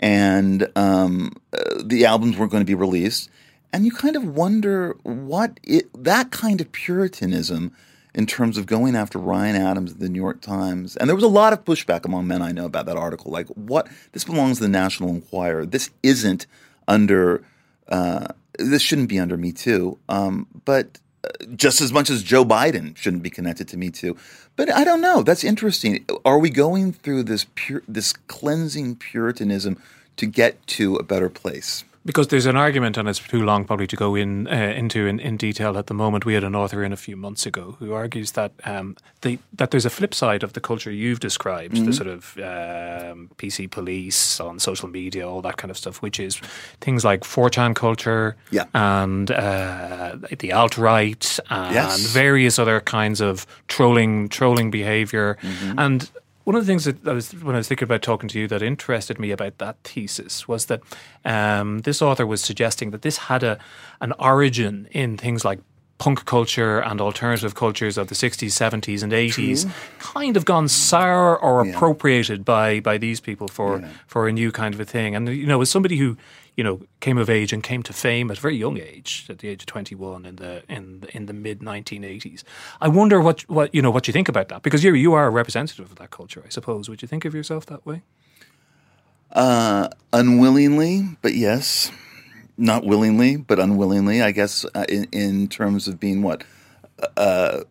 And 0.00 0.70
um, 0.74 1.32
uh, 1.52 1.82
the 1.84 2.06
albums 2.06 2.38
weren't 2.38 2.50
going 2.50 2.62
to 2.62 2.66
be 2.66 2.74
released 2.74 3.28
and 3.72 3.84
you 3.84 3.92
kind 3.92 4.16
of 4.16 4.24
wonder 4.24 4.96
what 5.02 5.58
it, 5.62 5.88
that 6.02 6.30
kind 6.30 6.60
of 6.60 6.72
puritanism 6.72 7.72
in 8.14 8.26
terms 8.26 8.56
of 8.58 8.66
going 8.66 8.96
after 8.96 9.18
Ryan 9.18 9.56
Adams 9.56 9.94
the 9.94 10.08
New 10.08 10.20
York 10.20 10.40
Times. 10.40 10.96
And 10.96 11.08
there 11.08 11.14
was 11.14 11.24
a 11.24 11.28
lot 11.28 11.52
of 11.52 11.64
pushback 11.64 12.04
among 12.04 12.26
men 12.26 12.42
I 12.42 12.52
know 12.52 12.66
about 12.66 12.86
that 12.86 12.96
article. 12.96 13.30
Like, 13.30 13.46
what? 13.48 13.88
This 14.12 14.24
belongs 14.24 14.58
to 14.58 14.64
the 14.64 14.68
National 14.68 15.10
Enquirer. 15.10 15.66
This 15.66 15.90
isn't 16.02 16.46
under, 16.88 17.42
uh, 17.88 18.28
this 18.58 18.82
shouldn't 18.82 19.08
be 19.08 19.18
under 19.18 19.36
Me 19.36 19.52
Too. 19.52 19.98
Um, 20.08 20.46
but 20.64 20.98
uh, 21.22 21.28
just 21.54 21.80
as 21.80 21.92
much 21.92 22.10
as 22.10 22.22
Joe 22.22 22.44
Biden 22.44 22.96
shouldn't 22.96 23.22
be 23.22 23.30
connected 23.30 23.68
to 23.68 23.76
Me 23.76 23.90
Too. 23.90 24.16
But 24.56 24.70
I 24.72 24.84
don't 24.84 25.00
know. 25.00 25.22
That's 25.22 25.44
interesting. 25.44 26.04
Are 26.24 26.38
we 26.38 26.50
going 26.50 26.92
through 26.92 27.24
this 27.24 27.46
pure, 27.54 27.82
this 27.86 28.12
cleansing 28.12 28.96
puritanism 28.96 29.80
to 30.16 30.26
get 30.26 30.66
to 30.68 30.96
a 30.96 31.02
better 31.02 31.30
place? 31.30 31.84
Because 32.04 32.28
there's 32.28 32.46
an 32.46 32.56
argument, 32.56 32.96
and 32.96 33.08
it's 33.08 33.18
too 33.18 33.42
long 33.42 33.64
probably 33.64 33.86
to 33.88 33.96
go 33.96 34.14
in 34.14 34.46
uh, 34.48 34.54
into 34.54 35.06
in, 35.06 35.20
in, 35.20 35.36
detail 35.36 35.76
at 35.76 35.86
the 35.86 35.94
moment. 35.94 36.24
We 36.24 36.34
had 36.34 36.44
an 36.44 36.54
author 36.54 36.82
in 36.82 36.92
a 36.92 36.96
few 36.96 37.16
months 37.16 37.44
ago 37.44 37.76
who 37.78 37.92
argues 37.92 38.32
that 38.32 38.52
um, 38.64 38.96
the, 39.20 39.38
that 39.52 39.70
there's 39.70 39.84
a 39.84 39.90
flip 39.90 40.14
side 40.14 40.42
of 40.42 40.54
the 40.54 40.60
culture 40.60 40.90
you've 40.90 41.20
described, 41.20 41.74
mm-hmm. 41.74 41.84
the 41.84 41.92
sort 41.92 42.08
of 42.08 42.36
um, 42.38 43.30
PC 43.36 43.70
police 43.70 44.40
on 44.40 44.58
social 44.58 44.88
media, 44.88 45.28
all 45.28 45.42
that 45.42 45.58
kind 45.58 45.70
of 45.70 45.76
stuff, 45.76 46.00
which 46.00 46.18
is 46.18 46.36
things 46.80 47.04
like 47.04 47.20
4chan 47.20 47.76
culture 47.76 48.36
yeah. 48.50 48.64
and 48.72 49.30
uh, 49.30 50.16
the 50.38 50.52
alt 50.52 50.78
right 50.78 51.38
and 51.50 51.74
yes. 51.74 52.00
various 52.06 52.58
other 52.58 52.80
kinds 52.80 53.20
of 53.20 53.46
trolling 53.68 54.28
trolling 54.30 54.70
behavior, 54.70 55.36
mm-hmm. 55.42 55.78
and 55.78 56.10
one 56.44 56.56
of 56.56 56.62
the 56.62 56.66
things 56.66 56.84
that 56.84 57.06
I 57.06 57.12
was 57.12 57.32
when 57.32 57.54
I 57.54 57.58
was 57.58 57.68
thinking 57.68 57.86
about 57.86 58.02
talking 58.02 58.28
to 58.30 58.38
you 58.38 58.48
that 58.48 58.62
interested 58.62 59.18
me 59.18 59.30
about 59.30 59.58
that 59.58 59.76
thesis 59.84 60.48
was 60.48 60.66
that 60.66 60.80
um, 61.24 61.80
this 61.80 62.00
author 62.00 62.26
was 62.26 62.40
suggesting 62.40 62.90
that 62.90 63.02
this 63.02 63.18
had 63.18 63.42
a 63.42 63.58
an 64.00 64.12
origin 64.18 64.88
in 64.90 65.16
things 65.16 65.44
like 65.44 65.60
punk 66.00 66.24
culture 66.24 66.80
and 66.80 66.98
alternative 66.98 67.54
cultures 67.54 67.98
of 67.98 68.08
the 68.08 68.14
60s, 68.14 68.46
70s, 68.46 69.02
and 69.02 69.12
80s 69.12 69.62
True. 69.62 69.70
kind 69.98 70.34
of 70.34 70.46
gone 70.46 70.66
sour 70.66 71.38
or 71.38 71.64
yeah. 71.64 71.72
appropriated 71.72 72.42
by 72.42 72.80
by 72.80 72.96
these 72.96 73.20
people 73.20 73.46
for 73.46 73.80
yeah. 73.80 73.88
for 74.06 74.26
a 74.26 74.32
new 74.32 74.50
kind 74.50 74.74
of 74.74 74.80
a 74.80 74.84
thing. 74.84 75.14
And 75.14 75.28
you 75.28 75.46
know, 75.46 75.60
as 75.60 75.70
somebody 75.70 75.96
who 75.98 76.16
you 76.56 76.64
know 76.64 76.80
came 77.00 77.18
of 77.18 77.30
age 77.30 77.52
and 77.52 77.62
came 77.62 77.82
to 77.82 77.92
fame 77.92 78.30
at 78.30 78.38
a 78.38 78.40
very 78.40 78.56
young 78.56 78.78
age, 78.78 79.26
at 79.28 79.38
the 79.38 79.48
age 79.48 79.62
of 79.62 79.66
21 79.66 80.26
in 80.26 80.36
the 80.36 80.62
in 80.68 81.04
in 81.12 81.26
the 81.26 81.32
mid 81.32 81.60
1980s, 81.60 82.42
I 82.80 82.88
wonder 82.88 83.20
what 83.20 83.42
what 83.48 83.74
you 83.74 83.82
know 83.82 83.90
what 83.90 84.06
you 84.06 84.12
think 84.12 84.28
about 84.28 84.48
that 84.48 84.62
because 84.62 84.84
you 84.84 84.94
you 84.94 85.12
are 85.14 85.26
a 85.26 85.30
representative 85.30 85.90
of 85.90 85.96
that 85.96 86.10
culture, 86.10 86.42
I 86.44 86.48
suppose. 86.48 86.88
Would 86.88 87.02
you 87.02 87.08
think 87.08 87.24
of 87.24 87.34
yourself 87.34 87.66
that 87.66 87.84
way? 87.86 88.02
Uh, 89.32 89.88
unwillingly, 90.12 91.16
but 91.22 91.34
yes 91.34 91.92
not 92.60 92.84
willingly, 92.84 93.36
but 93.36 93.58
unwillingly, 93.58 94.20
I 94.20 94.32
guess, 94.32 94.66
uh, 94.74 94.84
in, 94.88 95.04
in 95.12 95.48
terms 95.48 95.88
of 95.88 95.98
being 95.98 96.22
what 96.22 96.44
uh, 97.16 97.62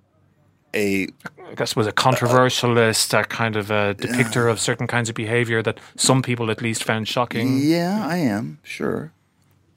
a 0.74 1.08
I 1.50 1.56
guess 1.56 1.76
was 1.76 1.88
a 1.88 1.92
controversialist, 1.92 3.14
a 3.20 3.24
kind 3.24 3.56
of 3.56 3.72
a 3.72 3.96
depictor 3.96 4.48
uh, 4.48 4.52
of 4.52 4.60
certain 4.60 4.88
kinds 4.88 5.10
of 5.10 5.16
behavior 5.16 5.62
that 5.64 5.80
some 5.96 6.22
people 6.22 6.52
at 6.52 6.62
least 6.62 6.84
found 6.84 7.08
shocking. 7.08 7.60
Yeah, 7.60 8.06
I 8.06 8.18
am 8.18 8.60
sure. 8.64 9.12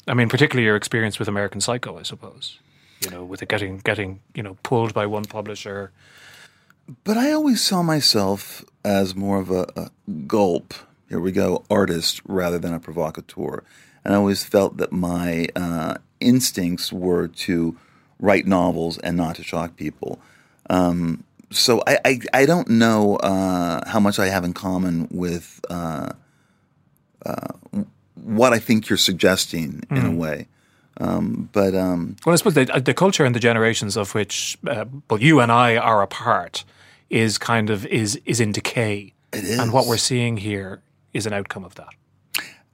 I 0.07 0.15
mean, 0.15 0.29
particularly 0.29 0.67
your 0.67 0.77
experience 0.77 1.19
with 1.19 1.29
American 1.29 1.61
Psycho, 1.61 1.99
I 1.99 2.03
suppose. 2.03 2.59
You 3.05 3.11
know, 3.11 3.25
with 3.25 3.43
it 3.43 3.49
getting 3.49 3.79
getting 3.79 4.21
you 4.35 4.43
know 4.43 4.57
pulled 4.63 4.95
by 4.95 5.07
one 5.07 5.25
publisher. 5.25 5.93
But 7.05 7.17
I 7.17 7.33
always 7.33 7.63
saw 7.63 7.83
myself 7.83 8.65
as 8.85 9.15
more 9.15 9.41
of 9.41 9.51
a, 9.51 9.67
a 9.77 9.91
gulp. 10.27 10.75
Here 11.09 11.21
we 11.21 11.33
go, 11.33 11.65
artist 11.71 12.21
rather 12.27 12.59
than 12.59 12.75
a 12.75 12.81
provocateur 12.81 13.63
and 14.05 14.15
I 14.15 14.17
always 14.17 14.45
felt 14.45 14.77
that 14.79 14.93
my 14.93 15.49
uh, 15.55 15.95
instincts 16.21 16.93
were 16.93 17.29
to 17.29 17.77
write 18.19 18.47
novels 18.47 18.99
and 18.99 19.17
not 19.17 19.37
to 19.37 19.43
shock 19.43 19.77
people. 19.77 20.21
Um, 20.73 21.25
so 21.51 21.83
I, 21.87 21.99
I, 22.05 22.21
I, 22.33 22.47
don't 22.47 22.69
know 22.69 23.17
uh, 23.17 23.87
how 23.87 24.01
much 24.01 24.19
I 24.19 24.29
have 24.29 24.43
in 24.43 24.55
common 24.55 25.07
with 25.11 25.61
uh, 25.69 26.13
uh 27.27 27.49
what 28.15 28.55
I 28.55 28.59
think 28.59 28.89
you're 28.89 28.97
suggesting 28.97 29.83
in 29.91 30.07
a 30.07 30.11
way. 30.11 30.49
Um, 30.99 31.51
but 31.53 31.75
um, 31.75 32.17
Well, 32.25 32.33
I 32.33 32.37
suppose 32.37 32.55
the, 32.55 32.65
the 32.85 32.95
culture 32.95 33.25
and 33.25 33.35
the 33.35 33.41
generations 33.41 33.97
of 33.97 34.15
which 34.15 34.57
uh, 34.67 34.87
well, 35.11 35.21
you 35.21 35.41
and 35.41 35.53
I 35.53 35.77
are 35.77 36.03
a 36.03 36.07
part 36.07 36.65
is 37.11 37.37
kind 37.37 37.69
of 37.69 37.85
is 37.87 38.19
is 38.25 38.41
in 38.41 38.53
decay. 38.53 39.13
It 39.33 39.45
is. 39.45 39.59
And 39.59 39.73
what 39.73 39.87
we're 39.87 39.99
seeing 39.99 40.39
here 40.39 40.81
is 41.13 41.27
an 41.27 41.33
outcome 41.35 41.65
of 41.65 41.75
that. 41.75 41.95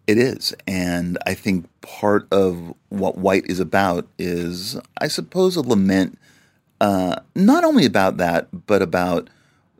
It 0.06 0.18
is. 0.18 0.54
And 0.66 1.18
I 1.26 1.34
think 1.34 1.68
part 1.82 2.26
of 2.32 2.74
what 2.88 3.18
White 3.18 3.46
is 3.46 3.60
about 3.60 4.08
is, 4.18 4.80
I 5.00 5.08
suppose, 5.08 5.56
a 5.56 5.60
lament 5.60 6.18
uh, 6.80 7.16
not 7.34 7.64
only 7.64 7.84
about 7.84 8.16
that, 8.18 8.66
but 8.66 8.82
about 8.82 9.30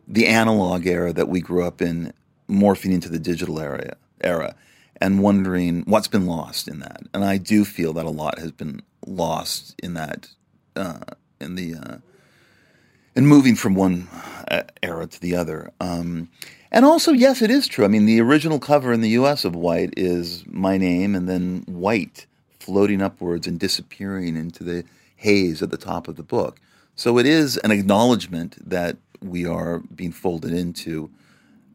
the 0.07 0.27
analog 0.27 0.85
era 0.85 1.13
that 1.13 1.29
we 1.29 1.39
grew 1.39 1.63
up 1.63 1.81
in 1.81 2.13
morphing 2.49 2.91
into 2.91 3.09
the 3.09 3.19
digital 3.19 3.59
era, 3.59 3.95
era 4.21 4.55
and 4.99 5.21
wondering 5.21 5.83
what's 5.85 6.07
been 6.07 6.25
lost 6.25 6.67
in 6.67 6.79
that. 6.79 7.01
And 7.13 7.23
I 7.23 7.37
do 7.37 7.63
feel 7.63 7.93
that 7.93 8.05
a 8.05 8.09
lot 8.09 8.39
has 8.39 8.51
been 8.51 8.81
lost 9.05 9.75
in 9.81 9.93
that, 9.93 10.29
uh, 10.75 10.99
in 11.39 11.55
the, 11.55 11.75
uh, 11.75 11.97
in 13.15 13.25
moving 13.25 13.55
from 13.55 13.75
one 13.75 14.07
uh, 14.49 14.63
era 14.83 15.07
to 15.07 15.21
the 15.21 15.35
other. 15.35 15.71
Um, 15.79 16.29
and 16.71 16.85
also, 16.85 17.11
yes, 17.13 17.41
it 17.41 17.49
is 17.49 17.67
true. 17.67 17.85
I 17.85 17.87
mean, 17.87 18.05
the 18.05 18.21
original 18.21 18.59
cover 18.59 18.91
in 18.91 19.01
the 19.01 19.09
U.S. 19.09 19.45
of 19.45 19.55
White 19.55 19.93
is 19.97 20.43
my 20.47 20.77
name 20.77 21.15
and 21.15 21.27
then 21.27 21.63
white 21.65 22.25
floating 22.59 23.01
upwards 23.01 23.47
and 23.47 23.59
disappearing 23.59 24.35
into 24.35 24.63
the 24.63 24.83
haze 25.15 25.63
at 25.63 25.71
the 25.71 25.77
top 25.77 26.07
of 26.07 26.15
the 26.15 26.23
book. 26.23 26.59
So 26.99 27.17
it 27.17 27.25
is 27.25 27.55
an 27.55 27.71
acknowledgement 27.71 28.57
that 28.69 28.97
we 29.21 29.45
are 29.45 29.79
being 29.95 30.11
folded 30.11 30.51
into 30.51 31.09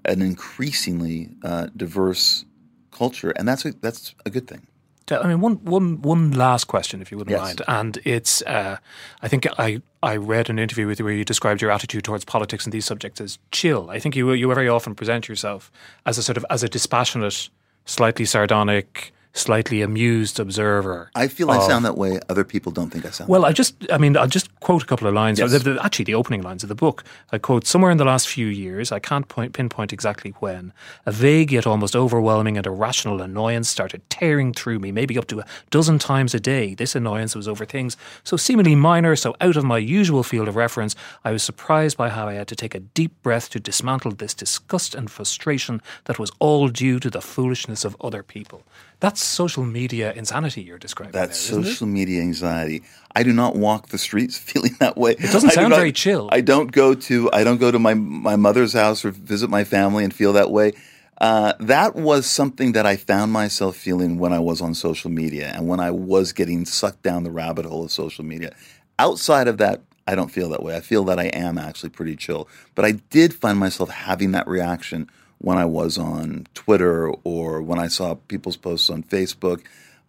an 0.04 0.20
increasingly 0.20 1.30
uh, 1.42 1.68
diverse 1.74 2.44
culture, 2.90 3.30
and 3.30 3.48
that's 3.48 3.64
a, 3.64 3.72
that's 3.72 4.14
a 4.26 4.28
good 4.28 4.46
thing. 4.46 4.66
I 5.10 5.26
mean, 5.26 5.40
one, 5.40 5.64
one, 5.64 6.02
one 6.02 6.32
last 6.32 6.64
question, 6.64 7.00
if 7.00 7.10
you 7.10 7.16
wouldn't 7.16 7.32
Yes. 7.32 7.40
mind, 7.40 7.62
and 7.66 7.98
it's. 8.04 8.42
Uh, 8.42 8.76
I 9.22 9.28
think 9.28 9.46
I, 9.58 9.80
I 10.02 10.16
read 10.16 10.50
an 10.50 10.58
interview 10.58 10.86
with 10.86 10.98
you 10.98 11.06
where 11.06 11.14
you 11.14 11.24
described 11.24 11.62
your 11.62 11.70
attitude 11.70 12.04
towards 12.04 12.26
politics 12.26 12.66
and 12.66 12.72
these 12.74 12.84
subjects 12.84 13.18
as 13.18 13.38
chill. 13.50 13.88
I 13.88 13.98
think 14.00 14.16
you 14.16 14.30
you 14.32 14.48
very 14.48 14.68
often 14.68 14.94
present 14.94 15.26
yourself 15.26 15.72
as 16.04 16.18
a 16.18 16.22
sort 16.22 16.36
of 16.36 16.44
as 16.50 16.62
a 16.62 16.68
dispassionate, 16.68 17.48
slightly 17.86 18.26
sardonic, 18.26 19.12
slightly 19.34 19.82
amused 19.82 20.38
observer. 20.40 21.10
I 21.14 21.28
feel 21.28 21.50
I 21.50 21.58
sound 21.66 21.84
that 21.84 21.98
way. 21.98 22.20
Other 22.28 22.44
people 22.44 22.70
don't 22.72 22.90
think 22.90 23.04
I 23.04 23.10
sound. 23.10 23.28
Well, 23.28 23.44
I 23.44 23.52
just, 23.52 23.74
I 23.92 23.98
mean, 23.98 24.16
I'll 24.16 24.28
just 24.28 24.48
quote 24.60 24.82
a 24.82 24.86
couple 24.86 25.08
of 25.08 25.14
lines. 25.14 25.40
Yes. 25.40 25.52
Actually, 25.82 26.04
the 26.04 26.14
opening 26.14 26.40
lines 26.40 26.62
of 26.62 26.68
the 26.68 26.74
book. 26.74 27.04
I 27.32 27.38
quote, 27.38 27.66
somewhere 27.66 27.90
in 27.90 27.98
the 27.98 28.04
last 28.04 28.28
few 28.28 28.46
years, 28.46 28.92
I 28.92 29.00
can't 29.00 29.28
point, 29.28 29.52
pinpoint 29.52 29.92
exactly 29.92 30.30
when, 30.38 30.72
a 31.04 31.12
vague 31.12 31.50
yet 31.52 31.66
almost 31.66 31.96
overwhelming 31.96 32.56
and 32.56 32.66
irrational 32.66 33.20
annoyance 33.20 33.68
started 33.68 34.08
tearing 34.08 34.52
through 34.52 34.78
me, 34.78 34.92
maybe 34.92 35.18
up 35.18 35.26
to 35.26 35.40
a 35.40 35.46
dozen 35.70 35.98
times 35.98 36.32
a 36.32 36.40
day. 36.40 36.74
This 36.74 36.94
annoyance 36.94 37.34
was 37.34 37.48
over 37.48 37.64
things 37.64 37.96
so 38.22 38.36
seemingly 38.36 38.76
minor, 38.76 39.16
so 39.16 39.34
out 39.40 39.56
of 39.56 39.64
my 39.64 39.78
usual 39.78 40.22
field 40.22 40.46
of 40.46 40.54
reference, 40.54 40.94
I 41.24 41.32
was 41.32 41.42
surprised 41.42 41.96
by 41.96 42.08
how 42.10 42.28
I 42.28 42.34
had 42.34 42.48
to 42.48 42.56
take 42.56 42.74
a 42.74 42.80
deep 42.80 43.20
breath 43.22 43.50
to 43.50 43.60
dismantle 43.60 44.12
this 44.12 44.34
disgust 44.34 44.94
and 44.94 45.10
frustration 45.10 45.82
that 46.04 46.20
was 46.20 46.30
all 46.38 46.68
due 46.68 47.00
to 47.00 47.10
the 47.10 47.20
foolishness 47.20 47.84
of 47.84 47.96
other 48.00 48.22
people. 48.22 48.62
That's 49.00 49.22
social 49.22 49.64
media 49.64 50.12
insanity 50.12 50.62
you're 50.62 50.78
describing. 50.78 51.12
That's 51.12 51.48
there, 51.48 51.62
social 51.62 51.86
media 51.86 52.22
anxiety. 52.22 52.82
I 53.14 53.22
do 53.22 53.32
not 53.32 53.56
walk 53.56 53.88
the 53.88 53.98
streets 53.98 54.38
feeling 54.50 54.76
that 54.80 54.96
way. 54.96 55.12
It 55.12 55.32
doesn't 55.32 55.50
sound 55.50 55.74
very 55.74 55.92
chill. 55.92 56.28
I 56.32 56.40
don't 56.40 56.72
go 56.72 56.94
to 56.94 57.30
I 57.32 57.44
don't 57.44 57.58
go 57.58 57.70
to 57.70 57.78
my 57.78 57.94
my 57.94 58.36
mother's 58.36 58.72
house 58.72 59.04
or 59.04 59.10
visit 59.10 59.50
my 59.50 59.64
family 59.64 60.04
and 60.04 60.14
feel 60.14 60.32
that 60.34 60.50
way. 60.50 60.72
Uh, 61.20 61.52
that 61.60 61.94
was 61.94 62.26
something 62.26 62.72
that 62.72 62.86
I 62.86 62.96
found 62.96 63.32
myself 63.32 63.76
feeling 63.76 64.18
when 64.18 64.32
I 64.32 64.40
was 64.40 64.60
on 64.60 64.74
social 64.74 65.10
media 65.10 65.52
and 65.54 65.68
when 65.68 65.78
I 65.78 65.90
was 65.92 66.32
getting 66.32 66.64
sucked 66.64 67.02
down 67.02 67.22
the 67.22 67.30
rabbit 67.30 67.66
hole 67.66 67.84
of 67.84 67.92
social 67.92 68.24
media. 68.24 68.52
Outside 68.98 69.46
of 69.46 69.58
that, 69.58 69.82
I 70.06 70.14
don't 70.14 70.30
feel 70.30 70.48
that 70.50 70.62
way. 70.62 70.76
I 70.76 70.80
feel 70.80 71.04
that 71.04 71.18
I 71.18 71.26
am 71.26 71.56
actually 71.56 71.90
pretty 71.90 72.16
chill. 72.16 72.48
But 72.74 72.84
I 72.84 72.92
did 73.10 73.32
find 73.32 73.58
myself 73.58 73.90
having 73.90 74.32
that 74.32 74.46
reaction 74.48 75.08
when 75.44 75.58
I 75.58 75.66
was 75.66 75.98
on 75.98 76.46
Twitter 76.54 77.10
or 77.22 77.60
when 77.60 77.78
I 77.78 77.88
saw 77.88 78.14
people's 78.14 78.56
posts 78.56 78.88
on 78.88 79.02
Facebook. 79.02 79.60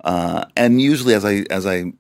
Uh, 0.04 0.46
and 0.56 0.82
usually, 0.82 1.14
as 1.14 1.26
I 1.26 1.46
as 1.50 1.66
I 1.66 1.92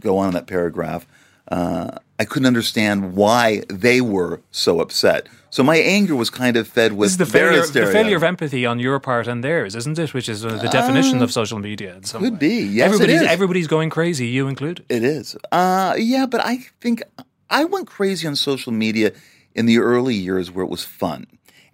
go 0.00 0.18
on 0.18 0.28
in 0.28 0.34
that 0.34 0.46
paragraph, 0.46 1.06
uh, 1.48 1.98
I 2.18 2.24
couldn't 2.24 2.46
understand 2.46 3.14
why 3.14 3.62
they 3.68 4.00
were 4.00 4.40
so 4.50 4.80
upset. 4.80 5.28
So 5.50 5.62
my 5.62 5.76
anger 5.76 6.14
was 6.14 6.30
kind 6.30 6.56
of 6.56 6.68
fed 6.68 6.92
with 6.92 7.06
This 7.06 7.12
is 7.12 7.18
the 7.18 7.26
failure, 7.26 7.66
the 7.66 7.92
failure 7.92 8.16
of 8.16 8.22
empathy 8.22 8.66
on 8.66 8.78
your 8.78 9.00
part 9.00 9.26
and 9.26 9.42
theirs, 9.42 9.74
isn't 9.74 9.98
it? 9.98 10.14
Which 10.14 10.28
is 10.28 10.44
uh, 10.44 10.56
the 10.56 10.68
definition 10.68 11.22
of 11.22 11.32
social 11.32 11.58
media. 11.58 12.00
Could 12.02 12.22
way. 12.22 12.30
be. 12.30 12.62
Yes, 12.64 12.86
everybody's, 12.86 13.22
everybody's 13.22 13.66
going 13.66 13.90
crazy, 13.90 14.26
you 14.26 14.46
included. 14.46 14.84
It 14.88 15.02
is. 15.02 15.36
Uh, 15.50 15.94
yeah, 15.98 16.26
but 16.26 16.44
I 16.44 16.58
think 16.80 17.02
I 17.48 17.64
went 17.64 17.86
crazy 17.86 18.26
on 18.28 18.36
social 18.36 18.72
media 18.72 19.12
in 19.54 19.66
the 19.66 19.78
early 19.78 20.14
years 20.14 20.50
where 20.50 20.64
it 20.64 20.70
was 20.70 20.84
fun. 20.84 21.26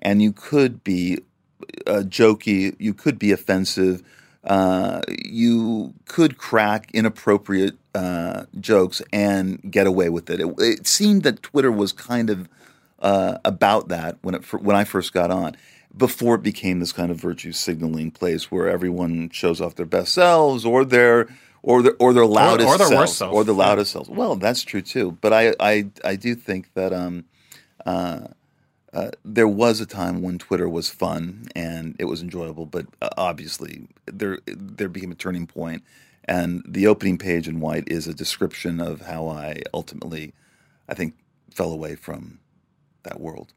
And 0.05 0.23
you 0.23 0.33
could 0.33 0.85
be 0.85 1.21
uh, 1.87 2.03
jokey, 2.07 2.77
you 2.79 2.95
could 2.95 3.19
be 3.19 3.33
offensive, 3.33 4.03
uh, 4.45 5.01
you 5.09 5.95
could 6.05 6.37
crack 6.37 6.91
inappropriate 6.93 7.75
uh, 7.95 8.45
jokes 8.61 9.01
and 9.13 9.61
get 9.71 9.87
away 9.87 10.09
with 10.11 10.29
it. 10.29 10.41
it. 10.41 10.55
It 10.59 10.87
seemed 10.87 11.23
that 11.23 11.43
Twitter 11.43 11.73
was 11.73 11.93
kind 11.93 12.29
of 12.29 12.49
uh, 12.99 13.39
about 13.45 13.89
that 13.89 14.19
when 14.23 14.35
it 14.35 14.53
when 14.53 14.77
I 14.77 14.85
first 14.85 15.13
got 15.13 15.31
on. 15.31 15.57
Before 15.97 16.35
it 16.35 16.43
became 16.43 16.81
this 16.81 16.93
kind 16.93 17.13
of 17.13 17.19
virtue 17.19 17.53
signaling 17.53 18.11
place 18.11 18.51
where 18.51 18.69
everyone 18.69 19.31
shows 19.31 19.61
off 19.61 19.77
their 19.77 19.87
best 19.87 20.13
selves 20.13 20.67
or 20.67 20.85
their 20.85 21.29
or 21.63 21.83
their 21.83 21.95
or 22.01 22.13
their 22.13 22.27
loudest 22.27 22.69
or 22.69 22.77
their 22.79 22.89
selves, 22.89 23.01
worst 23.01 23.19
self. 23.19 23.33
or 23.33 23.45
the 23.45 23.55
loudest 23.55 23.93
selves. 23.93 24.09
Well, 24.09 24.35
that's 24.35 24.63
true 24.65 24.83
too. 24.83 25.17
But 25.21 25.33
I 25.33 25.55
I, 25.61 25.87
I 26.05 26.17
do 26.17 26.35
think 26.35 26.75
that 26.75 26.93
um, 26.93 27.27
uh, 28.95 29.11
there 29.25 29.49
was 29.49 29.81
a 29.81 29.87
time 29.87 30.23
when 30.23 30.39
Twitter 30.39 30.69
was 30.69 30.89
fun 30.89 31.49
and 31.55 31.97
it 31.99 32.05
was 32.05 32.23
enjoyable, 32.23 32.65
but 32.65 32.87
uh, 33.03 33.09
obviously 33.17 33.89
there 34.07 34.39
there 34.47 34.89
became 34.89 35.11
a 35.11 35.17
turning 35.17 35.47
point, 35.47 35.83
and 36.25 36.63
the 36.67 36.87
opening 36.87 37.19
page 37.19 37.49
in 37.49 37.61
white 37.61 37.85
is 37.89 38.07
a 38.07 38.15
description 38.15 38.81
of 38.81 39.03
how 39.03 39.29
I 39.29 39.63
ultimately, 39.75 40.33
I 40.89 40.95
think, 40.95 41.15
fell 41.51 41.73
away 41.73 41.97
from 41.97 42.39
that 43.03 43.21
world. 43.21 43.53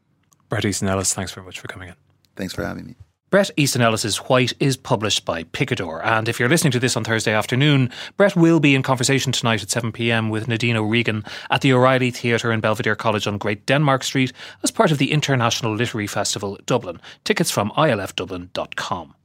Bret 0.49 0.65
Easton 0.65 0.87
Ellis, 0.87 1.13
thanks 1.13 1.31
very 1.31 1.45
much 1.45 1.59
for 1.59 1.67
coming 1.67 1.89
in. 1.89 1.95
Thanks 2.35 2.53
for 2.53 2.65
having 2.65 2.87
me. 2.87 2.95
Bret 3.29 3.51
Easton 3.57 3.81
Ellis's 3.81 4.17
White 4.17 4.53
is 4.57 4.77
published 4.77 5.25
by 5.25 5.43
Picador. 5.43 6.01
And 6.01 6.29
if 6.29 6.39
you're 6.39 6.47
listening 6.47 6.71
to 6.71 6.79
this 6.79 6.95
on 6.95 7.03
Thursday 7.03 7.33
afternoon, 7.33 7.91
Bret 8.15 8.37
will 8.37 8.61
be 8.61 8.73
in 8.73 8.83
conversation 8.83 9.33
tonight 9.33 9.61
at 9.61 9.69
7 9.69 9.91
pm 9.91 10.29
with 10.29 10.47
Nadine 10.47 10.77
O'Regan 10.77 11.25
at 11.49 11.59
the 11.59 11.73
O'Reilly 11.73 12.09
Theatre 12.09 12.53
in 12.53 12.61
Belvedere 12.61 12.95
College 12.95 13.27
on 13.27 13.37
Great 13.37 13.65
Denmark 13.65 14.03
Street 14.03 14.31
as 14.63 14.71
part 14.71 14.91
of 14.91 14.97
the 14.97 15.11
International 15.11 15.75
Literary 15.75 16.07
Festival 16.07 16.57
Dublin. 16.65 17.01
Tickets 17.25 17.51
from 17.51 17.71
ilfdublin.com. 17.71 19.16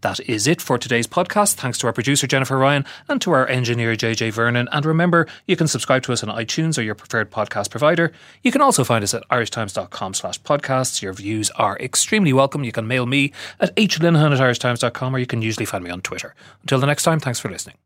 That 0.00 0.20
is 0.20 0.46
it 0.46 0.60
for 0.60 0.78
today's 0.78 1.06
podcast. 1.06 1.54
Thanks 1.54 1.78
to 1.78 1.86
our 1.86 1.92
producer 1.92 2.26
Jennifer 2.26 2.56
Ryan 2.56 2.84
and 3.08 3.20
to 3.22 3.32
our 3.32 3.46
engineer 3.48 3.94
JJ 3.94 4.32
Vernon. 4.32 4.68
And 4.72 4.86
remember, 4.86 5.26
you 5.46 5.56
can 5.56 5.68
subscribe 5.68 6.02
to 6.04 6.12
us 6.12 6.22
on 6.22 6.34
iTunes 6.34 6.78
or 6.78 6.82
your 6.82 6.94
preferred 6.94 7.30
podcast 7.30 7.70
provider. 7.70 8.12
You 8.42 8.52
can 8.52 8.62
also 8.62 8.84
find 8.84 9.02
us 9.04 9.14
at 9.14 9.28
irishtimes.com 9.28 10.14
slash 10.14 10.40
podcasts. 10.42 11.02
Your 11.02 11.12
views 11.12 11.50
are 11.52 11.76
extremely 11.78 12.32
welcome. 12.32 12.64
You 12.64 12.72
can 12.72 12.86
mail 12.86 13.06
me 13.06 13.32
at 13.58 13.74
hlinehan 13.76 14.32
at 14.32 14.40
irishtimes.com 14.40 15.14
or 15.14 15.18
you 15.18 15.26
can 15.26 15.42
usually 15.42 15.66
find 15.66 15.84
me 15.84 15.90
on 15.90 16.00
Twitter. 16.00 16.34
Until 16.62 16.80
the 16.80 16.86
next 16.86 17.02
time, 17.02 17.20
thanks 17.20 17.40
for 17.40 17.50
listening. 17.50 17.76